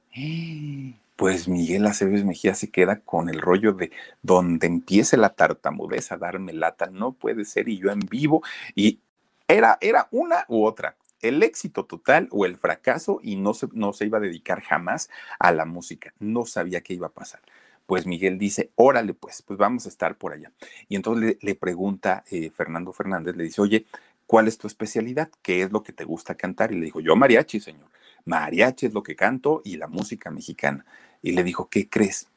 Pues 1.18 1.50
Miguel 1.50 1.86
Aceves 1.86 2.24
Mejía 2.24 2.56
se 2.56 2.72
queda 2.72 3.02
con 3.02 3.28
el 3.28 3.42
rollo 3.42 3.74
de 3.74 3.92
donde 4.22 4.68
empiece 4.68 5.18
la 5.18 5.36
tartamudez 5.36 6.14
a 6.14 6.18
darme 6.18 6.54
lata, 6.54 6.86
no 6.92 7.12
puede 7.12 7.44
ser, 7.44 7.68
y 7.68 7.80
yo 7.80 7.92
en 7.92 8.00
vivo, 8.00 8.42
y 8.76 9.02
era, 9.48 9.78
era 9.82 10.08
una 10.12 10.46
u 10.48 10.64
otra, 10.66 10.96
el 11.22 11.42
éxito 11.44 11.86
total 11.86 12.28
o 12.32 12.46
el 12.46 12.58
fracaso 12.58 13.20
y 13.24 13.36
no 13.36 13.54
se, 13.54 13.68
no 13.74 13.94
se 13.94 14.06
iba 14.06 14.18
a 14.18 14.22
dedicar 14.22 14.62
jamás 14.62 15.10
a 15.40 15.52
la 15.52 15.66
música. 15.66 16.14
No 16.20 16.46
sabía 16.46 16.82
qué 16.82 16.94
iba 16.94 17.08
a 17.08 17.12
pasar. 17.12 17.42
Pues 17.86 18.06
Miguel 18.06 18.38
dice, 18.38 18.72
órale, 18.76 19.14
pues, 19.14 19.42
pues 19.42 19.58
vamos 19.58 19.86
a 19.86 19.90
estar 19.90 20.18
por 20.18 20.34
allá. 20.34 20.52
Y 20.90 20.96
entonces 20.96 21.38
le, 21.42 21.56
pregunta 21.56 22.24
eh, 22.30 22.52
Fernando 22.52 22.92
Fernández, 22.92 23.36
le 23.36 23.46
dice, 23.46 23.62
oye, 23.62 23.86
¿cuál 24.26 24.48
es 24.48 24.58
tu 24.58 24.68
especialidad? 24.68 25.30
¿Qué 25.42 25.64
es 25.64 25.72
lo 25.72 25.84
que 25.84 25.94
te 25.94 26.04
gusta 26.04 26.36
cantar? 26.36 26.72
Y 26.72 26.76
le 26.76 26.86
dijo, 26.86 27.00
yo 27.00 27.16
mariachi, 27.16 27.60
señor. 27.60 27.90
Mariachi 28.26 28.88
es 28.88 28.94
lo 28.94 29.04
que 29.04 29.16
canto 29.16 29.62
y 29.64 29.78
la 29.78 29.88
música 29.88 30.30
mexicana. 30.30 30.86
Y 31.22 31.32
le 31.32 31.44
dijo, 31.44 31.70
¿qué 31.70 31.90
crees? 31.90 32.28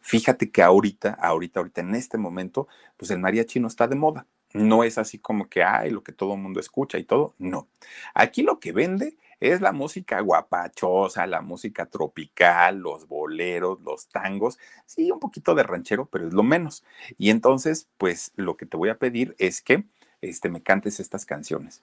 Fíjate 0.00 0.50
que 0.50 0.62
ahorita, 0.62 1.12
ahorita, 1.20 1.60
ahorita, 1.60 1.80
en 1.80 1.94
este 1.94 2.18
momento, 2.18 2.68
pues 2.96 3.10
el 3.10 3.18
mariachi 3.18 3.60
no 3.60 3.68
está 3.68 3.86
de 3.86 3.96
moda. 3.96 4.26
No 4.52 4.82
es 4.82 4.98
así 4.98 5.18
como 5.18 5.48
que 5.48 5.62
hay 5.62 5.90
lo 5.90 6.02
que 6.02 6.12
todo 6.12 6.34
el 6.34 6.40
mundo 6.40 6.58
escucha 6.58 6.98
y 6.98 7.04
todo. 7.04 7.34
No. 7.38 7.68
Aquí 8.14 8.42
lo 8.42 8.58
que 8.58 8.72
vende 8.72 9.16
es 9.38 9.60
la 9.60 9.72
música 9.72 10.20
guapachosa, 10.20 11.26
la 11.26 11.40
música 11.40 11.86
tropical, 11.86 12.78
los 12.78 13.08
boleros, 13.08 13.80
los 13.82 14.08
tangos. 14.08 14.58
Sí, 14.86 15.10
un 15.10 15.20
poquito 15.20 15.54
de 15.54 15.62
ranchero, 15.62 16.06
pero 16.06 16.26
es 16.26 16.34
lo 16.34 16.42
menos. 16.42 16.84
Y 17.16 17.30
entonces, 17.30 17.88
pues 17.96 18.32
lo 18.36 18.56
que 18.56 18.66
te 18.66 18.76
voy 18.76 18.90
a 18.90 18.98
pedir 18.98 19.34
es 19.38 19.62
que 19.62 19.84
este, 20.20 20.48
me 20.50 20.62
cantes 20.62 21.00
estas 21.00 21.24
canciones. 21.24 21.82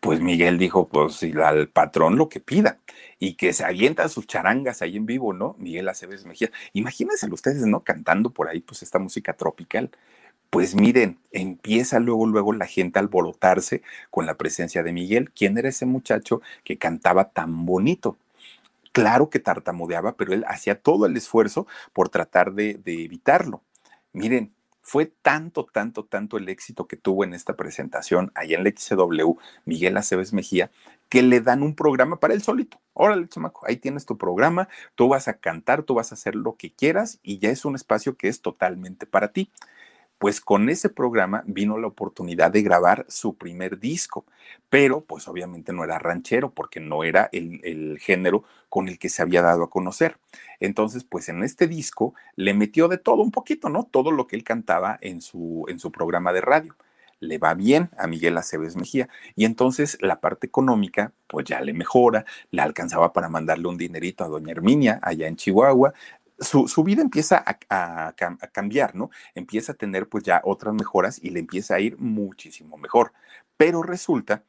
Pues 0.00 0.20
Miguel 0.20 0.58
dijo, 0.58 0.88
pues 0.88 1.22
al 1.22 1.68
patrón 1.68 2.16
lo 2.16 2.28
que 2.28 2.40
pida 2.40 2.78
y 3.18 3.34
que 3.34 3.52
se 3.52 3.64
avienta 3.64 4.08
sus 4.08 4.26
charangas 4.26 4.82
ahí 4.82 4.96
en 4.96 5.06
vivo, 5.06 5.32
¿no? 5.32 5.56
Miguel 5.58 5.88
Aceves 5.88 6.26
Mejía. 6.26 6.50
Imagínense 6.74 7.26
ustedes, 7.32 7.66
¿no? 7.66 7.82
Cantando 7.82 8.30
por 8.30 8.48
ahí, 8.48 8.60
pues 8.60 8.82
esta 8.82 8.98
música 8.98 9.32
tropical. 9.32 9.90
Pues 10.50 10.74
miren, 10.74 11.18
empieza 11.32 11.98
luego, 11.98 12.26
luego 12.26 12.52
la 12.52 12.66
gente 12.66 12.98
a 12.98 13.02
alborotarse 13.02 13.82
con 14.10 14.26
la 14.26 14.36
presencia 14.36 14.82
de 14.82 14.92
Miguel. 14.92 15.32
¿Quién 15.32 15.58
era 15.58 15.68
ese 15.68 15.86
muchacho 15.86 16.40
que 16.64 16.78
cantaba 16.78 17.30
tan 17.30 17.66
bonito? 17.66 18.16
Claro 18.92 19.28
que 19.28 19.40
tartamudeaba, 19.40 20.16
pero 20.16 20.32
él 20.32 20.44
hacía 20.48 20.80
todo 20.80 21.06
el 21.06 21.16
esfuerzo 21.16 21.66
por 21.92 22.08
tratar 22.08 22.54
de, 22.54 22.74
de 22.74 23.04
evitarlo. 23.04 23.62
Miren, 24.12 24.52
fue 24.86 25.06
tanto, 25.06 25.66
tanto, 25.66 26.04
tanto 26.04 26.36
el 26.36 26.48
éxito 26.48 26.86
que 26.86 26.96
tuvo 26.96 27.24
en 27.24 27.34
esta 27.34 27.56
presentación 27.56 28.30
allá 28.36 28.56
en 28.56 28.62
la 28.62 28.70
XW, 28.70 29.32
Miguel 29.64 29.96
Aceves 29.96 30.32
Mejía, 30.32 30.70
que 31.08 31.22
le 31.22 31.40
dan 31.40 31.64
un 31.64 31.74
programa 31.74 32.20
para 32.20 32.34
él 32.34 32.40
solito. 32.40 32.80
Órale, 32.92 33.26
chamaco, 33.26 33.66
ahí 33.66 33.78
tienes 33.78 34.06
tu 34.06 34.16
programa, 34.16 34.68
tú 34.94 35.08
vas 35.08 35.26
a 35.26 35.38
cantar, 35.38 35.82
tú 35.82 35.94
vas 35.94 36.12
a 36.12 36.14
hacer 36.14 36.36
lo 36.36 36.54
que 36.54 36.72
quieras 36.72 37.18
y 37.24 37.40
ya 37.40 37.50
es 37.50 37.64
un 37.64 37.74
espacio 37.74 38.16
que 38.16 38.28
es 38.28 38.42
totalmente 38.42 39.06
para 39.06 39.32
ti 39.32 39.50
pues 40.18 40.40
con 40.40 40.68
ese 40.68 40.88
programa 40.88 41.42
vino 41.46 41.78
la 41.78 41.88
oportunidad 41.88 42.50
de 42.50 42.62
grabar 42.62 43.04
su 43.08 43.36
primer 43.36 43.78
disco, 43.78 44.24
pero 44.70 45.02
pues 45.02 45.28
obviamente 45.28 45.72
no 45.72 45.84
era 45.84 45.98
ranchero 45.98 46.50
porque 46.50 46.80
no 46.80 47.04
era 47.04 47.28
el, 47.32 47.98
género 48.00 48.44
con 48.68 48.88
el 48.88 48.98
que 48.98 49.08
se 49.08 49.22
había 49.22 49.42
dado 49.42 49.64
a 49.64 49.70
conocer. 49.70 50.18
Entonces, 50.60 51.04
pues 51.04 51.28
en 51.28 51.42
este 51.42 51.66
disco 51.66 52.14
le 52.36 52.54
metió 52.54 52.88
de 52.88 52.98
todo 52.98 53.22
un 53.22 53.30
poquito, 53.30 53.68
¿no? 53.68 53.84
Todo 53.84 54.10
lo 54.10 54.26
que 54.26 54.36
él 54.36 54.44
cantaba 54.44 54.98
en 55.00 55.20
su, 55.20 55.64
en 55.68 55.78
su 55.78 55.90
programa 55.92 56.32
de 56.32 56.40
radio. 56.40 56.76
le 57.20 57.38
va 57.38 57.54
bien 57.54 57.90
a 57.98 58.06
Miguel 58.06 58.36
Aceves 58.36 58.76
Mejía. 58.76 59.08
Y 59.34 59.44
entonces 59.46 59.98
la 60.00 60.20
parte 60.20 60.46
económica, 60.46 61.12
pues 61.26 61.46
ya 61.46 61.60
le 61.60 61.72
mejora, 61.72 62.24
le 62.50 62.62
alcanzaba 62.62 63.12
para 63.12 63.28
mandarle 63.28 63.68
un 63.68 63.78
dinerito 63.78 64.24
a 64.24 64.28
doña 64.28 64.52
Herminia 64.52 64.98
allá 65.02 65.26
en 65.26 65.36
Chihuahua. 65.36 65.94
Su, 66.38 66.68
su 66.68 66.84
vida 66.84 67.00
empieza 67.02 67.42
a, 67.46 67.58
a, 67.70 68.08
a, 68.08 68.48
cambiar, 68.48 68.94
¿no? 68.94 69.10
Empieza 69.34 69.72
a 69.72 69.74
tener 69.74 70.08
pues 70.08 70.24
ya 70.24 70.42
otras 70.44 70.74
mejoras 70.74 71.18
y 71.22 71.30
le 71.30 71.40
empieza 71.40 71.76
a 71.76 71.80
ir 71.80 71.96
muchísimo 71.98 72.76
mejor. 72.76 73.12
Pero 73.56 73.82
resulta 73.82 74.44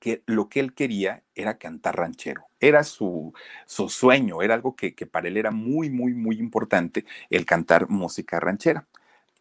que 0.00 0.22
lo 0.26 0.48
que 0.48 0.60
él 0.60 0.74
quería 0.74 1.22
era 1.34 1.58
cantar 1.58 1.96
ranchero, 1.96 2.46
era 2.60 2.84
su, 2.84 3.32
su 3.66 3.88
sueño, 3.88 4.42
era 4.42 4.54
algo 4.54 4.76
que, 4.76 4.94
que 4.94 5.06
para 5.06 5.28
él 5.28 5.36
era 5.36 5.50
muy, 5.50 5.90
muy, 5.90 6.14
muy 6.14 6.38
importante 6.38 7.04
el 7.30 7.46
cantar 7.46 7.88
música 7.88 8.40
ranchera. 8.40 8.86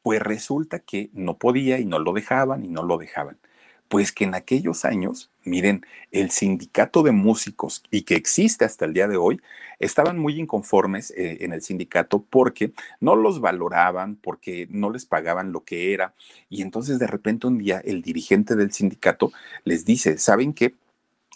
Pues 0.03 0.21
resulta 0.21 0.79
que 0.79 1.09
no 1.13 1.37
podía 1.37 1.79
y 1.79 1.85
no 1.85 1.99
lo 1.99 2.13
dejaban 2.13 2.63
y 2.65 2.69
no 2.69 2.83
lo 2.83 2.97
dejaban. 2.97 3.39
Pues 3.87 4.11
que 4.11 4.23
en 4.23 4.35
aquellos 4.35 4.83
años, 4.83 5.29
miren, 5.43 5.85
el 6.11 6.31
sindicato 6.31 7.03
de 7.03 7.11
músicos 7.11 7.83
y 7.91 8.01
que 8.01 8.15
existe 8.15 8.65
hasta 8.65 8.85
el 8.85 8.93
día 8.93 9.07
de 9.07 9.17
hoy, 9.17 9.41
estaban 9.79 10.17
muy 10.17 10.39
inconformes 10.39 11.11
eh, 11.11 11.37
en 11.41 11.53
el 11.53 11.61
sindicato 11.61 12.23
porque 12.29 12.73
no 12.99 13.15
los 13.15 13.41
valoraban, 13.41 14.15
porque 14.15 14.67
no 14.71 14.89
les 14.89 15.05
pagaban 15.05 15.51
lo 15.51 15.63
que 15.63 15.93
era. 15.93 16.13
Y 16.49 16.61
entonces 16.61 16.99
de 16.99 17.07
repente 17.07 17.47
un 17.47 17.57
día 17.57 17.81
el 17.83 18.01
dirigente 18.01 18.55
del 18.55 18.71
sindicato 18.71 19.31
les 19.63 19.85
dice, 19.85 20.17
¿saben 20.17 20.53
qué? 20.53 20.75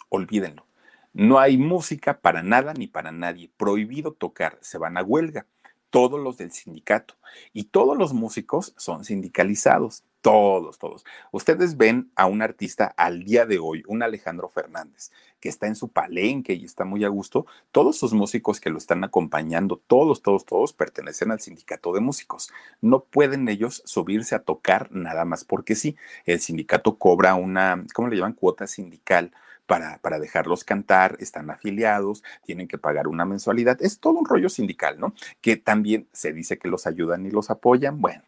Olvídenlo. 0.08 0.66
No 1.12 1.38
hay 1.38 1.56
música 1.56 2.20
para 2.20 2.42
nada 2.42 2.72
ni 2.74 2.86
para 2.86 3.12
nadie. 3.12 3.50
Prohibido 3.56 4.12
tocar. 4.12 4.58
Se 4.60 4.78
van 4.78 4.96
a 4.96 5.02
huelga 5.02 5.46
todos 5.90 6.20
los 6.20 6.36
del 6.36 6.52
sindicato. 6.52 7.14
Y 7.52 7.64
todos 7.64 7.96
los 7.96 8.12
músicos 8.12 8.74
son 8.76 9.04
sindicalizados, 9.04 10.04
todos, 10.20 10.78
todos. 10.78 11.04
Ustedes 11.32 11.76
ven 11.76 12.10
a 12.14 12.26
un 12.26 12.42
artista 12.42 12.86
al 12.96 13.24
día 13.24 13.46
de 13.46 13.58
hoy, 13.58 13.82
un 13.86 14.02
Alejandro 14.02 14.48
Fernández, 14.48 15.10
que 15.40 15.48
está 15.48 15.66
en 15.66 15.76
su 15.76 15.88
palenque 15.88 16.52
y 16.52 16.64
está 16.64 16.84
muy 16.84 17.04
a 17.04 17.08
gusto. 17.08 17.46
Todos 17.72 17.96
sus 17.96 18.12
músicos 18.12 18.60
que 18.60 18.70
lo 18.70 18.78
están 18.78 19.02
acompañando, 19.04 19.80
todos, 19.86 20.22
todos, 20.22 20.44
todos 20.44 20.72
pertenecen 20.72 21.30
al 21.30 21.40
sindicato 21.40 21.92
de 21.92 22.00
músicos. 22.00 22.50
No 22.80 23.04
pueden 23.04 23.48
ellos 23.48 23.82
subirse 23.86 24.34
a 24.34 24.42
tocar 24.42 24.92
nada 24.92 25.24
más 25.24 25.44
porque 25.44 25.74
sí. 25.74 25.96
El 26.26 26.40
sindicato 26.40 26.98
cobra 26.98 27.34
una, 27.34 27.84
¿cómo 27.94 28.08
le 28.08 28.16
llaman? 28.16 28.34
Cuota 28.34 28.66
sindical 28.66 29.32
para, 29.66 29.98
para, 29.98 30.18
dejarlos 30.18 30.64
cantar, 30.64 31.16
están 31.20 31.48
afiliados, 31.48 32.24
tienen 32.44 32.66
que 32.66 32.76
pagar 32.76 33.06
una 33.06 33.24
mensualidad. 33.24 33.80
Es 33.80 34.00
todo 34.00 34.14
un 34.14 34.26
rollo 34.26 34.48
sindical, 34.48 34.98
¿no? 34.98 35.14
Que 35.40 35.56
también 35.56 36.08
se 36.12 36.32
dice 36.32 36.58
que 36.58 36.68
los 36.68 36.86
ayudan 36.86 37.24
y 37.24 37.30
los 37.30 37.50
apoyan. 37.50 38.00
Bueno, 38.00 38.24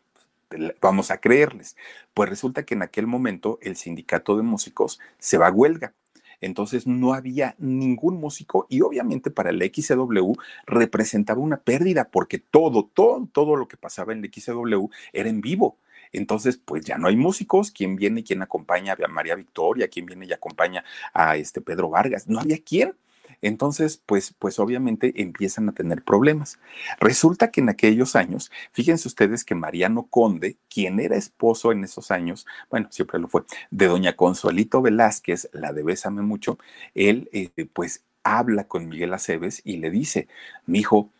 vamos 0.80 1.10
a 1.10 1.18
creerles. 1.18 1.76
Pues 2.14 2.28
resulta 2.28 2.64
que 2.64 2.74
en 2.74 2.82
aquel 2.82 3.06
momento 3.06 3.58
el 3.62 3.76
sindicato 3.76 4.36
de 4.36 4.42
músicos 4.42 5.00
se 5.18 5.38
va 5.38 5.48
a 5.48 5.52
huelga. 5.52 5.94
Entonces 6.40 6.86
no 6.86 7.14
había 7.14 7.54
ningún 7.58 8.16
músico 8.20 8.66
y 8.68 8.80
obviamente 8.80 9.30
para 9.30 9.50
el 9.50 9.62
XCW 9.62 10.32
representaba 10.66 11.40
una 11.40 11.58
pérdida 11.58 12.08
porque 12.10 12.38
todo, 12.38 12.90
todo, 12.92 13.28
todo 13.32 13.56
lo 13.56 13.68
que 13.68 13.76
pasaba 13.76 14.12
en 14.12 14.24
el 14.24 14.32
XCW 14.32 14.88
era 15.12 15.28
en 15.28 15.40
vivo. 15.40 15.78
Entonces, 16.12 16.58
pues 16.58 16.84
ya 16.84 16.98
no 16.98 17.08
hay 17.08 17.16
músicos. 17.16 17.70
¿Quién 17.70 17.96
viene 17.96 18.20
y 18.20 18.24
quién 18.24 18.42
acompaña 18.42 18.96
a 19.02 19.08
María 19.08 19.34
Victoria? 19.34 19.88
¿Quién 19.88 20.04
viene 20.04 20.26
y 20.26 20.32
acompaña 20.32 20.84
a 21.14 21.36
este 21.36 21.60
Pedro 21.60 21.88
Vargas? 21.88 22.28
No 22.28 22.40
había 22.40 22.58
quién. 22.58 22.94
Entonces, 23.42 24.00
pues, 24.06 24.34
pues 24.38 24.58
obviamente 24.58 25.20
empiezan 25.20 25.68
a 25.68 25.72
tener 25.72 26.02
problemas. 26.02 26.58
Resulta 27.00 27.50
que 27.50 27.60
en 27.60 27.68
aquellos 27.68 28.16
años, 28.16 28.50
fíjense 28.70 29.08
ustedes 29.08 29.44
que 29.44 29.56
Mariano 29.56 30.06
Conde, 30.08 30.56
quien 30.70 31.00
era 31.00 31.16
esposo 31.16 31.72
en 31.72 31.84
esos 31.84 32.10
años, 32.12 32.46
bueno, 32.70 32.88
siempre 32.90 33.18
lo 33.18 33.28
fue, 33.28 33.42
de 33.70 33.88
doña 33.88 34.14
Consuelito 34.14 34.80
Velázquez, 34.80 35.50
la 35.52 35.72
de 35.72 35.82
Bésame 35.82 36.22
mucho, 36.22 36.58
él 36.94 37.28
eh, 37.32 37.50
pues 37.72 38.04
habla 38.22 38.68
con 38.68 38.88
Miguel 38.88 39.12
Aceves 39.12 39.60
y 39.64 39.78
le 39.78 39.90
dice, 39.90 40.28
mi 40.64 40.78
hijo, 40.78 41.10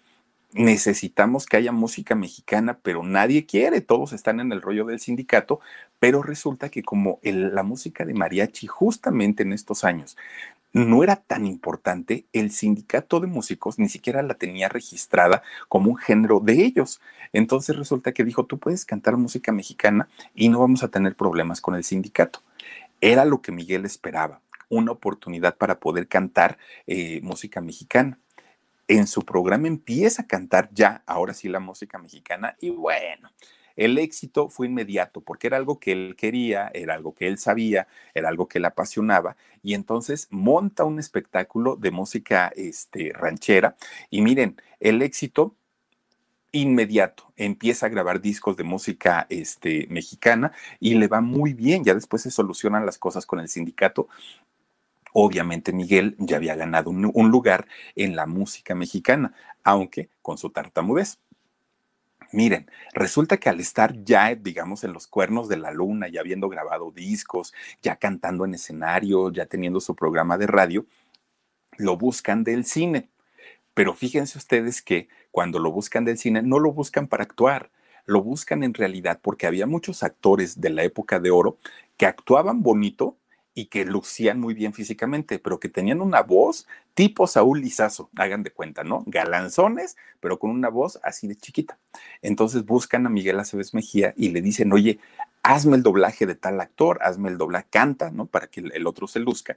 necesitamos 0.52 1.46
que 1.46 1.56
haya 1.56 1.72
música 1.72 2.14
mexicana, 2.14 2.78
pero 2.82 3.02
nadie 3.02 3.46
quiere, 3.46 3.80
todos 3.80 4.12
están 4.12 4.38
en 4.38 4.52
el 4.52 4.62
rollo 4.62 4.84
del 4.84 5.00
sindicato, 5.00 5.60
pero 5.98 6.22
resulta 6.22 6.68
que 6.68 6.82
como 6.82 7.18
la 7.22 7.62
música 7.62 8.04
de 8.04 8.14
mariachi 8.14 8.66
justamente 8.66 9.42
en 9.42 9.52
estos 9.52 9.82
años 9.84 10.16
no 10.72 11.02
era 11.02 11.16
tan 11.16 11.46
importante, 11.46 12.26
el 12.32 12.50
sindicato 12.50 13.20
de 13.20 13.26
músicos 13.26 13.78
ni 13.78 13.88
siquiera 13.88 14.22
la 14.22 14.34
tenía 14.34 14.68
registrada 14.68 15.42
como 15.68 15.90
un 15.90 15.96
género 15.96 16.40
de 16.40 16.64
ellos. 16.64 17.00
Entonces 17.32 17.76
resulta 17.76 18.12
que 18.12 18.24
dijo, 18.24 18.46
tú 18.46 18.58
puedes 18.58 18.84
cantar 18.84 19.16
música 19.16 19.52
mexicana 19.52 20.08
y 20.34 20.48
no 20.48 20.60
vamos 20.60 20.82
a 20.82 20.88
tener 20.88 21.14
problemas 21.14 21.60
con 21.60 21.74
el 21.74 21.84
sindicato. 21.84 22.42
Era 23.00 23.24
lo 23.24 23.42
que 23.42 23.52
Miguel 23.52 23.84
esperaba, 23.84 24.40
una 24.68 24.92
oportunidad 24.92 25.56
para 25.56 25.78
poder 25.78 26.08
cantar 26.08 26.58
eh, 26.86 27.20
música 27.22 27.60
mexicana 27.60 28.18
en 28.88 29.06
su 29.06 29.24
programa 29.24 29.68
empieza 29.68 30.22
a 30.22 30.26
cantar 30.26 30.70
ya, 30.72 31.02
ahora 31.06 31.34
sí, 31.34 31.48
la 31.48 31.60
música 31.60 31.98
mexicana 31.98 32.56
y 32.60 32.70
bueno. 32.70 33.30
El 33.76 33.98
éxito 33.98 34.48
fue 34.48 34.66
inmediato 34.66 35.20
porque 35.20 35.46
era 35.46 35.56
algo 35.56 35.78
que 35.78 35.92
él 35.92 36.14
quería, 36.16 36.70
era 36.74 36.94
algo 36.94 37.14
que 37.14 37.28
él 37.28 37.38
sabía, 37.38 37.88
era 38.14 38.28
algo 38.28 38.48
que 38.48 38.60
le 38.60 38.66
apasionaba 38.66 39.36
y 39.62 39.74
entonces 39.74 40.28
monta 40.30 40.84
un 40.84 40.98
espectáculo 40.98 41.76
de 41.76 41.90
música 41.90 42.52
este, 42.56 43.12
ranchera 43.14 43.76
y 44.10 44.22
miren, 44.22 44.56
el 44.80 45.02
éxito 45.02 45.54
inmediato. 46.52 47.32
Empieza 47.36 47.86
a 47.86 47.88
grabar 47.88 48.20
discos 48.20 48.56
de 48.56 48.64
música 48.64 49.26
este, 49.30 49.86
mexicana 49.88 50.52
y 50.80 50.94
le 50.94 51.08
va 51.08 51.22
muy 51.22 51.54
bien. 51.54 51.82
Ya 51.82 51.94
después 51.94 52.22
se 52.22 52.30
solucionan 52.30 52.84
las 52.84 52.98
cosas 52.98 53.24
con 53.24 53.40
el 53.40 53.48
sindicato 53.48 54.08
Obviamente 55.12 55.72
Miguel 55.72 56.16
ya 56.18 56.36
había 56.36 56.54
ganado 56.54 56.90
un, 56.90 57.30
lugar 57.30 57.66
en 57.96 58.16
la 58.16 58.26
música 58.26 58.74
mexicana, 58.74 59.34
aunque 59.62 60.08
con 60.22 60.38
su 60.38 60.50
tartamudez. 60.50 61.18
Miren, 62.32 62.70
resulta 62.94 63.36
que 63.36 63.50
al 63.50 63.60
estar 63.60 63.94
ya, 64.04 64.34
digamos, 64.34 64.84
en 64.84 64.94
los 64.94 65.06
cuernos 65.06 65.48
de 65.48 65.58
la 65.58 65.70
luna, 65.70 66.08
ya 66.08 66.20
habiendo 66.20 66.48
grabado 66.48 66.90
discos, 66.90 67.52
ya 67.82 67.96
cantando 67.96 68.46
en 68.46 68.54
escenario, 68.54 69.30
ya 69.30 69.44
teniendo 69.44 69.80
su 69.80 69.94
programa 69.94 70.38
de 70.38 70.46
radio, 70.46 70.86
lo 71.76 71.98
buscan 71.98 72.42
del 72.42 72.64
cine. 72.64 73.10
Pero 73.74 73.94
fíjense 73.94 74.38
ustedes 74.38 74.80
que 74.82 75.08
cuando 75.30 75.58
lo 75.58 75.72
buscan 75.72 76.04
del 76.06 76.18
cine, 76.18 76.42
no 76.42 76.58
lo 76.58 76.72
buscan 76.72 77.06
para 77.06 77.24
actuar, 77.24 77.70
lo 78.06 78.22
buscan 78.22 78.62
en 78.62 78.74
realidad 78.74 79.20
porque 79.22 79.46
había 79.46 79.66
muchos 79.66 80.02
actores 80.02 80.60
de 80.60 80.70
la 80.70 80.84
época 80.84 81.20
de 81.20 81.30
oro 81.30 81.58
que 81.96 82.06
actuaban 82.06 82.62
bonito, 82.62 83.16
y 83.54 83.66
que 83.66 83.84
lucían 83.84 84.40
muy 84.40 84.54
bien 84.54 84.72
físicamente, 84.72 85.38
pero 85.38 85.60
que 85.60 85.68
tenían 85.68 86.00
una 86.00 86.22
voz 86.22 86.66
tipo 86.94 87.26
Saúl 87.26 87.60
Lizazo, 87.60 88.10
hagan 88.16 88.42
de 88.42 88.50
cuenta, 88.50 88.84
¿no? 88.84 89.04
Galanzones, 89.06 89.96
pero 90.20 90.38
con 90.38 90.50
una 90.50 90.68
voz 90.68 90.98
así 91.02 91.26
de 91.26 91.36
chiquita. 91.36 91.78
Entonces 92.22 92.64
buscan 92.64 93.06
a 93.06 93.10
Miguel 93.10 93.40
Aceves 93.40 93.74
Mejía 93.74 94.14
y 94.16 94.30
le 94.30 94.40
dicen, 94.40 94.72
oye, 94.72 94.98
hazme 95.42 95.76
el 95.76 95.82
doblaje 95.82 96.26
de 96.26 96.34
tal 96.34 96.60
actor, 96.60 96.98
hazme 97.02 97.28
el 97.28 97.38
doblaje, 97.38 97.66
canta, 97.70 98.10
¿no? 98.10 98.26
Para 98.26 98.46
que 98.46 98.60
el 98.60 98.86
otro 98.86 99.06
se 99.06 99.20
luzca. 99.20 99.56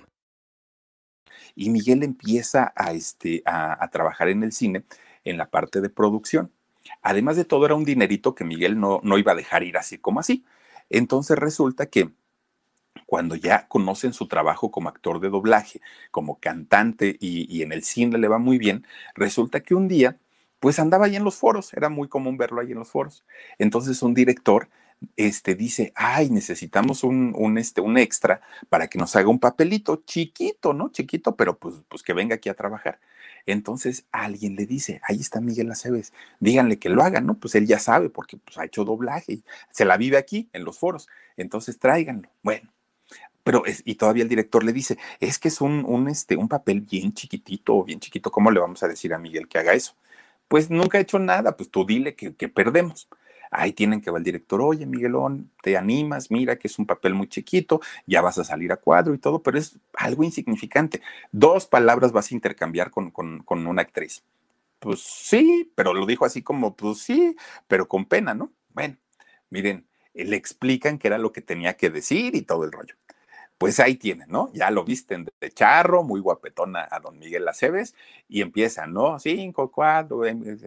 Y 1.55 1.69
Miguel 1.69 2.03
empieza 2.03 2.73
a, 2.75 2.91
este, 2.93 3.43
a, 3.45 3.87
trabajar 3.91 4.29
en 4.29 4.43
el 4.43 4.51
cine 4.51 4.83
en 5.23 5.37
la 5.37 5.49
parte 5.49 5.81
de 5.81 5.89
producción. 5.89 6.51
Además 7.01 7.35
de 7.35 7.45
todo, 7.45 7.65
era 7.65 7.75
un 7.75 7.85
dinerito 7.85 8.35
que 8.35 8.43
Miguel 8.43 8.79
no, 8.79 8.99
no 9.03 9.17
iba 9.17 9.33
a 9.33 9.35
dejar 9.35 9.63
ir 9.63 9.77
así 9.77 9.97
como 9.97 10.19
así. 10.19 10.45
Entonces 10.89 11.37
resulta 11.37 11.85
que 11.87 12.11
cuando 13.05 13.35
ya 13.35 13.67
conocen 13.67 14.13
su 14.13 14.27
trabajo 14.27 14.71
como 14.71 14.89
actor 14.89 15.19
de 15.19 15.29
doblaje, 15.29 15.81
como 16.11 16.39
cantante 16.39 17.17
y, 17.19 17.61
en 17.61 17.71
el 17.71 17.83
cine 17.83 18.17
le 18.17 18.27
va 18.27 18.37
muy 18.37 18.57
bien, 18.57 18.85
resulta 19.15 19.61
que 19.61 19.75
un 19.75 19.87
día, 19.87 20.17
pues 20.59 20.79
andaba 20.79 21.05
ahí 21.05 21.15
en 21.15 21.23
los 21.23 21.35
foros, 21.35 21.73
era 21.73 21.89
muy 21.89 22.07
común 22.07 22.37
verlo 22.37 22.61
ahí 22.61 22.71
en 22.71 22.79
los 22.79 22.89
foros. 22.89 23.25
Entonces 23.57 24.01
un 24.01 24.13
director 24.13 24.69
este, 25.15 25.55
dice, 25.55 25.91
ay, 25.95 26.29
necesitamos 26.29 27.03
un, 27.03 27.57
este, 27.57 27.81
un 27.81 27.97
extra 27.97 28.41
para 28.69 28.87
que 28.87 28.99
nos 28.99 29.15
haga 29.15 29.29
un 29.29 29.39
papelito 29.39 30.03
chiquito, 30.05 30.73
¿no? 30.73 30.89
Chiquito, 30.89 31.35
pero 31.35 31.57
pues, 31.57 31.75
pues 31.89 32.03
que 32.03 32.13
venga 32.13 32.35
aquí 32.35 32.49
a 32.49 32.53
trabajar. 32.53 32.99
Entonces 33.45 34.05
alguien 34.11 34.55
le 34.55 34.65
dice, 34.65 35.01
ahí 35.03 35.19
está 35.19 35.41
Miguel 35.41 35.71
Aceves, 35.71 36.13
díganle 36.39 36.77
que 36.77 36.89
lo 36.89 37.03
haga, 37.03 37.21
¿no? 37.21 37.35
Pues 37.35 37.55
él 37.55 37.65
ya 37.65 37.79
sabe 37.79 38.09
porque 38.09 38.37
pues, 38.37 38.57
ha 38.57 38.65
hecho 38.65 38.85
doblaje 38.85 39.33
y 39.33 39.43
se 39.71 39.85
la 39.85 39.97
vive 39.97 40.17
aquí 40.17 40.49
en 40.53 40.63
los 40.63 40.77
foros. 40.77 41.07
Entonces 41.37 41.79
tráiganlo. 41.79 42.29
Bueno, 42.43 42.71
pero 43.43 43.65
es, 43.65 43.81
y 43.85 43.95
todavía 43.95 44.23
el 44.23 44.29
director 44.29 44.63
le 44.63 44.73
dice, 44.73 44.97
es 45.19 45.39
que 45.39 45.47
es 45.47 45.61
un, 45.61 45.83
un, 45.87 46.07
este, 46.09 46.35
un 46.35 46.47
papel 46.47 46.81
bien 46.81 47.13
chiquitito, 47.13 47.83
bien 47.83 47.99
chiquito, 47.99 48.31
¿cómo 48.31 48.51
le 48.51 48.59
vamos 48.59 48.83
a 48.83 48.87
decir 48.87 49.13
a 49.13 49.19
Miguel 49.19 49.47
que 49.47 49.57
haga 49.57 49.73
eso? 49.73 49.95
Pues 50.47 50.69
nunca 50.69 50.97
ha 50.97 51.01
hecho 51.01 51.17
nada, 51.17 51.57
pues 51.57 51.71
tú 51.71 51.85
dile 51.85 52.15
que 52.15 52.49
perdemos. 52.49 53.07
Ahí 53.51 53.73
tienen 53.73 53.99
que 54.01 54.09
va 54.11 54.17
el 54.17 54.23
director, 54.23 54.61
oye 54.61 54.85
Miguelón, 54.85 55.51
te 55.61 55.77
animas, 55.77 56.31
mira 56.31 56.57
que 56.57 56.67
es 56.67 56.79
un 56.79 56.85
papel 56.85 57.13
muy 57.13 57.27
chiquito, 57.27 57.81
ya 58.07 58.21
vas 58.21 58.37
a 58.37 58.45
salir 58.45 58.71
a 58.71 58.77
cuadro 58.77 59.13
y 59.13 59.17
todo, 59.17 59.43
pero 59.43 59.57
es 59.57 59.77
algo 59.93 60.23
insignificante. 60.23 61.01
Dos 61.31 61.67
palabras 61.67 62.13
vas 62.13 62.31
a 62.31 62.35
intercambiar 62.35 62.91
con, 62.91 63.11
con, 63.11 63.67
una 63.67 63.81
actriz. 63.81 64.23
Pues 64.79 65.01
sí, 65.01 65.71
pero 65.75 65.93
lo 65.93 66.05
dijo 66.05 66.25
así 66.25 66.41
como, 66.41 66.75
pues 66.75 66.99
sí, 66.99 67.35
pero 67.67 67.87
con 67.87 68.05
pena, 68.05 68.33
¿no? 68.33 68.51
Bueno, 68.69 68.97
miren, 69.49 69.85
le 70.13 70.35
explican 70.37 70.97
que 70.97 71.07
era 71.07 71.17
lo 71.17 71.31
que 71.33 71.41
tenía 71.41 71.75
que 71.77 71.89
decir 71.89 72.35
y 72.35 72.43
todo 72.43 72.63
el 72.65 72.71
rollo 72.71 72.95
pues 73.61 73.79
ahí 73.79 73.93
tienen, 73.93 74.27
¿no? 74.27 74.49
Ya 74.53 74.71
lo 74.71 74.83
visten 74.83 75.27
de 75.39 75.51
charro, 75.51 76.01
muy 76.03 76.19
guapetona 76.19 76.87
a 76.89 76.99
don 76.99 77.19
Miguel 77.19 77.47
Aceves, 77.47 77.93
y 78.27 78.41
empiezan, 78.41 78.91
¿no? 78.91 79.19
Cinco, 79.19 79.71
cuatro, 79.71 80.23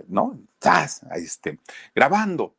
¿no? 0.07 0.39
¡Zas! 0.63 1.03
Este, 1.17 1.59
grabando. 1.93 2.55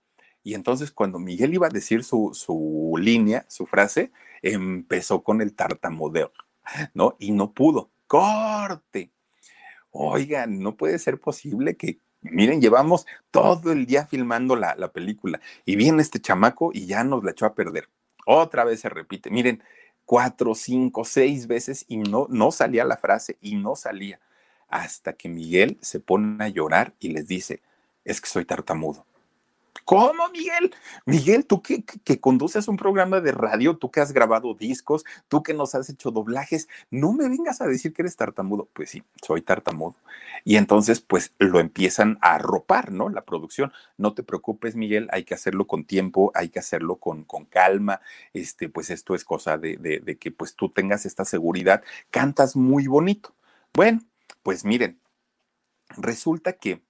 Y 0.45 0.53
entonces 0.53 0.91
cuando 0.91 1.17
Miguel 1.17 1.55
iba 1.55 1.65
a 1.65 1.71
decir 1.71 2.03
su, 2.03 2.29
su 2.35 2.93
línea, 2.99 3.47
su 3.49 3.65
frase, 3.65 4.11
empezó 4.43 5.23
con 5.23 5.41
el 5.41 5.55
tartamudeo, 5.55 6.31
¿no? 6.93 7.15
Y 7.17 7.31
no 7.31 7.51
pudo. 7.51 7.89
¡Corte! 8.05 9.11
Oigan, 9.89 10.59
no 10.59 10.77
puede 10.77 10.99
ser 10.99 11.19
posible 11.19 11.77
que, 11.77 11.99
miren, 12.21 12.61
llevamos 12.61 13.07
todo 13.31 13.71
el 13.71 13.87
día 13.87 14.05
filmando 14.05 14.55
la, 14.55 14.75
la 14.75 14.91
película 14.91 15.41
y 15.65 15.77
viene 15.77 16.03
este 16.03 16.21
chamaco 16.21 16.69
y 16.71 16.85
ya 16.85 17.03
nos 17.03 17.23
la 17.23 17.31
echó 17.31 17.47
a 17.47 17.55
perder. 17.55 17.89
Otra 18.27 18.63
vez 18.65 18.81
se 18.81 18.89
repite. 18.89 19.31
Miren, 19.31 19.63
cuatro, 20.05 20.53
cinco, 20.53 21.05
seis 21.05 21.47
veces 21.47 21.85
y 21.87 21.97
no, 21.97 22.27
no 22.29 22.51
salía 22.51 22.85
la 22.85 22.97
frase 22.97 23.39
y 23.41 23.55
no 23.55 23.75
salía. 23.75 24.19
Hasta 24.67 25.13
que 25.13 25.27
Miguel 25.27 25.79
se 25.81 25.99
pone 25.99 26.43
a 26.43 26.49
llorar 26.49 26.93
y 26.99 27.09
les 27.09 27.27
dice, 27.27 27.63
es 28.03 28.21
que 28.21 28.29
soy 28.29 28.45
tartamudo. 28.45 29.07
¿Cómo, 29.83 30.29
Miguel? 30.29 30.73
Miguel, 31.05 31.45
tú 31.45 31.61
que, 31.61 31.83
que, 31.83 32.19
conduces 32.19 32.67
un 32.67 32.77
programa 32.77 33.19
de 33.21 33.31
radio, 33.31 33.77
tú 33.77 33.91
que 33.91 33.99
has 33.99 34.13
grabado 34.13 34.53
discos, 34.53 35.03
tú 35.27 35.43
que 35.43 35.53
nos 35.53 35.75
has 35.75 35.89
hecho 35.89 36.11
doblajes, 36.11 36.67
no 36.89 37.11
me 37.13 37.27
vengas 37.27 37.61
a 37.61 37.67
decir 37.67 37.93
que 37.93 38.01
eres 38.01 38.15
tartamudo. 38.15 38.67
Pues 38.73 38.89
sí, 38.89 39.03
soy 39.21 39.41
tartamudo. 39.41 39.95
Y 40.43 40.55
entonces, 40.55 41.01
pues 41.01 41.33
lo 41.39 41.59
empiezan 41.59 42.17
a 42.21 42.35
arropar, 42.35 42.91
¿no? 42.91 43.09
La 43.09 43.25
producción. 43.25 43.73
No 43.97 44.13
te 44.13 44.23
preocupes, 44.23 44.75
Miguel, 44.75 45.07
hay 45.11 45.23
que 45.23 45.33
hacerlo 45.33 45.67
con 45.67 45.85
tiempo, 45.85 46.31
hay 46.33 46.49
que 46.49 46.59
hacerlo 46.59 46.95
con, 46.95 47.23
con 47.23 47.45
calma. 47.45 48.01
Este, 48.33 48.69
pues 48.69 48.89
esto 48.89 49.13
es 49.13 49.23
cosa 49.25 49.57
de, 49.57 49.77
de, 49.77 49.99
de 49.99 50.17
que 50.17 50.31
pues 50.31 50.55
tú 50.55 50.69
tengas 50.69 51.05
esta 51.05 51.25
seguridad. 51.25 51.83
Cantas 52.09 52.55
muy 52.55 52.87
bonito. 52.87 53.35
Bueno, 53.73 54.01
pues 54.41 54.63
miren, 54.65 54.99
resulta 55.97 56.53
que 56.53 56.81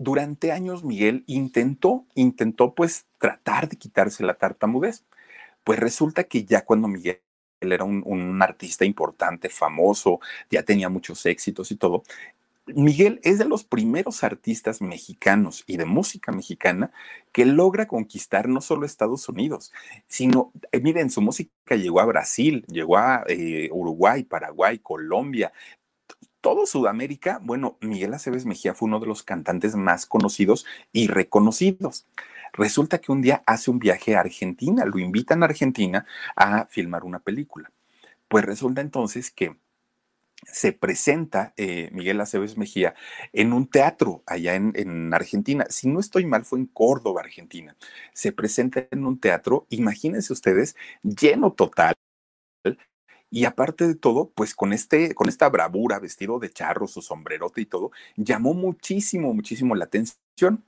durante 0.00 0.50
años 0.50 0.82
Miguel 0.82 1.24
intentó, 1.26 2.06
intentó 2.14 2.74
pues 2.74 3.04
tratar 3.18 3.68
de 3.68 3.76
quitarse 3.76 4.24
la 4.24 4.34
tartamudez. 4.34 5.04
Pues 5.62 5.78
resulta 5.78 6.24
que 6.24 6.44
ya 6.44 6.64
cuando 6.64 6.88
Miguel 6.88 7.20
era 7.60 7.84
un, 7.84 8.02
un, 8.06 8.40
artista 8.40 8.86
importante, 8.86 9.50
famoso, 9.50 10.18
ya 10.50 10.62
tenía 10.62 10.88
muchos 10.88 11.26
éxitos 11.26 11.70
y 11.70 11.76
todo, 11.76 12.02
Miguel 12.66 13.20
es 13.24 13.38
de 13.38 13.44
los 13.44 13.64
primeros 13.64 14.24
artistas 14.24 14.80
mexicanos 14.80 15.64
y 15.66 15.76
de 15.76 15.84
música 15.84 16.32
mexicana 16.32 16.92
que 17.32 17.44
logra 17.44 17.86
conquistar 17.86 18.48
no 18.48 18.60
solo 18.60 18.86
Estados 18.86 19.28
Unidos, 19.28 19.72
sino, 20.06 20.52
eh, 20.72 20.80
miren, 20.80 21.10
su 21.10 21.20
música 21.20 21.76
llegó 21.76 22.00
a 22.00 22.06
Brasil, 22.06 22.64
llegó 22.68 22.96
a 22.98 23.24
eh, 23.28 23.68
Uruguay, 23.72 24.24
Paraguay, 24.24 24.78
Colombia, 24.78 25.52
todo 26.40 26.66
Sudamérica, 26.66 27.40
bueno, 27.42 27.76
Miguel 27.80 28.14
Aceves 28.14 28.46
Mejía 28.46 28.74
fue 28.74 28.88
uno 28.88 29.00
de 29.00 29.06
los 29.06 29.22
cantantes 29.22 29.74
más 29.76 30.06
conocidos 30.06 30.66
y 30.92 31.08
reconocidos. 31.08 32.06
Resulta 32.52 32.98
que 32.98 33.12
un 33.12 33.22
día 33.22 33.42
hace 33.46 33.70
un 33.70 33.78
viaje 33.78 34.16
a 34.16 34.20
Argentina, 34.20 34.84
lo 34.84 34.98
invitan 34.98 35.42
a 35.42 35.46
Argentina 35.46 36.06
a 36.36 36.66
filmar 36.66 37.04
una 37.04 37.20
película. 37.20 37.70
Pues 38.28 38.44
resulta 38.44 38.80
entonces 38.80 39.30
que 39.30 39.56
se 40.44 40.72
presenta 40.72 41.52
eh, 41.56 41.90
Miguel 41.92 42.20
Aceves 42.20 42.56
Mejía 42.56 42.94
en 43.32 43.52
un 43.52 43.68
teatro 43.68 44.22
allá 44.26 44.54
en, 44.54 44.72
en, 44.74 45.12
Argentina. 45.12 45.66
Si 45.68 45.88
no 45.88 46.00
estoy 46.00 46.24
mal, 46.26 46.44
fue 46.44 46.58
en 46.60 46.66
Córdoba, 46.66 47.20
Argentina. 47.20 47.76
Se 48.14 48.32
presenta 48.32 48.86
en 48.90 49.06
un 49.06 49.20
teatro, 49.20 49.66
imagínense 49.68 50.32
ustedes, 50.32 50.76
lleno 51.02 51.52
total, 51.52 51.94
y 53.30 53.44
aparte 53.44 53.86
de 53.86 53.94
todo, 53.94 54.30
pues 54.34 54.54
con, 54.54 54.72
este, 54.72 55.14
con 55.14 55.28
esta 55.28 55.48
bravura, 55.48 56.00
vestido 56.00 56.38
de 56.40 56.50
charro, 56.50 56.88
su 56.88 57.00
sombrerote 57.00 57.60
y 57.60 57.66
todo, 57.66 57.92
llamó 58.16 58.54
muchísimo, 58.54 59.32
muchísimo 59.32 59.74
la 59.76 59.84
atención. 59.84 60.64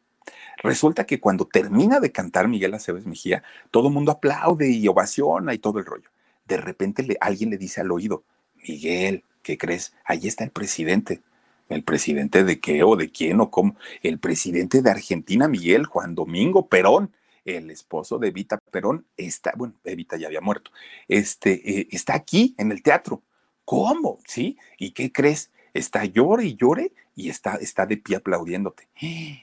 Resulta 0.63 1.05
que 1.05 1.19
cuando 1.19 1.47
termina 1.47 1.99
de 1.99 2.13
cantar 2.13 2.47
Miguel 2.47 2.75
Aceves 2.75 3.07
Mejía, 3.07 3.43
todo 3.73 3.89
el 3.89 3.95
mundo 3.95 4.13
aplaude 4.13 4.71
y 4.71 4.87
ovaciona 4.87 5.53
y 5.55 5.59
todo 5.59 5.81
el 5.81 5.85
rollo. 5.85 6.09
De 6.47 6.57
repente 6.57 7.03
le, 7.03 7.17
alguien 7.21 7.51
le 7.51 7.59
dice 7.59 7.81
al 7.81 7.91
oído, 7.91 8.23
Miguel, 8.69 9.25
¿qué 9.43 9.59
crees? 9.59 9.93
Ahí 10.05 10.29
está 10.29 10.45
el 10.45 10.51
presidente. 10.51 11.21
¿El 11.69 11.83
presidente 11.83 12.45
de 12.45 12.61
qué 12.61 12.85
o 12.85 12.97
de 12.97 13.11
quién 13.11 13.41
o 13.41 13.51
cómo? 13.51 13.77
El 14.03 14.19
presidente 14.19 14.83
de 14.83 14.91
Argentina, 14.91 15.49
Miguel 15.49 15.87
Juan 15.87 16.15
Domingo 16.15 16.69
Perón 16.69 17.11
el 17.45 17.71
esposo 17.71 18.19
de 18.19 18.29
Evita 18.29 18.59
Perón 18.71 19.07
está, 19.17 19.53
bueno, 19.57 19.75
Evita 19.85 20.17
ya 20.17 20.27
había 20.29 20.41
muerto, 20.41 20.71
este, 21.09 21.81
eh, 21.81 21.89
está 21.91 22.15
aquí 22.15 22.55
en 22.59 22.73
el 22.73 22.83
teatro. 22.83 23.23
¿Cómo? 23.65 24.19
¿Sí? 24.27 24.59
¿Y 24.79 24.91
qué 24.91 25.13
crees? 25.13 25.51
Está 25.73 26.05
llore 26.05 26.45
y 26.45 26.57
llore 26.57 26.93
y 27.15 27.31
está, 27.31 27.55
está 27.57 27.87
de 27.87 27.97
pie 27.97 28.17
aplaudiéndote. 28.17 28.89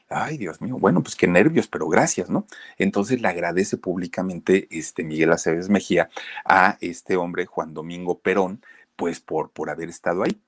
Ay, 0.10 0.38
Dios 0.38 0.62
mío, 0.62 0.78
bueno, 0.78 1.02
pues 1.02 1.16
qué 1.16 1.28
nervios, 1.28 1.68
pero 1.68 1.88
gracias, 1.88 2.30
¿no? 2.30 2.46
Entonces 2.78 3.22
le 3.22 3.28
agradece 3.28 3.78
públicamente 3.78 4.68
este 4.72 5.04
Miguel 5.04 5.32
Aceves 5.32 5.70
Mejía 5.70 6.10
a 6.46 6.78
este 6.82 7.16
hombre, 7.16 7.46
Juan 7.46 7.74
Domingo 7.74 8.20
Perón, 8.20 8.64
pues 8.96 9.20
por, 9.20 9.52
por 9.52 9.70
haber 9.70 9.90
estado 9.90 10.24
ahí. 10.24 10.40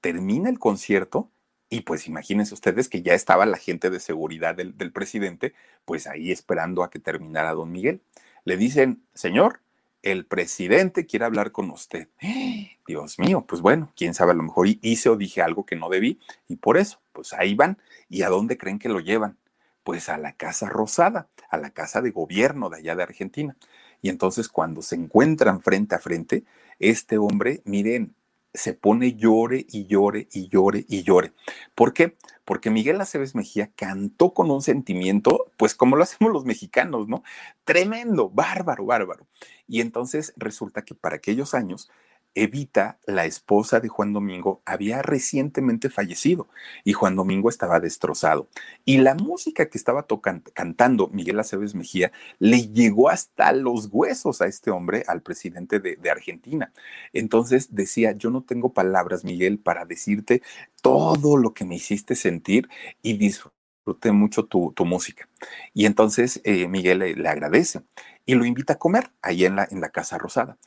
Termina 0.00 0.48
el 0.48 0.58
concierto 0.58 1.30
y 1.68 1.80
pues 1.80 2.06
imagínense 2.06 2.54
ustedes 2.54 2.88
que 2.88 3.02
ya 3.02 3.14
estaba 3.14 3.44
la 3.44 3.58
gente 3.58 3.90
de 3.90 3.98
seguridad 3.98 4.54
del, 4.54 4.92
presidente, 4.92 5.54
pues 5.84 6.06
ahí 6.06 6.30
esperando 6.30 6.84
a 6.84 6.90
que 6.90 7.00
terminara 7.00 7.52
don 7.52 7.72
Miguel. 7.72 8.02
Le 8.44 8.56
dicen, 8.56 9.02
señor, 9.14 9.60
el 10.02 10.26
presidente 10.26 11.06
quiere 11.06 11.24
hablar 11.24 11.50
con 11.50 11.70
usted. 11.70 12.08
Dios 12.86 13.18
mío, 13.18 13.44
pues 13.48 13.62
bueno, 13.62 13.92
quién 13.96 14.14
sabe, 14.14 14.30
a 14.30 14.34
lo 14.34 14.44
mejor 14.44 14.68
hice 14.80 15.08
o 15.08 15.16
dije 15.16 15.42
algo 15.42 15.66
que 15.66 15.74
no 15.74 15.88
debí 15.88 16.20
y 16.46 16.56
por 16.56 16.76
eso, 16.76 17.00
pues 17.12 17.32
ahí 17.32 17.54
van. 17.54 17.78
¿Y 18.08 18.22
a 18.22 18.28
dónde 18.28 18.56
creen 18.56 18.78
que 18.78 18.88
lo 18.88 19.00
llevan? 19.00 19.36
Pues 19.82 20.08
a 20.08 20.18
la 20.18 20.32
Casa 20.32 20.68
Rosada, 20.68 21.28
a 21.50 21.56
la 21.56 21.70
Casa 21.70 22.00
de 22.00 22.12
Gobierno 22.12 22.70
de 22.70 22.78
allá 22.78 22.94
de 22.94 23.02
Argentina. 23.02 23.56
Y 24.02 24.08
entonces 24.08 24.48
cuando 24.48 24.82
se 24.82 24.94
encuentran 24.94 25.60
frente 25.60 25.96
a 25.96 25.98
frente, 25.98 26.44
este 26.78 27.18
hombre, 27.18 27.62
miren, 27.64 28.14
se 28.56 28.74
pone 28.74 29.14
llore 29.14 29.66
y 29.68 29.86
llore 29.86 30.28
y 30.32 30.48
llore 30.48 30.84
y 30.88 31.02
llore. 31.02 31.32
¿Por 31.74 31.92
qué? 31.92 32.16
Porque 32.44 32.70
Miguel 32.70 33.00
Aceves 33.00 33.34
Mejía 33.34 33.70
cantó 33.76 34.32
con 34.32 34.50
un 34.50 34.62
sentimiento, 34.62 35.52
pues 35.56 35.74
como 35.74 35.96
lo 35.96 36.02
hacemos 36.02 36.32
los 36.32 36.44
mexicanos, 36.44 37.08
¿no? 37.08 37.22
Tremendo, 37.64 38.30
bárbaro, 38.30 38.86
bárbaro. 38.86 39.26
Y 39.68 39.80
entonces 39.80 40.32
resulta 40.36 40.82
que 40.82 40.94
para 40.94 41.16
aquellos 41.16 41.54
años 41.54 41.90
Evita, 42.36 42.98
la 43.06 43.24
esposa 43.24 43.80
de 43.80 43.88
Juan 43.88 44.12
Domingo, 44.12 44.60
había 44.66 45.00
recientemente 45.00 45.88
fallecido 45.88 46.48
y 46.84 46.92
Juan 46.92 47.16
Domingo 47.16 47.48
estaba 47.48 47.80
destrozado. 47.80 48.48
Y 48.84 48.98
la 48.98 49.14
música 49.14 49.70
que 49.70 49.78
estaba 49.78 50.06
cantando 50.52 51.08
Miguel 51.08 51.40
Aceves 51.40 51.74
Mejía 51.74 52.12
le 52.38 52.68
llegó 52.68 53.08
hasta 53.08 53.52
los 53.52 53.88
huesos 53.90 54.42
a 54.42 54.46
este 54.46 54.70
hombre, 54.70 55.02
al 55.08 55.22
presidente 55.22 55.80
de, 55.80 55.96
Argentina. 56.10 56.72
Entonces 57.14 57.74
decía, 57.74 58.12
yo 58.12 58.30
no 58.30 58.42
tengo 58.42 58.72
palabras, 58.72 59.24
Miguel, 59.24 59.58
para 59.58 59.86
decirte 59.86 60.42
todo 60.82 61.38
lo 61.38 61.54
que 61.54 61.64
me 61.64 61.76
hiciste 61.76 62.14
sentir 62.14 62.68
y 63.02 63.14
disfruté 63.14 64.12
mucho 64.12 64.44
tu, 64.44 64.74
música. 64.84 65.26
Y 65.72 65.86
entonces 65.86 66.40
eh, 66.44 66.68
Miguel 66.68 66.98
le, 66.98 67.14
le, 67.14 67.28
agradece 67.28 67.80
y 68.26 68.34
lo 68.34 68.44
invita 68.44 68.74
a 68.74 68.78
comer 68.78 69.10
ahí 69.22 69.46
en 69.46 69.56
la, 69.56 69.66
en 69.70 69.80
la 69.80 69.88
Casa 69.88 70.18
Rosada 70.18 70.58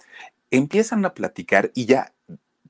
empiezan 0.52 1.06
a 1.06 1.14
platicar 1.14 1.72
y 1.76 1.86
ya 1.86 2.14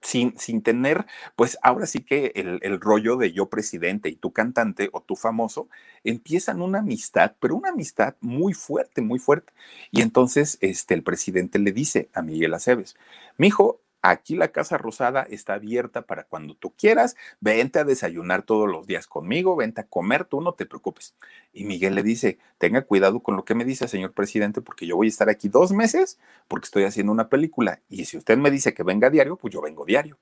sin, 0.02 0.38
sin 0.38 0.62
tener, 0.62 1.06
pues 1.36 1.58
ahora 1.62 1.86
sí 1.86 2.00
que 2.00 2.32
el, 2.36 2.60
el, 2.62 2.80
rollo 2.80 3.18
de 3.18 3.32
yo 3.32 3.50
presidente 3.50 4.10
y 4.10 4.16
tú 4.16 4.32
cantante 4.32 4.90
o 4.94 5.02
tú 5.02 5.16
famoso, 5.16 5.68
empiezan 6.04 6.62
una 6.62 6.80
amistad, 6.80 7.36
pero 7.40 7.56
una 7.56 7.70
amistad 7.70 8.16
muy 8.22 8.54
fuerte, 8.54 9.02
muy 9.02 9.20
fuerte. 9.20 9.54
Y 9.92 10.02
entonces 10.02 10.58
este, 10.62 10.94
el 10.94 11.04
presidente 11.04 11.60
le 11.60 11.72
dice 11.72 12.10
a 12.14 12.22
Miguel 12.22 12.54
Aceves, 12.54 12.96
mi 13.38 13.48
hijo, 13.48 13.82
Aquí 14.02 14.36
la 14.36 14.50
Casa 14.50 14.78
Rosada 14.78 15.24
está 15.24 15.56
abierta 15.56 16.04
para 16.04 16.24
cuando 16.24 16.56
tú 16.56 16.74
quieras. 16.78 17.16
Vente 17.42 17.80
a 17.80 17.84
desayunar 17.84 18.44
todos 18.44 18.70
los 18.70 18.88
días 18.88 19.08
conmigo, 19.08 19.56
vente 19.56 19.82
a 19.82 19.88
comer, 19.88 20.26
tú 20.26 20.42
no 20.42 20.54
te 20.54 20.66
preocupes. 20.66 21.16
Y 21.52 21.66
Miguel 21.66 21.96
le 21.96 22.04
dice, 22.04 22.40
tenga 22.58 22.84
cuidado 22.84 23.22
con 23.22 23.36
lo 23.36 23.44
que 23.44 23.56
me 23.56 23.66
dice, 23.66 23.88
señor 23.88 24.14
presidente, 24.14 24.62
porque 24.62 24.88
yo 24.88 24.96
voy 24.96 25.08
a 25.08 25.10
estar 25.10 25.30
aquí 25.30 25.50
dos 25.50 25.72
meses 25.74 26.18
porque 26.48 26.66
estoy 26.66 26.84
haciendo 26.84 27.12
una 27.12 27.30
película. 27.30 27.82
Y 27.90 28.06
si 28.06 28.18
usted 28.18 28.38
me 28.38 28.52
dice 28.52 28.74
que 28.74 28.84
venga 28.84 29.10
diario, 29.10 29.36
pues 29.36 29.54
yo 29.54 29.62
vengo 29.62 29.86
diario. 29.86 30.18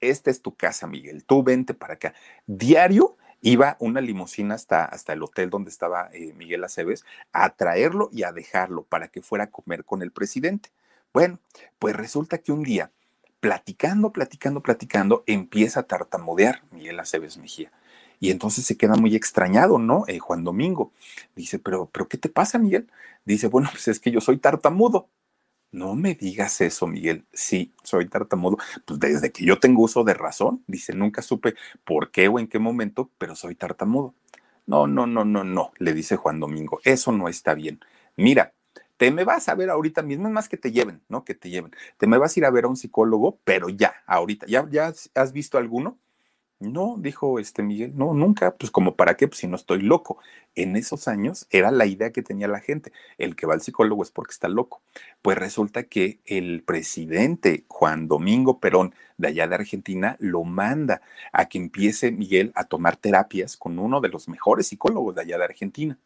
Esta 0.00 0.30
es 0.30 0.42
tu 0.42 0.54
casa, 0.56 0.86
Miguel. 0.86 1.24
Tú 1.24 1.42
vente 1.42 1.74
para 1.74 1.94
acá. 1.94 2.14
Diario 2.46 3.16
iba 3.42 3.76
una 3.80 4.00
limusina 4.00 4.54
hasta, 4.54 4.84
hasta 4.84 5.12
el 5.12 5.22
hotel 5.22 5.50
donde 5.50 5.70
estaba 5.70 6.10
eh, 6.12 6.32
Miguel 6.34 6.64
Aceves 6.64 7.04
a 7.32 7.50
traerlo 7.50 8.10
y 8.12 8.22
a 8.24 8.32
dejarlo 8.32 8.84
para 8.84 9.08
que 9.08 9.22
fuera 9.22 9.44
a 9.44 9.50
comer 9.50 9.84
con 9.84 10.02
el 10.02 10.10
presidente. 10.12 10.70
Bueno, 11.12 11.40
pues 11.78 11.96
resulta 11.96 12.38
que 12.38 12.52
un 12.52 12.62
día, 12.62 12.92
platicando, 13.40 14.12
platicando, 14.12 14.62
platicando, 14.62 15.24
empieza 15.26 15.80
a 15.80 15.82
tartamudear 15.84 16.62
Miguel 16.70 17.00
Aceves 17.00 17.36
Mejía. 17.38 17.72
Y 18.20 18.30
entonces 18.30 18.66
se 18.66 18.76
queda 18.76 18.94
muy 18.96 19.16
extrañado, 19.16 19.78
¿no? 19.78 20.04
Eh, 20.06 20.18
Juan 20.18 20.44
Domingo 20.44 20.92
dice, 21.34 21.58
pero, 21.58 21.88
pero, 21.90 22.06
¿qué 22.06 22.18
te 22.18 22.28
pasa, 22.28 22.58
Miguel? 22.58 22.88
Dice, 23.24 23.48
bueno, 23.48 23.68
pues 23.72 23.88
es 23.88 23.98
que 23.98 24.10
yo 24.10 24.20
soy 24.20 24.38
tartamudo. 24.38 25.08
No 25.72 25.94
me 25.94 26.14
digas 26.14 26.60
eso, 26.60 26.86
Miguel. 26.86 27.24
Sí, 27.32 27.72
soy 27.82 28.08
tartamudo. 28.08 28.58
Pues 28.84 29.00
desde 29.00 29.30
que 29.32 29.44
yo 29.44 29.58
tengo 29.58 29.82
uso 29.82 30.04
de 30.04 30.14
razón, 30.14 30.62
dice, 30.66 30.94
nunca 30.94 31.22
supe 31.22 31.54
por 31.84 32.10
qué 32.10 32.28
o 32.28 32.38
en 32.38 32.48
qué 32.48 32.58
momento, 32.58 33.10
pero 33.18 33.36
soy 33.36 33.54
tartamudo. 33.54 34.14
No, 34.66 34.86
no, 34.86 35.06
no, 35.06 35.24
no, 35.24 35.44
no, 35.44 35.72
le 35.78 35.94
dice 35.94 36.16
Juan 36.16 36.38
Domingo, 36.40 36.80
eso 36.84 37.12
no 37.12 37.28
está 37.28 37.54
bien. 37.54 37.80
Mira, 38.16 38.52
te 39.00 39.10
me 39.10 39.24
vas 39.24 39.48
a 39.48 39.54
ver 39.54 39.70
ahorita 39.70 40.02
mismo, 40.02 40.28
es 40.28 40.34
más 40.34 40.46
que 40.46 40.58
te 40.58 40.72
lleven, 40.72 41.00
¿no? 41.08 41.24
Que 41.24 41.34
te 41.34 41.48
lleven. 41.48 41.72
Te 41.96 42.06
me 42.06 42.18
vas 42.18 42.36
a 42.36 42.40
ir 42.40 42.44
a 42.44 42.50
ver 42.50 42.64
a 42.66 42.68
un 42.68 42.76
psicólogo, 42.76 43.38
pero 43.44 43.70
ya, 43.70 43.94
ahorita. 44.06 44.44
¿Ya, 44.46 44.92
has 45.14 45.32
visto 45.32 45.56
alguno? 45.56 45.98
No, 46.58 46.96
dijo 46.98 47.38
este 47.38 47.62
Miguel, 47.62 47.92
no, 47.96 48.12
nunca, 48.12 48.54
pues 48.58 48.70
como 48.70 48.96
para 48.96 49.16
qué, 49.16 49.26
pues 49.26 49.38
si 49.40 49.46
no 49.46 49.56
estoy 49.56 49.80
loco. 49.80 50.18
En 50.54 50.76
esos 50.76 51.08
años 51.08 51.46
era 51.48 51.70
la 51.70 51.86
idea 51.86 52.12
que 52.12 52.22
tenía 52.22 52.46
la 52.46 52.60
gente, 52.60 52.92
el 53.16 53.36
que 53.36 53.46
va 53.46 53.54
al 53.54 53.62
psicólogo 53.62 54.02
es 54.02 54.10
porque 54.10 54.32
está 54.32 54.48
loco. 54.48 54.82
Pues 55.22 55.38
resulta 55.38 55.84
que 55.84 56.20
el 56.26 56.62
presidente 56.62 57.64
Juan 57.68 58.06
Domingo 58.06 58.60
Perón 58.60 58.94
de 59.16 59.28
allá 59.28 59.48
de 59.48 59.54
Argentina 59.54 60.16
lo 60.18 60.44
manda 60.44 61.00
a 61.32 61.48
que 61.48 61.56
empiece 61.56 62.12
Miguel 62.12 62.52
a 62.54 62.64
tomar 62.64 62.98
terapias 62.98 63.56
con 63.56 63.78
uno 63.78 64.02
de 64.02 64.10
los 64.10 64.28
mejores 64.28 64.66
psicólogos 64.66 65.14
de 65.14 65.22
allá 65.22 65.38
de 65.38 65.44
Argentina. 65.44 65.98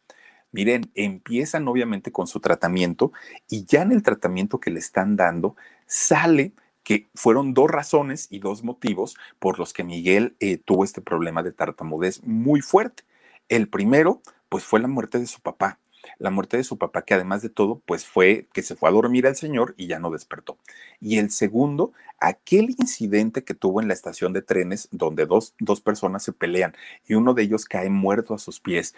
Miren, 0.54 0.88
empiezan 0.94 1.66
obviamente 1.66 2.12
con 2.12 2.28
su 2.28 2.38
tratamiento 2.38 3.12
y 3.48 3.64
ya 3.64 3.82
en 3.82 3.90
el 3.90 4.04
tratamiento 4.04 4.60
que 4.60 4.70
le 4.70 4.78
están 4.78 5.16
dando 5.16 5.56
sale 5.88 6.52
que 6.84 7.08
fueron 7.12 7.54
dos 7.54 7.68
razones 7.68 8.28
y 8.30 8.38
dos 8.38 8.62
motivos 8.62 9.16
por 9.40 9.58
los 9.58 9.72
que 9.72 9.82
Miguel 9.82 10.36
eh, 10.38 10.58
tuvo 10.58 10.84
este 10.84 11.00
problema 11.00 11.42
de 11.42 11.50
tartamudez 11.50 12.22
muy 12.22 12.60
fuerte. 12.60 13.02
El 13.48 13.68
primero, 13.68 14.22
pues 14.48 14.62
fue 14.62 14.78
la 14.78 14.86
muerte 14.86 15.18
de 15.18 15.26
su 15.26 15.40
papá. 15.40 15.80
La 16.18 16.30
muerte 16.30 16.56
de 16.56 16.64
su 16.64 16.78
papá, 16.78 17.02
que 17.02 17.14
además 17.14 17.42
de 17.42 17.48
todo, 17.48 17.82
pues 17.86 18.06
fue 18.06 18.46
que 18.52 18.62
se 18.62 18.76
fue 18.76 18.88
a 18.88 18.92
dormir 18.92 19.26
al 19.26 19.34
señor 19.36 19.74
y 19.76 19.88
ya 19.88 19.98
no 19.98 20.10
despertó. 20.10 20.58
Y 21.00 21.18
el 21.18 21.30
segundo, 21.30 21.92
aquel 22.20 22.70
incidente 22.78 23.44
que 23.44 23.54
tuvo 23.54 23.80
en 23.80 23.88
la 23.88 23.94
estación 23.94 24.32
de 24.32 24.42
trenes 24.42 24.88
donde 24.92 25.26
dos, 25.26 25.54
dos 25.58 25.80
personas 25.80 26.22
se 26.22 26.32
pelean 26.32 26.74
y 27.06 27.14
uno 27.14 27.34
de 27.34 27.42
ellos 27.42 27.64
cae 27.64 27.90
muerto 27.90 28.34
a 28.34 28.38
sus 28.38 28.60
pies 28.60 28.94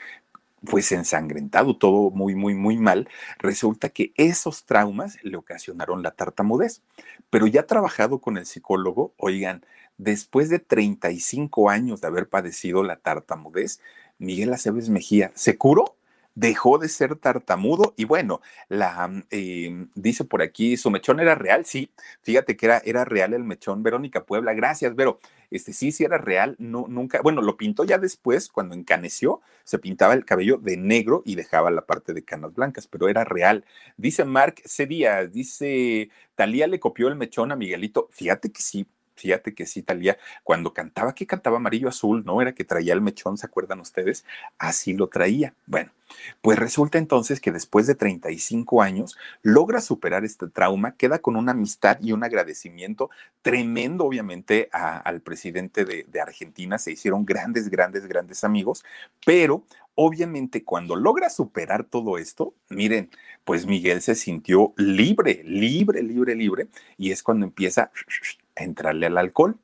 pues 0.64 0.90
ensangrentado, 0.92 1.76
todo 1.76 2.10
muy, 2.10 2.34
muy, 2.34 2.54
muy 2.54 2.76
mal, 2.76 3.08
resulta 3.38 3.90
que 3.90 4.12
esos 4.16 4.64
traumas 4.64 5.18
le 5.22 5.36
ocasionaron 5.36 6.02
la 6.02 6.12
tartamudez. 6.12 6.82
Pero 7.30 7.46
ya 7.46 7.66
trabajado 7.66 8.20
con 8.20 8.36
el 8.38 8.46
psicólogo, 8.46 9.14
oigan, 9.16 9.64
después 9.98 10.48
de 10.48 10.58
35 10.58 11.70
años 11.70 12.00
de 12.00 12.08
haber 12.08 12.28
padecido 12.28 12.82
la 12.82 12.96
tartamudez, 12.96 13.80
Miguel 14.18 14.52
Aceves 14.52 14.88
Mejía 14.88 15.32
se 15.34 15.58
curó 15.58 15.96
dejó 16.36 16.78
de 16.78 16.88
ser 16.88 17.16
tartamudo 17.16 17.94
y 17.96 18.04
bueno, 18.04 18.40
la 18.68 19.08
mm, 19.08 19.22
em, 19.30 19.88
dice 19.96 20.24
por 20.24 20.42
aquí, 20.42 20.76
su 20.76 20.90
mechón 20.90 21.18
era 21.18 21.34
real, 21.34 21.64
sí, 21.64 21.90
fíjate 22.22 22.56
que 22.56 22.66
era, 22.66 22.78
era 22.84 23.04
real 23.04 23.34
el 23.34 23.42
mechón, 23.42 23.82
Verónica 23.82 24.24
Puebla, 24.24 24.54
gracias, 24.54 24.94
Vero, 24.94 25.18
este 25.50 25.72
sí, 25.72 25.92
sí 25.92 26.04
era 26.04 26.18
real, 26.18 26.54
no, 26.58 26.86
nunca, 26.88 27.20
bueno, 27.22 27.42
lo 27.42 27.56
pintó 27.56 27.84
ya 27.84 27.98
después, 27.98 28.48
cuando 28.48 28.74
encaneció, 28.74 29.40
se 29.64 29.78
pintaba 29.78 30.14
el 30.14 30.24
cabello 30.24 30.58
de 30.58 30.76
negro 30.76 31.22
y 31.24 31.34
dejaba 31.36 31.70
la 31.70 31.86
parte 31.86 32.12
de 32.12 32.24
canas 32.24 32.54
blancas, 32.54 32.86
pero 32.86 33.08
era 33.08 33.24
real. 33.24 33.64
Dice 33.96 34.24
Mark 34.24 34.62
C. 34.64 34.86
Dice, 35.32 36.10
Talía 36.34 36.66
le 36.66 36.78
copió 36.78 37.08
el 37.08 37.16
mechón 37.16 37.50
a 37.50 37.56
Miguelito, 37.56 38.08
fíjate 38.12 38.52
que 38.52 38.62
sí, 38.62 38.86
Fíjate 39.16 39.54
que 39.54 39.66
sí, 39.66 39.82
Talía, 39.82 40.18
cuando 40.44 40.72
cantaba, 40.72 41.14
que 41.14 41.26
cantaba 41.26 41.56
amarillo 41.56 41.88
azul, 41.88 42.22
¿no? 42.24 42.40
Era 42.42 42.54
que 42.54 42.64
traía 42.64 42.92
el 42.92 43.00
mechón, 43.00 43.38
¿se 43.38 43.46
acuerdan 43.46 43.80
ustedes? 43.80 44.24
Así 44.58 44.92
lo 44.92 45.08
traía. 45.08 45.54
Bueno, 45.66 45.90
pues 46.42 46.58
resulta 46.58 46.98
entonces 46.98 47.40
que 47.40 47.50
después 47.50 47.86
de 47.86 47.94
35 47.94 48.82
años 48.82 49.16
logra 49.42 49.80
superar 49.80 50.24
este 50.24 50.48
trauma, 50.48 50.96
queda 50.96 51.18
con 51.18 51.36
una 51.36 51.52
amistad 51.52 51.98
y 52.02 52.12
un 52.12 52.24
agradecimiento 52.24 53.10
tremendo, 53.42 54.04
obviamente, 54.04 54.68
al 54.72 55.22
presidente 55.22 55.84
de, 55.84 56.04
de 56.08 56.20
Argentina. 56.20 56.78
Se 56.78 56.92
hicieron 56.92 57.24
grandes, 57.24 57.70
grandes, 57.70 58.06
grandes 58.06 58.44
amigos, 58.44 58.84
pero 59.24 59.64
obviamente 59.94 60.62
cuando 60.62 60.94
logra 60.94 61.30
superar 61.30 61.84
todo 61.84 62.18
esto, 62.18 62.54
miren, 62.68 63.10
pues 63.44 63.66
Miguel 63.66 64.02
se 64.02 64.14
sintió 64.14 64.74
libre, 64.76 65.42
libre, 65.44 66.02
libre, 66.02 66.34
libre, 66.34 66.68
y 66.96 67.10
es 67.10 67.22
cuando 67.22 67.46
empieza 67.46 67.90
entrarle 68.56 69.06
al 69.06 69.18
alcohol. 69.18 69.58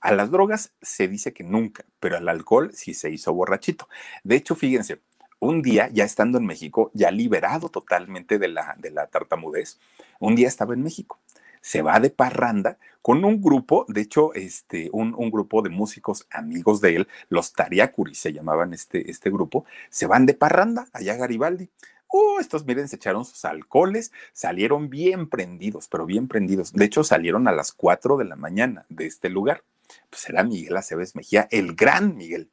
A 0.00 0.12
las 0.12 0.30
drogas 0.30 0.72
se 0.80 1.08
dice 1.08 1.32
que 1.32 1.44
nunca, 1.44 1.84
pero 2.00 2.16
al 2.16 2.28
alcohol 2.28 2.70
sí 2.72 2.94
se 2.94 3.10
hizo 3.10 3.32
borrachito. 3.32 3.88
De 4.22 4.36
hecho, 4.36 4.54
fíjense, 4.54 5.00
un 5.40 5.62
día, 5.62 5.88
ya 5.92 6.04
estando 6.04 6.38
en 6.38 6.46
México, 6.46 6.90
ya 6.94 7.10
liberado 7.10 7.68
totalmente 7.68 8.38
de 8.38 8.48
la, 8.48 8.76
de 8.78 8.90
la 8.90 9.06
tartamudez, 9.06 9.78
un 10.18 10.34
día 10.34 10.48
estaba 10.48 10.74
en 10.74 10.82
México. 10.82 11.18
Se 11.60 11.82
va 11.82 12.00
de 12.00 12.10
parranda 12.10 12.78
con 13.02 13.24
un 13.24 13.40
grupo, 13.40 13.84
de 13.88 14.02
hecho, 14.02 14.34
este, 14.34 14.88
un, 14.92 15.14
un 15.16 15.30
grupo 15.30 15.62
de 15.62 15.70
músicos 15.70 16.26
amigos 16.30 16.80
de 16.80 16.96
él, 16.96 17.08
los 17.28 17.52
Tariacuri 17.52 18.14
se 18.14 18.32
llamaban 18.32 18.72
este, 18.74 19.10
este 19.10 19.30
grupo, 19.30 19.64
se 19.90 20.06
van 20.06 20.26
de 20.26 20.34
parranda 20.34 20.88
allá 20.92 21.14
a 21.14 21.16
Garibaldi. 21.16 21.70
Uh, 22.10 22.38
estos 22.40 22.64
miren, 22.64 22.88
se 22.88 22.96
echaron 22.96 23.24
sus 23.24 23.44
alcoholes, 23.44 24.12
salieron 24.32 24.88
bien 24.88 25.28
prendidos, 25.28 25.88
pero 25.88 26.06
bien 26.06 26.26
prendidos. 26.26 26.72
De 26.72 26.84
hecho, 26.84 27.04
salieron 27.04 27.48
a 27.48 27.52
las 27.52 27.72
4 27.72 28.16
de 28.16 28.24
la 28.24 28.36
mañana 28.36 28.86
de 28.88 29.06
este 29.06 29.28
lugar. 29.28 29.62
Pues 30.10 30.28
era 30.28 30.42
Miguel 30.42 30.76
Aceves 30.76 31.14
Mejía, 31.14 31.48
el 31.50 31.74
gran 31.74 32.16
Miguel. 32.16 32.50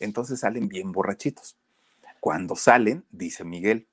Entonces 0.00 0.40
salen 0.40 0.68
bien 0.68 0.92
borrachitos. 0.92 1.56
Cuando 2.20 2.56
salen, 2.56 3.04
dice 3.10 3.44
Miguel, 3.44 3.86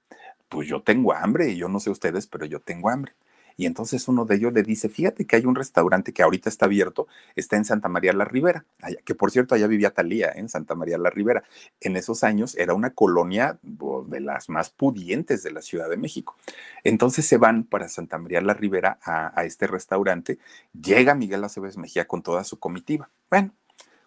pues 0.50 0.68
yo 0.68 0.82
tengo 0.82 1.14
hambre, 1.14 1.50
y 1.52 1.58
yo 1.58 1.70
no 1.70 1.80
sé 1.80 1.90
ustedes, 1.90 2.28
pero 2.28 2.46
yo 2.46 2.60
tengo 2.60 2.90
hambre. 2.90 3.14
Y 3.58 3.66
entonces 3.66 4.08
uno 4.08 4.26
de 4.26 4.36
ellos 4.36 4.54
le 4.54 4.64
dice, 4.64 4.90
fíjate 4.90 5.26
que 5.26 5.36
hay 5.36 5.46
un 5.46 5.56
restaurante 5.56 6.14
que 6.14 6.24
ahorita 6.24 6.50
está 6.50 6.66
abierto, 6.66 7.08
está 7.36 7.56
en 7.56 7.66
Santa 7.66 7.88
María 7.88 8.14
la 8.14 8.26
Ribera, 8.26 8.66
que 9.06 9.16
por 9.16 9.32
cierto 9.32 9.56
allá 9.56 9.68
vivía 9.68 9.92
Talía, 9.92 10.32
en 10.36 10.50
Santa 10.50 10.76
María 10.76 10.98
la 10.98 11.10
Ribera. 11.10 11.44
En 11.80 11.96
esos 11.96 12.24
años 12.24 12.56
era 12.56 12.74
una 12.74 12.92
colonia 12.92 13.58
de 13.62 14.20
las 14.20 14.50
más 14.50 14.70
pudientes 14.70 15.44
de 15.44 15.52
la 15.52 15.62
Ciudad 15.62 15.90
de 15.90 15.98
México. 15.98 16.36
Entonces 16.84 17.26
se 17.26 17.38
van 17.38 17.64
para 17.64 17.88
Santa 17.88 18.18
María 18.18 18.42
la 18.42 18.54
Ribera 18.54 19.00
a, 19.04 19.40
a 19.40 19.46
este 19.46 19.68
restaurante, 19.68 20.38
llega 20.74 21.16
Miguel 21.16 21.44
Aceves 21.44 21.78
Mejía 21.78 22.08
con 22.08 22.22
toda 22.22 22.44
su 22.44 22.60
comitiva. 22.60 23.10
Bueno, 23.30 23.52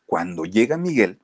cuando 0.06 0.44
llega 0.44 0.76
Miguel, 0.76 1.18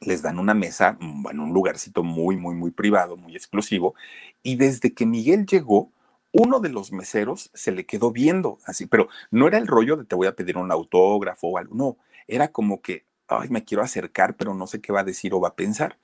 les 0.00 0.22
dan 0.22 0.38
una 0.38 0.54
mesa, 0.54 0.96
bueno, 1.00 1.44
un 1.44 1.52
lugarcito 1.52 2.02
muy, 2.02 2.36
muy, 2.36 2.54
muy 2.54 2.70
privado, 2.70 3.16
muy 3.16 3.34
exclusivo, 3.34 3.94
y 4.42 4.56
desde 4.56 4.94
que 4.94 5.06
Miguel 5.06 5.46
llegó, 5.46 5.90
uno 6.32 6.60
de 6.60 6.68
los 6.68 6.92
meseros 6.92 7.50
se 7.54 7.72
le 7.72 7.86
quedó 7.86 8.10
viendo 8.10 8.58
así, 8.64 8.86
pero 8.86 9.08
no 9.30 9.46
era 9.46 9.58
el 9.58 9.66
rollo 9.66 9.96
de 9.96 10.04
te 10.04 10.16
voy 10.16 10.26
a 10.26 10.36
pedir 10.36 10.56
un 10.56 10.70
autógrafo 10.70 11.48
o 11.48 11.58
algo, 11.58 11.74
no, 11.74 11.96
era 12.26 12.48
como 12.48 12.82
que, 12.82 13.06
ay, 13.26 13.48
me 13.48 13.64
quiero 13.64 13.82
acercar, 13.82 14.36
pero 14.36 14.54
no 14.54 14.66
sé 14.66 14.80
qué 14.80 14.92
va 14.92 15.00
a 15.00 15.04
decir 15.04 15.34
o 15.34 15.40
va 15.40 15.48
a 15.48 15.56
pensar. 15.56 15.98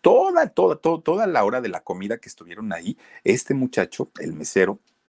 Toda, 0.00 0.48
toda, 0.48 0.76
toda, 0.76 1.02
toda 1.02 1.26
la 1.26 1.44
hora 1.44 1.62
de 1.62 1.70
la 1.70 1.80
comida 1.80 2.18
que 2.18 2.28
estuvieron 2.28 2.72
ahí, 2.72 2.98
este 3.24 3.54
muchacho, 3.54 4.10
el 4.20 4.34
mesero, 4.34 4.78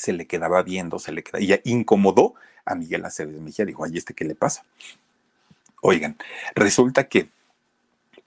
Se 0.00 0.14
le 0.14 0.26
quedaba 0.26 0.62
viendo, 0.62 0.98
se 0.98 1.12
le 1.12 1.22
quedaba, 1.22 1.44
y 1.44 1.60
incomodó 1.64 2.32
a 2.64 2.74
Miguel 2.74 3.04
Aceves 3.04 3.38
Mejía. 3.38 3.66
Dijo, 3.66 3.84
ay, 3.84 3.98
¿este 3.98 4.14
qué 4.14 4.24
le 4.24 4.34
pasa? 4.34 4.64
Oigan, 5.82 6.16
resulta 6.54 7.06
que 7.06 7.28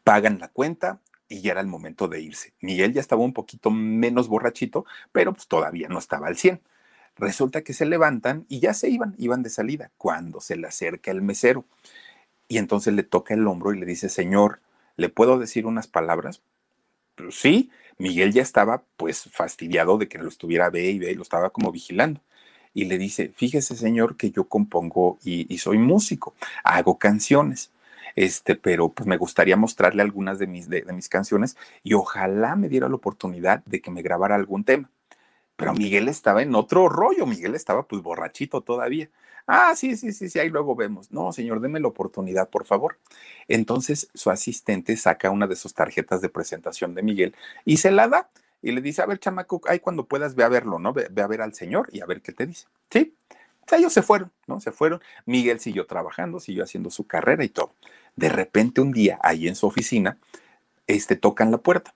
pagan 0.04 0.38
la 0.38 0.50
cuenta 0.50 1.00
y 1.28 1.42
ya 1.42 1.54
era 1.54 1.62
el 1.62 1.68
momento 1.68 2.08
de 2.08 2.22
irse. 2.22 2.54
Miguel 2.62 2.94
ya 2.94 3.02
estaba 3.02 3.24
un 3.24 3.34
poquito 3.34 3.72
menos 3.72 4.28
borrachito, 4.28 4.86
pero 5.12 5.34
pues 5.34 5.48
todavía 5.48 5.88
no 5.90 5.98
estaba 5.98 6.28
al 6.28 6.38
100. 6.38 6.62
Resulta 7.18 7.64
que 7.64 7.74
se 7.74 7.88
levantan 7.88 8.46
y 8.50 8.60
ya 8.60 8.76
se 8.76 8.90
iban, 8.90 9.16
iban 9.18 9.42
de 9.42 9.50
salida, 9.50 9.90
cuando 9.98 10.42
se 10.42 10.56
le 10.58 10.68
acerca 10.68 11.10
el 11.10 11.24
mesero. 11.24 11.66
Y 12.48 12.60
entonces 12.60 12.94
le 12.94 13.02
toca 13.02 13.34
el 13.34 13.48
hombro 13.48 13.74
y 13.74 13.80
le 13.80 13.88
dice, 13.88 14.10
señor, 14.10 14.60
¿le 14.96 15.10
puedo 15.10 15.40
decir 15.40 15.66
unas 15.66 15.88
palabras? 15.88 16.44
Pues 17.16 17.34
sí, 17.34 17.72
Miguel 17.98 18.34
ya 18.34 18.42
estaba 18.42 18.84
pues 18.98 19.30
fastidiado 19.32 19.98
de 19.98 20.08
que 20.08 20.18
lo 20.18 20.28
estuviera 20.30 20.70
ve 20.70 20.92
y 20.92 21.00
ve 21.00 21.16
lo 21.16 21.24
estaba 21.24 21.50
como 21.52 21.72
vigilando. 21.72 22.22
Y 22.74 22.86
le 22.86 22.98
dice, 22.98 23.32
fíjese 23.36 23.76
señor 23.76 24.18
que 24.18 24.32
yo 24.32 24.46
compongo 24.46 25.20
y, 25.24 25.58
soy 25.60 25.78
músico, 25.78 26.34
hago 26.64 26.98
canciones 26.98 27.72
este, 28.16 28.56
pero 28.56 28.90
pues 28.90 29.08
me 29.08 29.18
gustaría 29.18 29.58
mostrarle 29.58 30.02
algunas 30.02 30.40
de 30.40 30.48
mis, 30.48 30.70
de, 30.70 30.84
mis 30.94 31.10
canciones 31.10 31.58
y 31.84 31.94
ojalá 31.94 32.56
me 32.56 32.70
diera 32.70 32.90
la 32.90 32.96
oportunidad 32.96 33.64
de 33.66 33.82
que 33.82 33.92
me 33.92 34.02
grabara 34.02 34.36
algún 34.36 34.64
tema. 34.64 34.90
Pero 35.56 35.74
Miguel 35.74 36.08
estaba 36.10 36.42
en 36.42 36.56
otro 36.56 36.90
rollo, 36.90 37.26
Miguel 37.26 37.56
estaba 37.56 37.84
pues 37.88 38.02
borrachito 38.02 38.62
todavía. 38.62 39.10
Ah, 39.46 39.76
sí, 39.76 39.98
sí, 39.98 40.14
sí, 40.14 40.30
sí, 40.30 40.40
ahí 40.40 40.50
luego 40.50 40.76
vemos. 40.76 41.12
No, 41.12 41.34
señor, 41.34 41.60
deme 41.60 41.80
la 41.80 41.88
oportunidad, 41.88 42.50
por 42.50 42.66
favor. 42.66 42.98
Entonces 43.48 44.10
su 44.14 44.30
asistente 44.32 44.96
saca 44.96 45.32
una 45.32 45.48
de 45.48 45.56
sus 45.56 45.74
tarjetas 45.74 46.22
de 46.22 46.30
presentación 46.30 46.96
de 46.96 47.04
Miguel 47.04 47.36
y 47.66 47.78
se 47.78 47.92
la 47.92 48.08
da 48.08 48.30
y 48.62 48.72
le 48.72 48.82
dice, 48.82 49.02
a 49.02 49.06
ver, 49.06 49.20
chamaco, 49.20 49.62
ahí 49.68 49.80
cuando 49.80 50.06
puedas 50.06 50.36
ve 50.36 50.46
a 50.46 50.48
verlo, 50.48 50.80
¿no? 50.80 50.94
Ve, 50.94 51.08
ve 51.12 51.22
a 51.22 51.28
ver 51.28 51.42
al 51.42 51.54
señor 51.54 51.90
y 51.92 52.00
a 52.00 52.06
ver 52.06 52.22
qué 52.22 52.32
te 52.32 52.46
dice. 52.46 52.68
Sí. 52.90 53.14
O 53.66 53.70
sea, 53.70 53.78
ellos 53.78 53.94
se 53.94 54.02
fueron, 54.02 54.32
¿no? 54.48 54.62
Se 54.62 54.72
fueron. 54.72 55.02
Miguel 55.26 55.60
siguió 55.60 55.86
trabajando, 55.86 56.40
siguió 56.40 56.64
haciendo 56.64 56.90
su 56.90 57.06
carrera 57.06 57.44
y 57.44 57.50
todo. 57.50 57.74
De 58.16 58.30
repente 58.30 58.80
un 58.82 58.92
día, 58.92 59.20
ahí 59.22 59.48
en 59.48 59.56
su 59.56 59.68
oficina, 59.68 60.18
este, 60.88 61.16
tocan 61.18 61.52
la 61.52 61.58
puerta. 61.58 61.94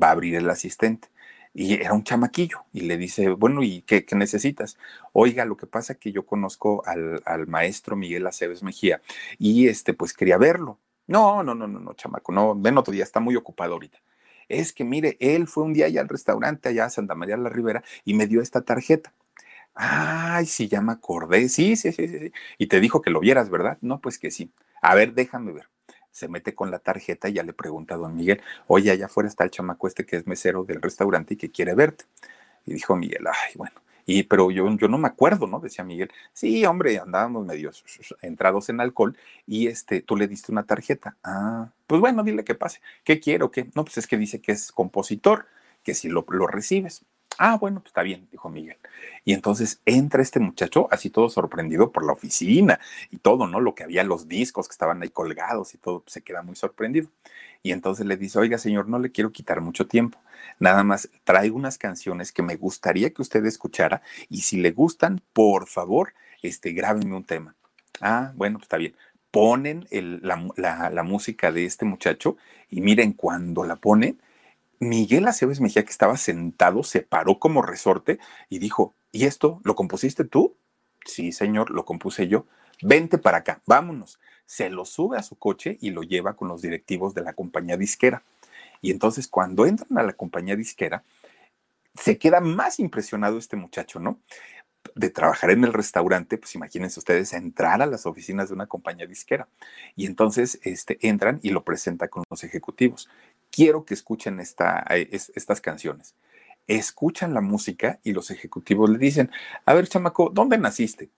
Va 0.00 0.08
a 0.08 0.10
abrir 0.12 0.36
el 0.36 0.48
asistente. 0.50 1.08
Y 1.54 1.74
era 1.74 1.92
un 1.94 2.02
chamaquillo. 2.04 2.64
Y 2.72 2.82
le 2.82 2.96
dice, 2.96 3.28
bueno, 3.30 3.62
¿y 3.62 3.82
qué, 3.82 4.04
qué 4.04 4.16
necesitas? 4.16 4.76
Oiga, 5.12 5.44
lo 5.44 5.56
que 5.56 5.66
pasa 5.66 5.94
es 5.94 5.98
que 6.00 6.12
yo 6.12 6.26
conozco 6.26 6.82
al, 6.86 7.22
al, 7.24 7.46
maestro 7.46 7.96
Miguel 7.96 8.26
Aceves 8.26 8.62
Mejía 8.62 9.00
y 9.38 9.68
este, 9.68 9.94
pues 9.94 10.12
quería 10.14 10.36
verlo. 10.36 10.78
No, 11.06 11.42
no, 11.42 11.54
no, 11.54 11.66
no, 11.68 11.80
no, 11.80 11.94
chamaco, 11.94 12.32
no, 12.32 12.54
ven 12.56 12.78
otro 12.78 12.92
día, 12.92 13.04
está 13.04 13.20
muy 13.20 13.36
ocupado 13.36 13.74
ahorita. 13.74 13.98
Es 14.48 14.72
que 14.72 14.84
mire, 14.84 15.16
él 15.20 15.46
fue 15.46 15.64
un 15.64 15.72
día 15.74 15.86
allá 15.86 16.00
al 16.00 16.08
restaurante, 16.08 16.68
allá 16.68 16.86
a 16.86 16.90
Santa 16.90 17.14
María 17.14 17.36
la 17.36 17.50
Ribera, 17.50 17.84
y 18.04 18.14
me 18.14 18.26
dio 18.26 18.40
esta 18.42 18.62
tarjeta. 18.62 19.12
Ay, 19.74 20.46
sí, 20.46 20.68
ya 20.68 20.80
me 20.80 20.92
acordé. 20.92 21.48
Sí, 21.48 21.76
sí, 21.76 21.92
sí, 21.92 22.08
sí. 22.08 22.32
Y 22.58 22.68
te 22.68 22.80
dijo 22.80 23.02
que 23.02 23.10
lo 23.10 23.20
vieras, 23.20 23.50
¿verdad? 23.50 23.78
No, 23.80 24.00
pues 24.00 24.18
que 24.18 24.30
sí. 24.30 24.52
A 24.82 24.94
ver, 24.94 25.14
déjame 25.14 25.52
ver. 25.52 25.68
Se 26.14 26.28
mete 26.28 26.54
con 26.54 26.70
la 26.70 26.78
tarjeta 26.78 27.28
y 27.28 27.32
ya 27.32 27.42
le 27.42 27.52
pregunta 27.52 27.96
a 27.96 27.98
don 27.98 28.14
Miguel, 28.14 28.40
oye, 28.68 28.92
allá 28.92 29.06
afuera 29.06 29.28
está 29.28 29.42
el 29.42 29.50
chamaco 29.50 29.88
este 29.88 30.06
que 30.06 30.14
es 30.14 30.28
mesero 30.28 30.62
del 30.62 30.80
restaurante 30.80 31.34
y 31.34 31.36
que 31.36 31.50
quiere 31.50 31.74
verte. 31.74 32.04
Y 32.66 32.74
dijo 32.74 32.94
Miguel, 32.94 33.26
ay, 33.26 33.54
bueno. 33.56 33.74
Y, 34.06 34.22
pero 34.22 34.52
yo, 34.52 34.68
yo 34.76 34.86
no 34.86 34.96
me 34.96 35.08
acuerdo, 35.08 35.48
¿no? 35.48 35.58
Decía 35.58 35.82
Miguel. 35.82 36.12
Sí, 36.32 36.64
hombre, 36.66 36.98
andábamos 36.98 37.44
medio 37.44 37.72
entrados 38.22 38.68
en 38.68 38.80
alcohol 38.80 39.16
y 39.44 39.66
este, 39.66 40.02
tú 40.02 40.16
le 40.16 40.28
diste 40.28 40.52
una 40.52 40.62
tarjeta. 40.62 41.16
Ah, 41.24 41.72
pues 41.88 42.00
bueno, 42.00 42.22
dile 42.22 42.44
que 42.44 42.54
pase. 42.54 42.80
¿Qué 43.02 43.18
quiero? 43.18 43.50
¿Qué? 43.50 43.68
No, 43.74 43.84
pues 43.84 43.98
es 43.98 44.06
que 44.06 44.16
dice 44.16 44.40
que 44.40 44.52
es 44.52 44.70
compositor, 44.70 45.46
que 45.82 45.94
si 45.94 46.08
lo, 46.08 46.24
lo 46.28 46.46
recibes. 46.46 47.04
Ah, 47.38 47.56
bueno, 47.60 47.80
pues 47.80 47.88
está 47.90 48.02
bien, 48.02 48.28
dijo 48.30 48.48
Miguel. 48.48 48.76
Y 49.24 49.32
entonces 49.32 49.80
entra 49.86 50.22
este 50.22 50.38
muchacho, 50.38 50.86
así 50.92 51.10
todo 51.10 51.28
sorprendido 51.28 51.90
por 51.90 52.04
la 52.04 52.12
oficina 52.12 52.78
y 53.10 53.18
todo, 53.18 53.48
¿no? 53.48 53.60
Lo 53.60 53.74
que 53.74 53.82
había, 53.82 54.04
los 54.04 54.28
discos 54.28 54.68
que 54.68 54.72
estaban 54.72 55.02
ahí 55.02 55.08
colgados 55.08 55.74
y 55.74 55.78
todo, 55.78 56.00
pues 56.02 56.12
se 56.12 56.22
queda 56.22 56.42
muy 56.42 56.54
sorprendido. 56.54 57.08
Y 57.62 57.72
entonces 57.72 58.06
le 58.06 58.16
dice, 58.16 58.38
oiga, 58.38 58.56
señor, 58.58 58.88
no 58.88 59.00
le 59.00 59.10
quiero 59.10 59.32
quitar 59.32 59.60
mucho 59.60 59.88
tiempo. 59.88 60.18
Nada 60.60 60.84
más 60.84 61.10
traigo 61.24 61.56
unas 61.56 61.76
canciones 61.76 62.30
que 62.30 62.42
me 62.42 62.54
gustaría 62.56 63.10
que 63.12 63.22
usted 63.22 63.44
escuchara 63.46 64.02
y 64.28 64.42
si 64.42 64.58
le 64.58 64.70
gustan, 64.70 65.20
por 65.32 65.66
favor, 65.66 66.14
este, 66.42 66.72
grábenme 66.72 67.16
un 67.16 67.24
tema. 67.24 67.56
Ah, 68.00 68.32
bueno, 68.36 68.58
pues 68.58 68.66
está 68.66 68.76
bien. 68.76 68.94
Ponen 69.32 69.86
la, 69.90 70.90
la 70.90 71.02
música 71.02 71.50
de 71.50 71.64
este 71.64 71.84
muchacho 71.84 72.36
y 72.70 72.80
miren, 72.80 73.12
cuando 73.12 73.64
la 73.64 73.74
ponen, 73.76 74.20
Miguel 74.78 75.26
Aceves 75.26 75.60
Mejía, 75.60 75.84
que 75.84 75.90
estaba 75.90 76.16
sentado, 76.16 76.82
se 76.82 77.00
paró 77.02 77.38
como 77.38 77.62
resorte 77.62 78.18
y 78.48 78.58
dijo, 78.58 78.94
¿y 79.12 79.24
esto 79.24 79.60
lo 79.64 79.74
compusiste 79.74 80.24
tú? 80.24 80.56
Sí, 81.04 81.32
señor, 81.32 81.70
lo 81.70 81.84
compuse 81.84 82.28
yo. 82.28 82.46
Vente 82.82 83.18
para 83.18 83.38
acá, 83.38 83.60
vámonos. 83.66 84.18
Se 84.46 84.70
lo 84.70 84.84
sube 84.84 85.16
a 85.16 85.22
su 85.22 85.36
coche 85.36 85.78
y 85.80 85.90
lo 85.90 86.02
lleva 86.02 86.34
con 86.34 86.48
los 86.48 86.62
directivos 86.62 87.14
de 87.14 87.22
la 87.22 87.32
compañía 87.32 87.76
disquera. 87.76 88.22
Y 88.80 88.90
entonces 88.90 89.28
cuando 89.28 89.66
entran 89.66 89.96
a 89.98 90.02
la 90.02 90.12
compañía 90.12 90.56
disquera, 90.56 91.02
se 91.94 92.18
queda 92.18 92.40
más 92.40 92.80
impresionado 92.80 93.38
este 93.38 93.56
muchacho, 93.56 94.00
¿no? 94.00 94.18
de 94.94 95.10
trabajar 95.10 95.50
en 95.50 95.64
el 95.64 95.72
restaurante, 95.72 96.38
pues 96.38 96.54
imagínense 96.54 97.00
ustedes 97.00 97.32
entrar 97.32 97.82
a 97.82 97.86
las 97.86 98.06
oficinas 98.06 98.48
de 98.48 98.54
una 98.54 98.66
compañía 98.66 99.06
disquera. 99.06 99.48
Y 99.96 100.06
entonces 100.06 100.60
este, 100.62 100.98
entran 101.06 101.40
y 101.42 101.50
lo 101.50 101.64
presenta 101.64 102.08
con 102.08 102.24
los 102.30 102.44
ejecutivos. 102.44 103.08
Quiero 103.54 103.84
que 103.84 103.94
escuchen 103.94 104.40
es, 104.40 104.56
estas 105.36 105.60
canciones. 105.60 106.16
Escuchan 106.66 107.34
la 107.34 107.40
música 107.40 108.00
y 108.02 108.12
los 108.12 108.32
ejecutivos 108.32 108.90
le 108.90 108.98
dicen, 108.98 109.30
a 109.64 109.74
ver, 109.74 109.86
chamaco, 109.86 110.28
¿dónde 110.28 110.58
naciste? 110.58 111.10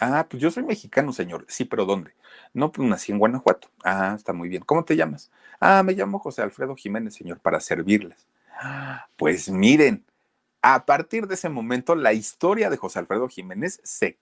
Ah, 0.00 0.26
pues 0.28 0.42
yo 0.42 0.50
soy 0.50 0.64
mexicano, 0.64 1.12
señor. 1.12 1.44
Sí, 1.48 1.64
pero 1.64 1.84
¿dónde? 1.84 2.10
No, 2.52 2.72
pues 2.72 2.88
nací 2.88 3.12
en 3.12 3.18
Guanajuato. 3.18 3.70
Ah, 3.84 4.14
está 4.16 4.32
muy 4.32 4.48
bien. 4.48 4.64
¿Cómo 4.64 4.84
te 4.84 4.96
llamas? 4.96 5.30
Ah, 5.60 5.84
me 5.84 5.92
llamo 5.92 6.18
José 6.18 6.42
Alfredo 6.42 6.74
Jiménez, 6.74 7.14
señor, 7.14 7.38
para 7.38 7.60
servirles. 7.60 8.26
Pues 9.16 9.48
miren, 9.48 10.04
a 10.62 10.86
partir 10.86 11.28
de 11.28 11.34
ese 11.34 11.48
momento, 11.48 11.94
la 11.94 12.14
historia 12.14 12.68
de 12.68 12.78
José 12.78 12.98
Alfredo 12.98 13.28
Jiménez 13.28 13.80
se, 13.84 14.18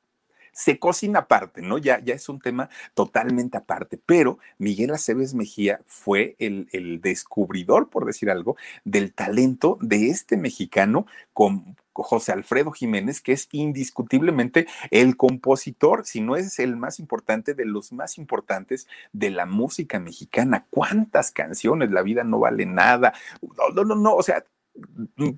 se 0.55 0.79
cocina 0.79 1.21
aparte, 1.21 1.61
¿no? 1.61 1.79
Ya, 1.79 2.01
ya 2.03 2.15
es 2.15 2.29
un 2.29 2.41
tema 2.41 2.71
totalmente 2.95 3.59
aparte, 3.59 4.01
pero 4.05 4.39
Miguel 4.59 4.93
Aceves 4.93 5.35
Mejía 5.35 5.81
fue 5.85 6.37
el, 6.39 6.69
el 6.73 7.01
descubridor, 7.01 7.91
por 7.91 8.07
decir 8.07 8.31
algo, 8.31 8.57
del 8.85 9.13
talento 9.13 9.77
de 9.81 10.09
este 10.09 10.37
mexicano 10.37 11.07
con, 11.33 11.77
José 12.03 12.33
Alfredo 12.33 12.73
Jiménez, 12.73 13.21
que 13.21 13.33
es 13.33 13.49
indiscutiblemente 13.53 14.67
el 14.91 15.17
compositor, 15.17 16.05
si 16.05 16.21
no 16.21 16.37
es 16.37 16.59
el 16.59 16.77
más 16.77 16.99
importante, 16.99 17.55
de 17.55 17.65
los 17.65 17.93
más 17.93 18.19
importantes 18.19 18.89
de 19.13 19.31
la 19.31 19.47
música 19.47 20.01
mexicana. 20.01 20.67
¿Cuántas 20.71 21.31
canciones? 21.31 21.91
La 21.91 22.03
vida 22.03 22.25
no 22.25 22.41
vale 22.41 22.67
nada. 22.67 23.15
No, 23.43 23.69
no, 23.75 23.85
no, 23.85 23.95
no. 23.95 24.15
o 24.17 24.23
sea, 24.23 24.45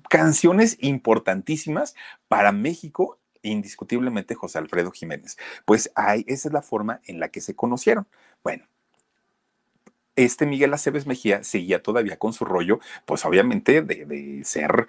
canciones 0.09 0.77
importantísimas 0.81 1.95
para 2.27 2.51
México 2.51 3.19
indiscutiblemente 3.41 4.35
José 4.35 4.59
Alfredo 4.59 4.91
Jiménez. 4.91 5.37
Pues 5.65 5.91
hay, 5.95 6.23
esa 6.27 6.49
es 6.49 6.53
la 6.53 6.61
forma 6.61 7.01
en 7.05 7.19
la 7.19 7.29
que 7.29 7.41
se 7.41 7.55
conocieron. 7.55 8.07
Bueno, 8.43 8.65
este 10.15 10.45
Miguel 10.45 10.73
Aceves 10.73 11.05
Mejía 11.05 11.43
seguía 11.43 11.81
todavía 11.81 12.17
con 12.17 12.33
su 12.33 12.43
rollo, 12.43 12.79
pues 13.05 13.23
obviamente 13.25 13.81
de, 13.81 14.05
de, 14.05 14.43
ser 14.43 14.87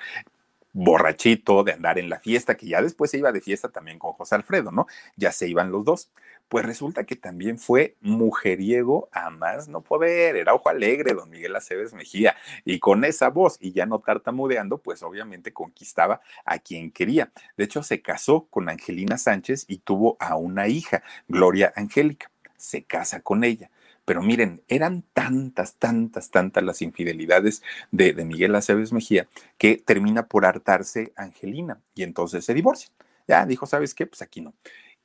borrachito, 0.73 1.65
de 1.65 1.73
andar 1.73 1.99
en 1.99 2.09
la 2.09 2.19
fiesta, 2.21 2.57
que 2.57 2.67
ya 2.67 2.83
después 2.83 3.11
se 3.11 3.19
iba 3.19 3.33
de 3.33 3.41
fiesta 3.41 3.69
también 3.69 3.99
con 3.99 4.13
José 4.13 4.35
Alfredo, 4.35 4.71
¿no? 4.71 4.87
Ya 5.17 5.33
se 5.33 5.49
iban 5.49 5.71
los 5.71 5.85
dos. 5.85 6.11
Pues 6.49 6.65
resulta 6.65 7.05
que 7.05 7.17
también 7.17 7.59
fue 7.59 7.97
mujeriego 8.01 9.09
a 9.13 9.31
más 9.31 9.69
no 9.69 9.83
poder, 9.83 10.37
era 10.37 10.55
ojo 10.55 10.69
alegre 10.71 11.13
don 11.15 11.29
Miguel 11.29 11.55
Aceves 11.57 11.93
Mejía, 11.93 12.37
y 12.65 12.79
con 12.79 13.05
esa 13.05 13.29
voz 13.29 13.59
y 13.61 13.73
ya 13.73 13.87
no 13.87 14.01
tartamudeando, 14.01 14.79
pues 14.79 15.03
obviamente 15.03 15.53
conquistaba 15.53 16.21
a 16.45 16.59
quien 16.59 16.91
quería. 16.91 17.33
De 17.57 17.65
hecho, 17.65 17.83
se 17.83 18.01
casó 18.01 18.47
con 18.51 18.69
Angelina 18.69 19.19
Sánchez 19.19 19.67
y 19.69 19.79
tuvo 19.79 20.17
a 20.21 20.37
una 20.37 20.69
hija, 20.69 21.03
Gloria 21.29 21.73
Angélica. 21.77 22.31
Se 22.57 22.83
casa 22.83 23.21
con 23.21 23.45
ella. 23.45 23.71
Pero 24.05 24.23
miren, 24.23 24.63
eran 24.69 25.03
tantas, 25.13 25.75
tantas, 25.75 26.31
tantas 26.31 26.65
las 26.65 26.81
infidelidades 26.81 27.63
de, 27.91 28.15
de 28.15 28.25
Miguel 28.25 28.55
Aceves 28.55 28.91
Mejía 28.91 29.29
que 29.59 29.77
termina 29.77 30.27
por 30.27 30.47
hartarse 30.47 31.13
Angelina 31.15 31.83
y 31.95 32.05
entonces 32.05 32.45
se 32.47 32.55
divorcian. 32.55 32.91
Ya 33.29 33.45
dijo, 33.45 33.67
¿sabes 33.67 33.95
qué? 33.95 34.07
Pues 34.07 34.23
aquí 34.23 34.41
no. 34.41 34.55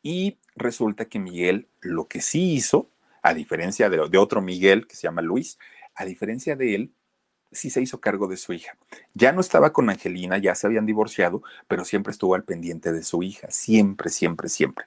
Y 0.03 0.37
resulta 0.55 1.05
que 1.05 1.17
Miguel 1.17 1.67
lo 1.81 2.07
que 2.07 2.21
sí 2.21 2.53
hizo, 2.53 2.89
a 3.23 3.33
diferencia 3.33 3.89
de, 3.89 4.09
de, 4.09 4.17
otro 4.17 4.41
Miguel 4.41 4.85
que 4.85 4.95
se 4.95 5.03
llama 5.03 5.21
Luis, 5.21 5.57
a 5.95 6.05
diferencia 6.05 6.55
de 6.55 6.75
él, 6.75 6.93
sí 7.53 7.69
se 7.69 7.81
hizo 7.81 8.01
cargo 8.01 8.27
de 8.27 8.37
su 8.37 8.53
hija. 8.53 8.77
Ya 9.13 9.31
no 9.31 9.41
estaba 9.41 9.71
con 9.71 9.89
Angelina, 9.89 10.37
ya 10.37 10.55
se 10.55 10.67
habían 10.67 10.85
divorciado, 10.85 11.41
pero 11.67 11.85
siempre 11.85 12.11
estuvo 12.11 12.35
al 12.35 12.43
pendiente 12.43 12.91
de 12.91 13.03
su 13.03 13.23
hija, 13.23 13.49
siempre, 13.49 14.09
siempre, 14.09 14.49
siempre. 14.49 14.85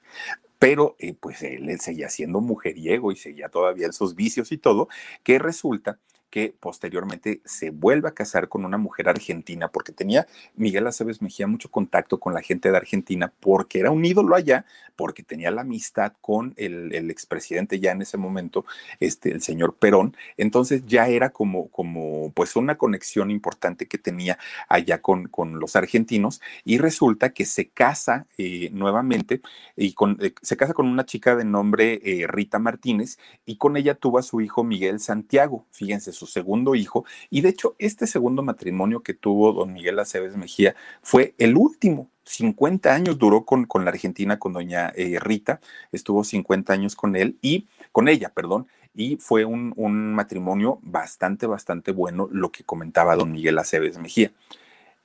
Pero 0.59 0.95
eh, 0.99 1.15
pues 1.19 1.41
él, 1.43 1.69
él 1.69 1.79
seguía 1.79 2.09
siendo 2.09 2.39
mujeriego 2.39 3.11
y 3.11 3.15
seguía 3.15 3.49
todavía 3.49 3.87
en 3.87 3.93
sus 3.93 4.15
vicios 4.15 4.51
y 4.51 4.57
todo, 4.57 4.87
que 5.23 5.39
resulta 5.39 5.99
que 6.29 6.53
posteriormente 6.59 7.41
se 7.45 7.69
vuelve 7.69 8.09
a 8.09 8.13
casar 8.13 8.49
con 8.49 8.65
una 8.65 8.77
mujer 8.77 9.09
argentina, 9.09 9.69
porque 9.69 9.91
tenía 9.91 10.27
Miguel 10.55 10.87
Aceves 10.87 11.21
Mejía 11.21 11.47
mucho 11.47 11.69
contacto 11.69 12.19
con 12.19 12.33
la 12.33 12.41
gente 12.41 12.69
de 12.71 12.77
Argentina, 12.77 13.33
porque 13.39 13.79
era 13.79 13.91
un 13.91 14.05
ídolo 14.05 14.35
allá, 14.35 14.65
porque 14.95 15.23
tenía 15.23 15.51
la 15.51 15.61
amistad 15.61 16.13
con 16.21 16.53
el, 16.57 16.93
el 16.93 17.11
expresidente 17.11 17.79
ya 17.79 17.91
en 17.91 18.01
ese 18.01 18.17
momento, 18.17 18.65
este, 18.99 19.31
el 19.31 19.41
señor 19.41 19.75
Perón. 19.75 20.15
Entonces 20.37 20.83
ya 20.85 21.07
era 21.07 21.29
como, 21.29 21.69
como 21.69 22.31
pues 22.33 22.55
una 22.55 22.77
conexión 22.77 23.31
importante 23.31 23.87
que 23.87 23.97
tenía 23.97 24.37
allá 24.67 25.01
con, 25.01 25.27
con 25.27 25.59
los 25.59 25.75
argentinos 25.75 26.41
y 26.65 26.77
resulta 26.77 27.29
que 27.29 27.45
se 27.45 27.69
casa 27.69 28.27
eh, 28.37 28.69
nuevamente 28.71 29.41
y 29.75 29.93
con, 29.93 30.17
eh, 30.21 30.33
se 30.41 30.57
casa 30.57 30.73
con 30.73 30.87
una 30.87 31.05
chica 31.05 31.35
de 31.35 31.45
nombre 31.45 32.01
eh, 32.03 32.27
Rita 32.27 32.59
Martínez 32.59 33.17
y 33.45 33.57
con 33.57 33.77
ella 33.77 33.95
tuvo 33.95 34.19
a 34.19 34.23
su 34.23 34.41
hijo 34.41 34.63
Miguel 34.63 34.99
Santiago. 34.99 35.65
Fíjense, 35.71 36.11
su 36.17 36.27
segundo 36.27 36.75
hijo. 36.75 37.05
Y 37.29 37.41
de 37.41 37.49
hecho, 37.49 37.75
este 37.79 38.07
segundo 38.07 38.43
matrimonio 38.43 39.01
que 39.01 39.13
tuvo 39.13 39.53
don 39.53 39.73
Miguel 39.73 39.99
Aceves 39.99 40.35
Mejía 40.35 40.75
fue 41.01 41.33
el 41.37 41.55
último. 41.55 42.09
50 42.25 42.93
años 42.93 43.17
duró 43.17 43.45
con, 43.45 43.65
con 43.65 43.85
la 43.85 43.91
Argentina, 43.91 44.37
con 44.37 44.51
doña 44.51 44.91
eh, 44.95 45.17
Rita, 45.19 45.61
estuvo 45.93 46.25
50 46.25 46.73
años 46.73 46.95
con 46.95 47.15
él 47.15 47.37
y 47.41 47.67
con 47.93 48.09
ella, 48.09 48.33
perdón, 48.35 48.67
y 48.93 49.15
fue 49.15 49.45
un, 49.45 49.73
un 49.77 50.13
matrimonio 50.13 50.79
bastante, 50.81 51.45
bastante 51.45 51.91
bueno, 51.91 52.27
lo 52.31 52.51
que 52.51 52.65
comentaba 52.65 53.15
don 53.15 53.31
Miguel 53.31 53.57
Aceves 53.59 53.97
Mejía. 53.97 54.31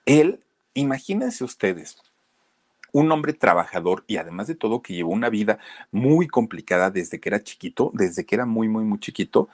Él, 0.05 0.41
imagínense 0.75 1.45
ustedes, 1.45 1.97
un 2.93 3.11
hombre 3.11 3.33
trabajador 3.33 4.05
y 4.07 4.19
además 4.19 4.47
de 4.47 4.55
todo 4.55 4.83
que 4.83 4.95
llevó 4.95 5.13
una 5.13 5.31
vida 5.31 5.59
muy 5.91 6.29
complicada 6.29 6.91
desde 6.91 7.21
que 7.21 7.29
era 7.29 7.43
chiquito, 7.43 7.91
desde 7.95 8.25
que 8.25 8.35
era 8.35 8.47
muy, 8.47 8.69
muy, 8.69 8.85
muy 8.85 8.99
chiquito, 9.01 9.49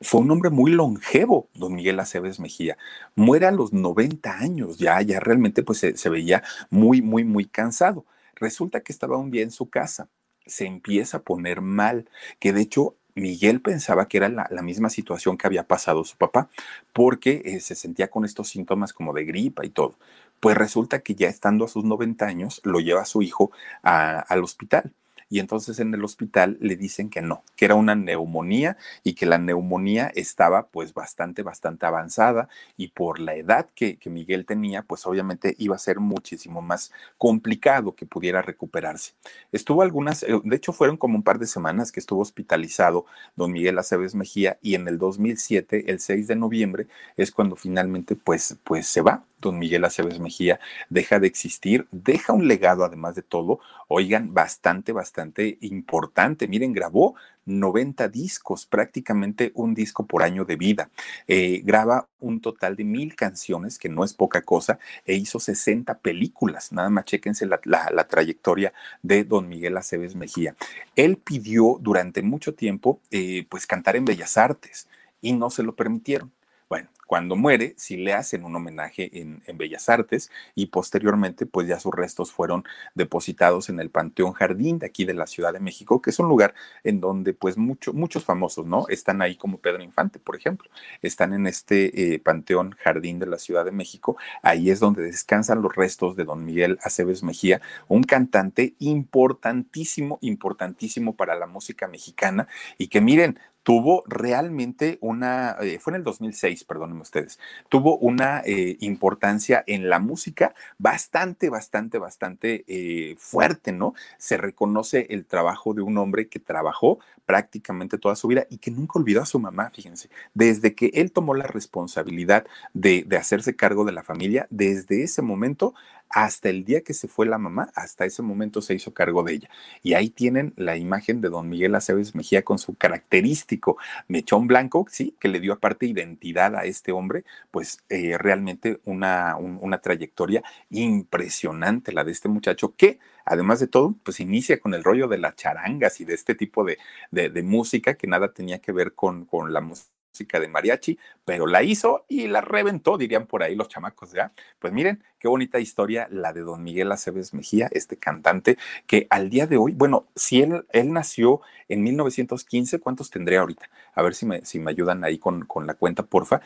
fue 0.00 0.20
un 0.20 0.30
hombre 0.30 0.50
muy 0.50 0.72
longevo, 0.72 1.48
don 1.54 1.74
Miguel 1.74 2.00
Aceves 2.00 2.40
Mejía. 2.40 2.76
Muere 3.14 3.46
a 3.46 3.52
los 3.52 3.72
90 3.72 4.38
años, 4.38 4.78
ya, 4.78 5.00
ya 5.02 5.20
realmente 5.20 5.62
pues 5.62 5.78
se, 5.78 6.08
veía 6.08 6.42
muy, 6.70 7.02
muy, 7.02 7.24
muy 7.24 7.46
cansado. 7.46 8.04
Resulta 8.34 8.80
que 8.80 8.92
estaba 8.92 9.16
un 9.16 9.30
día 9.30 9.42
en 9.42 9.50
su 9.50 9.70
casa, 9.70 10.08
se 10.46 10.66
empieza 10.66 11.18
a 11.18 11.22
poner 11.22 11.60
mal, 11.60 12.08
que 12.38 12.52
de 12.52 12.62
hecho 12.62 12.96
Miguel 13.14 13.60
pensaba 13.60 14.08
que 14.08 14.16
era 14.18 14.28
la, 14.28 14.62
misma 14.62 14.90
situación 14.90 15.38
que 15.38 15.46
había 15.46 15.66
pasado 15.68 16.04
su 16.04 16.16
papá, 16.16 16.48
porque 16.92 17.42
eh, 17.44 17.60
se 17.60 17.74
sentía 17.76 18.10
con 18.10 18.24
estos 18.24 18.48
síntomas 18.48 18.92
como 18.92 19.12
de 19.12 19.24
gripa 19.24 19.64
y 19.64 19.70
todo. 19.70 19.96
Pues 20.40 20.56
resulta 20.56 21.00
que 21.00 21.14
ya 21.14 21.28
estando 21.28 21.64
a 21.64 21.68
sus 21.68 21.84
90 21.84 22.26
años, 22.26 22.60
lo 22.64 22.80
lleva 22.80 23.04
su 23.04 23.22
hijo 23.22 23.52
al 23.82 24.42
hospital 24.42 24.92
y 25.34 25.40
entonces 25.40 25.80
en 25.80 25.92
el 25.92 26.04
hospital 26.04 26.56
le 26.60 26.76
dicen 26.76 27.10
que 27.10 27.20
no, 27.20 27.42
que 27.56 27.64
era 27.64 27.74
una 27.74 27.96
neumonía 27.96 28.76
y 29.02 29.14
que 29.14 29.26
la 29.26 29.36
neumonía 29.36 30.12
estaba 30.14 30.68
pues 30.68 30.94
bastante, 30.94 31.42
bastante 31.42 31.86
avanzada 31.86 32.48
y 32.76 32.88
por 32.92 33.18
la 33.18 33.34
edad 33.34 33.68
que, 33.74 33.96
que 33.96 34.10
Miguel 34.10 34.46
tenía, 34.46 34.82
pues 34.82 35.08
obviamente 35.08 35.56
iba 35.58 35.74
a 35.74 35.80
ser 35.80 35.98
muchísimo 35.98 36.62
más 36.62 36.92
complicado 37.18 37.96
que 37.96 38.06
pudiera 38.06 38.42
recuperarse. 38.42 39.14
Estuvo 39.50 39.82
algunas, 39.82 40.22
eh, 40.22 40.40
de 40.44 40.54
hecho 40.54 40.72
fueron 40.72 40.96
como 40.96 41.16
un 41.16 41.24
par 41.24 41.40
de 41.40 41.48
semanas 41.48 41.90
que 41.90 41.98
estuvo 41.98 42.22
hospitalizado 42.22 43.04
don 43.34 43.50
Miguel 43.50 43.76
Aceves 43.80 44.14
Mejía 44.14 44.56
y 44.62 44.76
en 44.76 44.86
el 44.86 44.98
2007, 44.98 45.90
el 45.90 45.98
6 45.98 46.28
de 46.28 46.36
noviembre, 46.36 46.86
es 47.16 47.32
cuando 47.32 47.56
finalmente 47.56 48.14
pues, 48.14 48.56
pues 48.62 48.86
se 48.86 49.00
va 49.00 49.24
don 49.40 49.58
Miguel 49.58 49.84
Aceves 49.84 50.20
Mejía 50.20 50.60
deja 50.88 51.18
de 51.18 51.26
existir, 51.26 51.86
deja 51.90 52.32
un 52.32 52.48
legado 52.48 52.84
además 52.84 53.14
de 53.14 53.22
todo, 53.22 53.58
oigan, 53.88 54.32
bastante, 54.32 54.92
bastante 54.92 55.23
importante. 55.60 56.48
Miren, 56.48 56.72
grabó 56.72 57.14
90 57.46 58.08
discos, 58.08 58.66
prácticamente 58.66 59.52
un 59.54 59.74
disco 59.74 60.06
por 60.06 60.22
año 60.22 60.44
de 60.44 60.56
vida. 60.56 60.90
Eh, 61.26 61.62
graba 61.64 62.08
un 62.20 62.40
total 62.40 62.76
de 62.76 62.84
mil 62.84 63.14
canciones, 63.16 63.78
que 63.78 63.88
no 63.88 64.04
es 64.04 64.14
poca 64.14 64.42
cosa, 64.42 64.78
e 65.04 65.14
hizo 65.14 65.38
60 65.38 65.98
películas. 65.98 66.72
Nada 66.72 66.90
más 66.90 67.04
chéquense 67.04 67.46
la, 67.46 67.60
la, 67.64 68.08
trayectoria 68.08 68.72
de 69.02 69.24
don 69.24 69.48
Miguel 69.48 69.76
Aceves 69.76 70.14
Mejía. 70.14 70.54
Él 70.96 71.16
pidió 71.18 71.78
durante 71.80 72.22
mucho 72.22 72.54
tiempo, 72.54 73.00
eh, 73.10 73.46
pues, 73.48 73.66
cantar 73.66 73.96
en 73.96 74.04
Bellas 74.04 74.36
Artes 74.36 74.88
y 75.20 75.32
no 75.32 75.50
se 75.50 75.62
lo 75.62 75.74
permitieron. 75.74 76.32
Bueno, 76.68 76.88
cuando 77.06 77.36
muere, 77.36 77.74
sí 77.76 77.96
le 77.96 78.12
hacen 78.12 78.44
un 78.44 78.56
homenaje 78.56 79.20
en, 79.20 79.42
en, 79.46 79.58
Bellas 79.58 79.88
Artes 79.88 80.30
y 80.54 80.66
posteriormente, 80.66 81.46
pues 81.46 81.68
ya 81.68 81.78
sus 81.78 81.94
restos 81.94 82.32
fueron 82.32 82.64
depositados 82.94 83.68
en 83.68 83.80
el 83.80 83.90
Panteón 83.90 84.32
Jardín 84.32 84.78
de 84.78 84.86
aquí 84.86 85.04
de 85.04 85.14
la 85.14 85.26
Ciudad 85.26 85.52
de 85.52 85.60
México, 85.60 86.02
que 86.02 86.10
es 86.10 86.18
un 86.18 86.28
lugar 86.28 86.54
en 86.82 87.00
donde, 87.00 87.32
pues, 87.34 87.56
mucho, 87.56 87.92
muchos 87.92 88.24
famosos, 88.24 88.66
¿no? 88.66 88.86
Están 88.88 89.22
ahí 89.22 89.36
como 89.36 89.58
Pedro 89.58 89.82
Infante, 89.82 90.18
por 90.18 90.36
ejemplo. 90.36 90.70
Están 91.02 91.32
en 91.32 91.46
este 91.46 92.14
eh, 92.14 92.18
Panteón 92.18 92.76
Jardín 92.82 93.18
de 93.18 93.26
la 93.26 93.38
Ciudad 93.38 93.64
de 93.64 93.72
México. 93.72 94.16
Ahí 94.42 94.70
es 94.70 94.80
donde 94.80 95.02
descansan 95.02 95.62
los 95.62 95.74
restos 95.74 96.16
de 96.16 96.24
don 96.24 96.44
Miguel 96.44 96.78
Aceves 96.82 97.22
Mejía, 97.22 97.60
un 97.88 98.02
cantante 98.02 98.74
importantísimo, 98.78 100.18
importantísimo 100.20 101.16
para 101.16 101.34
la 101.34 101.46
música 101.46 101.88
mexicana 101.88 102.48
y 102.78 102.88
que 102.88 103.00
miren, 103.00 103.38
tuvo 103.64 104.04
realmente 104.06 104.98
una, 105.00 105.56
eh, 105.62 105.78
fue 105.80 105.92
en 105.92 105.96
el 105.96 106.04
2006, 106.04 106.64
ustedes, 107.02 107.38
tuvo 107.68 107.96
una 107.98 108.42
eh, 108.44 108.76
importancia 108.80 109.64
en 109.66 109.88
la 109.88 109.98
música 109.98 110.54
bastante, 110.78 111.50
bastante, 111.50 111.98
bastante 111.98 112.64
eh, 112.66 113.16
fuerte, 113.18 113.72
¿no? 113.72 113.94
Se 114.18 114.36
reconoce 114.36 115.06
el 115.10 115.26
trabajo 115.26 115.74
de 115.74 115.82
un 115.82 115.98
hombre 115.98 116.28
que 116.28 116.40
trabajó 116.40 116.98
prácticamente 117.26 117.98
toda 117.98 118.16
su 118.16 118.28
vida 118.28 118.46
y 118.50 118.58
que 118.58 118.70
nunca 118.70 118.98
olvidó 118.98 119.22
a 119.22 119.26
su 119.26 119.38
mamá, 119.38 119.70
fíjense, 119.70 120.10
desde 120.34 120.74
que 120.74 120.90
él 120.94 121.12
tomó 121.12 121.34
la 121.34 121.46
responsabilidad 121.46 122.46
de, 122.74 123.04
de 123.06 123.16
hacerse 123.16 123.56
cargo 123.56 123.84
de 123.84 123.92
la 123.92 124.02
familia, 124.02 124.46
desde 124.50 125.02
ese 125.02 125.22
momento 125.22 125.74
hasta 126.14 126.48
el 126.48 126.64
día 126.64 126.82
que 126.82 126.94
se 126.94 127.08
fue 127.08 127.26
la 127.26 127.38
mamá, 127.38 127.70
hasta 127.74 128.04
ese 128.04 128.22
momento 128.22 128.62
se 128.62 128.74
hizo 128.74 128.94
cargo 128.94 129.24
de 129.24 129.34
ella. 129.34 129.50
Y 129.82 129.94
ahí 129.94 130.10
tienen 130.10 130.54
la 130.56 130.76
imagen 130.76 131.20
de 131.20 131.28
don 131.28 131.48
Miguel 131.48 131.74
Aceves 131.74 132.14
Mejía 132.14 132.44
con 132.44 132.58
su 132.58 132.76
característico 132.76 133.78
mechón 134.06 134.46
blanco, 134.46 134.86
sí, 134.88 135.16
que 135.18 135.26
le 135.28 135.40
dio 135.40 135.52
aparte 135.52 135.86
identidad 135.86 136.54
a 136.54 136.64
este 136.66 136.92
hombre, 136.92 137.24
pues 137.50 137.80
eh, 137.88 138.16
realmente 138.16 138.80
una, 138.84 139.36
un, 139.36 139.58
una 139.60 139.78
trayectoria 139.78 140.44
impresionante 140.70 141.92
la 141.92 142.04
de 142.04 142.12
este 142.12 142.28
muchacho 142.28 142.74
que 142.76 143.00
además 143.24 143.58
de 143.58 143.66
todo, 143.66 143.96
pues 144.04 144.20
inicia 144.20 144.60
con 144.60 144.74
el 144.74 144.84
rollo 144.84 145.08
de 145.08 145.18
las 145.18 145.34
charangas 145.34 146.00
y 146.00 146.04
de 146.04 146.14
este 146.14 146.34
tipo 146.36 146.64
de, 146.64 146.78
de, 147.10 147.28
de 147.30 147.42
música 147.42 147.94
que 147.94 148.06
nada 148.06 148.32
tenía 148.32 148.60
que 148.60 148.70
ver 148.72 148.94
con, 148.94 149.24
con 149.24 149.52
la 149.52 149.60
música 149.60 149.93
música 150.14 150.38
de 150.38 150.46
mariachi, 150.46 150.96
pero 151.24 151.46
la 151.46 151.64
hizo 151.64 152.04
y 152.08 152.28
la 152.28 152.40
reventó, 152.40 152.96
dirían 152.96 153.26
por 153.26 153.42
ahí 153.42 153.56
los 153.56 153.66
chamacos, 153.66 154.12
¿ya? 154.12 154.30
Pues 154.60 154.72
miren, 154.72 155.02
qué 155.18 155.26
bonita 155.26 155.58
historia 155.58 156.06
la 156.08 156.32
de 156.32 156.42
don 156.42 156.62
Miguel 156.62 156.92
Aceves 156.92 157.34
Mejía, 157.34 157.68
este 157.72 157.96
cantante 157.96 158.56
que 158.86 159.08
al 159.10 159.28
día 159.28 159.48
de 159.48 159.56
hoy, 159.56 159.72
bueno, 159.72 160.06
si 160.14 160.40
él, 160.40 160.64
él 160.70 160.92
nació 160.92 161.40
en 161.68 161.82
1915, 161.82 162.78
¿cuántos 162.78 163.10
tendría 163.10 163.40
ahorita? 163.40 163.68
A 163.94 164.02
ver 164.02 164.14
si 164.14 164.24
me, 164.24 164.44
si 164.44 164.60
me 164.60 164.70
ayudan 164.70 165.02
ahí 165.02 165.18
con, 165.18 165.46
con 165.46 165.66
la 165.66 165.74
cuenta, 165.74 166.04
porfa. 166.04 166.40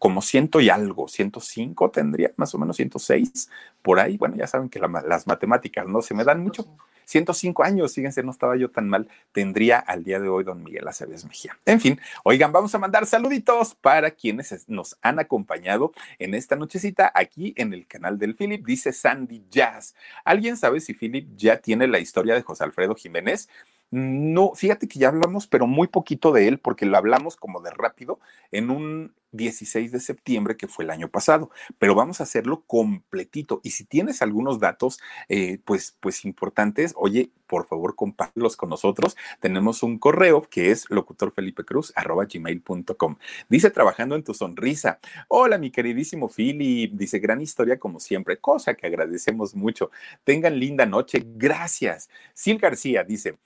Como 0.00 0.20
ciento 0.20 0.60
y 0.60 0.68
algo, 0.68 1.06
105 1.06 1.90
tendría, 1.92 2.32
más 2.36 2.52
o 2.56 2.58
menos 2.58 2.76
106, 2.76 3.50
por 3.82 4.00
ahí. 4.00 4.16
Bueno, 4.16 4.34
ya 4.34 4.48
saben 4.48 4.68
que 4.68 4.80
la, 4.80 4.88
las 5.06 5.28
matemáticas 5.28 5.86
no 5.86 6.02
se 6.02 6.14
me 6.14 6.24
dan 6.24 6.42
mucho. 6.42 6.66
105 7.12 7.62
años, 7.62 7.94
fíjense, 7.94 8.22
no 8.22 8.30
estaba 8.30 8.56
yo 8.56 8.70
tan 8.70 8.88
mal, 8.88 9.08
tendría 9.32 9.78
al 9.78 10.02
día 10.02 10.18
de 10.18 10.28
hoy 10.28 10.44
don 10.44 10.62
Miguel 10.64 10.88
Aceves 10.88 11.24
Mejía. 11.26 11.56
En 11.66 11.80
fin, 11.80 12.00
oigan, 12.24 12.52
vamos 12.52 12.74
a 12.74 12.78
mandar 12.78 13.06
saluditos 13.06 13.74
para 13.74 14.10
quienes 14.10 14.68
nos 14.68 14.96
han 15.02 15.18
acompañado 15.18 15.92
en 16.18 16.34
esta 16.34 16.56
nochecita 16.56 17.12
aquí 17.14 17.52
en 17.56 17.74
el 17.74 17.86
canal 17.86 18.18
del 18.18 18.34
Philip, 18.34 18.64
dice 18.64 18.92
Sandy 18.92 19.44
Jazz. 19.50 19.94
¿Alguien 20.24 20.56
sabe 20.56 20.80
si 20.80 20.94
Philip 20.94 21.28
ya 21.36 21.58
tiene 21.58 21.86
la 21.86 21.98
historia 21.98 22.34
de 22.34 22.42
José 22.42 22.64
Alfredo 22.64 22.94
Jiménez? 22.94 23.48
No, 23.92 24.52
fíjate 24.54 24.88
que 24.88 24.98
ya 24.98 25.08
hablamos, 25.08 25.46
pero 25.46 25.66
muy 25.66 25.86
poquito 25.86 26.32
de 26.32 26.48
él, 26.48 26.58
porque 26.58 26.86
lo 26.86 26.96
hablamos 26.96 27.36
como 27.36 27.60
de 27.60 27.70
rápido 27.70 28.18
en 28.50 28.70
un 28.70 29.12
16 29.32 29.92
de 29.92 30.00
septiembre, 30.00 30.56
que 30.56 30.66
fue 30.66 30.84
el 30.84 30.90
año 30.90 31.10
pasado, 31.10 31.50
pero 31.78 31.94
vamos 31.94 32.20
a 32.20 32.22
hacerlo 32.22 32.64
completito. 32.66 33.60
Y 33.62 33.72
si 33.72 33.84
tienes 33.84 34.22
algunos 34.22 34.60
datos, 34.60 34.98
eh, 35.28 35.58
pues, 35.66 35.94
pues 36.00 36.24
importantes, 36.24 36.94
oye, 36.96 37.32
por 37.46 37.66
favor, 37.66 37.94
compártelos 37.94 38.56
con 38.56 38.70
nosotros. 38.70 39.14
Tenemos 39.40 39.82
un 39.82 39.98
correo 39.98 40.40
que 40.48 40.70
es 40.70 40.88
locutorfelipecruz.gmail.com. 40.88 43.16
Dice, 43.50 43.70
trabajando 43.70 44.16
en 44.16 44.24
tu 44.24 44.32
sonrisa. 44.32 45.00
Hola, 45.28 45.58
mi 45.58 45.70
queridísimo 45.70 46.30
Philip. 46.30 46.94
Dice, 46.94 47.18
gran 47.18 47.42
historia 47.42 47.78
como 47.78 48.00
siempre, 48.00 48.38
cosa 48.38 48.72
que 48.72 48.86
agradecemos 48.86 49.54
mucho. 49.54 49.90
Tengan 50.24 50.58
linda 50.58 50.86
noche. 50.86 51.22
Gracias. 51.36 52.08
Sil 52.32 52.56
García 52.56 53.04
dice, 53.04 53.36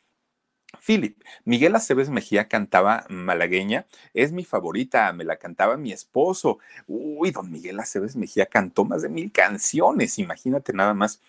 Philip, 0.84 1.20
Miguel 1.44 1.74
Aceves 1.74 2.10
Mejía 2.10 2.48
cantaba 2.48 3.04
malagueña, 3.08 3.86
es 4.14 4.32
mi 4.32 4.44
favorita, 4.44 5.12
me 5.12 5.24
la 5.24 5.36
cantaba 5.36 5.76
mi 5.76 5.92
esposo. 5.92 6.58
Uy, 6.86 7.30
don 7.30 7.50
Miguel 7.50 7.80
Aceves 7.80 8.16
Mejía 8.16 8.46
cantó 8.46 8.84
más 8.84 9.02
de 9.02 9.08
mil 9.08 9.32
canciones, 9.32 10.18
imagínate 10.18 10.72
nada 10.72 10.94
más. 10.94 11.20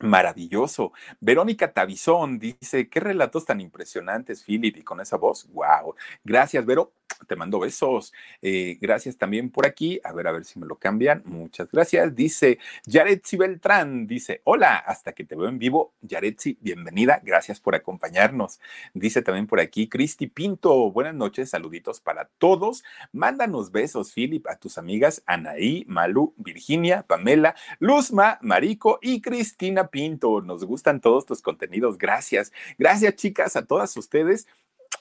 Maravilloso. 0.00 0.92
Verónica 1.20 1.72
Tabizón 1.72 2.38
dice, 2.38 2.88
qué 2.88 3.00
relatos 3.00 3.44
tan 3.44 3.60
impresionantes, 3.60 4.42
Philip, 4.42 4.76
y 4.78 4.82
con 4.82 5.00
esa 5.00 5.16
voz, 5.16 5.48
wow. 5.52 5.94
Gracias, 6.24 6.66
Vero, 6.66 6.92
te 7.24 7.36
mando 7.36 7.58
besos. 7.58 8.12
Eh, 8.42 8.78
gracias 8.80 9.16
también 9.16 9.50
por 9.50 9.66
aquí. 9.66 10.00
A 10.04 10.12
ver, 10.12 10.26
a 10.28 10.32
ver 10.32 10.44
si 10.44 10.58
me 10.58 10.66
lo 10.66 10.76
cambian. 10.76 11.22
Muchas 11.24 11.70
gracias. 11.70 12.14
Dice 12.14 12.58
Yaretsi 12.86 13.36
Beltrán, 13.36 14.06
dice, 14.06 14.40
hola, 14.44 14.76
hasta 14.76 15.12
que 15.12 15.24
te 15.24 15.36
veo 15.36 15.48
en 15.48 15.58
vivo. 15.58 15.94
Yaretsi, 16.02 16.58
bienvenida. 16.60 17.20
Gracias 17.24 17.60
por 17.60 17.74
acompañarnos. 17.74 18.60
Dice 18.92 19.22
también 19.22 19.46
por 19.46 19.60
aquí 19.60 19.88
Cristi 19.88 20.26
Pinto, 20.26 20.90
buenas 20.90 21.14
noches, 21.14 21.50
saluditos 21.50 22.00
para 22.00 22.30
todos. 22.38 22.84
Mándanos 23.12 23.70
besos, 23.72 24.12
Philip, 24.12 24.46
a 24.46 24.56
tus 24.56 24.78
amigas 24.78 25.22
Anaí, 25.26 25.84
Malu, 25.88 26.34
Virginia, 26.36 27.04
Pamela, 27.06 27.54
Luzma, 27.78 28.38
Marico 28.42 28.98
y 29.02 29.20
Cristina 29.20 29.88
Pinto. 29.88 30.40
Nos 30.40 30.64
gustan 30.64 31.00
todos 31.00 31.26
tus 31.26 31.42
contenidos. 31.42 31.98
Gracias. 31.98 32.52
Gracias, 32.78 33.16
chicas, 33.16 33.56
a 33.56 33.64
todas 33.66 33.96
ustedes. 33.96 34.46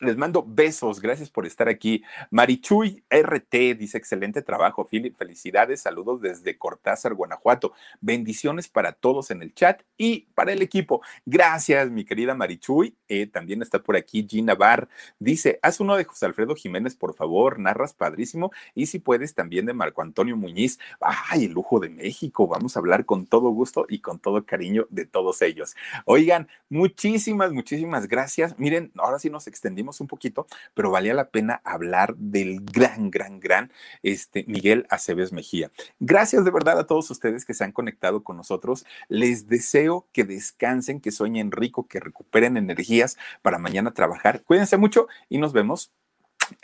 Les 0.03 0.17
mando 0.17 0.43
besos, 0.45 0.99
gracias 0.99 1.29
por 1.29 1.45
estar 1.45 1.69
aquí. 1.69 2.03
Marichuy 2.29 3.05
RT 3.09 3.77
dice: 3.77 3.97
excelente 3.97 4.41
trabajo, 4.41 4.85
Philip. 4.85 5.15
Felicidades, 5.15 5.79
saludos 5.79 6.19
desde 6.19 6.57
Cortázar, 6.57 7.13
Guanajuato. 7.13 7.71
Bendiciones 8.01 8.67
para 8.67 8.91
todos 8.91 9.31
en 9.31 9.41
el 9.41 9.53
chat 9.53 9.81
y 9.95 10.27
para 10.35 10.51
el 10.51 10.61
equipo. 10.61 11.01
Gracias, 11.25 11.89
mi 11.89 12.03
querida 12.03 12.35
Marichuy. 12.35 12.97
Eh, 13.07 13.27
también 13.27 13.61
está 13.61 13.79
por 13.79 13.95
aquí 13.95 14.27
Gina 14.29 14.55
Bar. 14.55 14.89
Dice: 15.19 15.57
haz 15.61 15.79
uno 15.79 15.95
de 15.95 16.03
José 16.03 16.25
Alfredo 16.25 16.53
Jiménez, 16.53 16.95
por 16.95 17.13
favor, 17.13 17.57
narras 17.57 17.93
padrísimo. 17.93 18.51
Y 18.75 18.87
si 18.87 18.99
puedes, 18.99 19.33
también 19.35 19.65
de 19.65 19.73
Marco 19.73 20.01
Antonio 20.01 20.35
Muñiz. 20.35 20.79
¡Ay, 20.99 21.45
el 21.45 21.53
lujo 21.53 21.79
de 21.79 21.89
México! 21.89 22.45
Vamos 22.45 22.75
a 22.75 22.79
hablar 22.79 23.05
con 23.05 23.25
todo 23.25 23.51
gusto 23.51 23.85
y 23.87 23.99
con 23.99 24.19
todo 24.19 24.45
cariño 24.45 24.85
de 24.89 25.05
todos 25.05 25.41
ellos. 25.41 25.77
Oigan, 26.03 26.49
muchísimas, 26.67 27.53
muchísimas 27.53 28.09
gracias. 28.09 28.59
Miren, 28.59 28.91
ahora 28.97 29.17
sí 29.17 29.29
nos 29.29 29.47
extendimos 29.47 29.92
un 30.01 30.07
poquito, 30.07 30.47
pero 30.73 30.91
valía 30.91 31.13
la 31.13 31.29
pena 31.29 31.61
hablar 31.63 32.15
del 32.15 32.61
gran, 32.61 33.11
gran, 33.11 33.39
gran 33.39 33.71
este, 34.01 34.45
Miguel 34.47 34.85
Aceves 34.89 35.31
Mejía. 35.31 35.71
Gracias 35.99 36.45
de 36.45 36.51
verdad 36.51 36.79
a 36.79 36.87
todos 36.87 37.09
ustedes 37.11 37.45
que 37.45 37.53
se 37.53 37.63
han 37.63 37.71
conectado 37.71 38.23
con 38.23 38.37
nosotros. 38.37 38.85
Les 39.07 39.47
deseo 39.47 40.07
que 40.11 40.23
descansen, 40.23 41.01
que 41.01 41.11
sueñen 41.11 41.51
rico, 41.51 41.87
que 41.87 41.99
recuperen 41.99 42.57
energías 42.57 43.17
para 43.41 43.57
mañana 43.57 43.93
trabajar. 43.93 44.43
Cuídense 44.43 44.77
mucho 44.77 45.07
y 45.29 45.37
nos 45.37 45.53
vemos. 45.53 45.91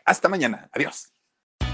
Hasta 0.06 0.30
mañana. 0.30 0.70
Adiós. 0.74 1.19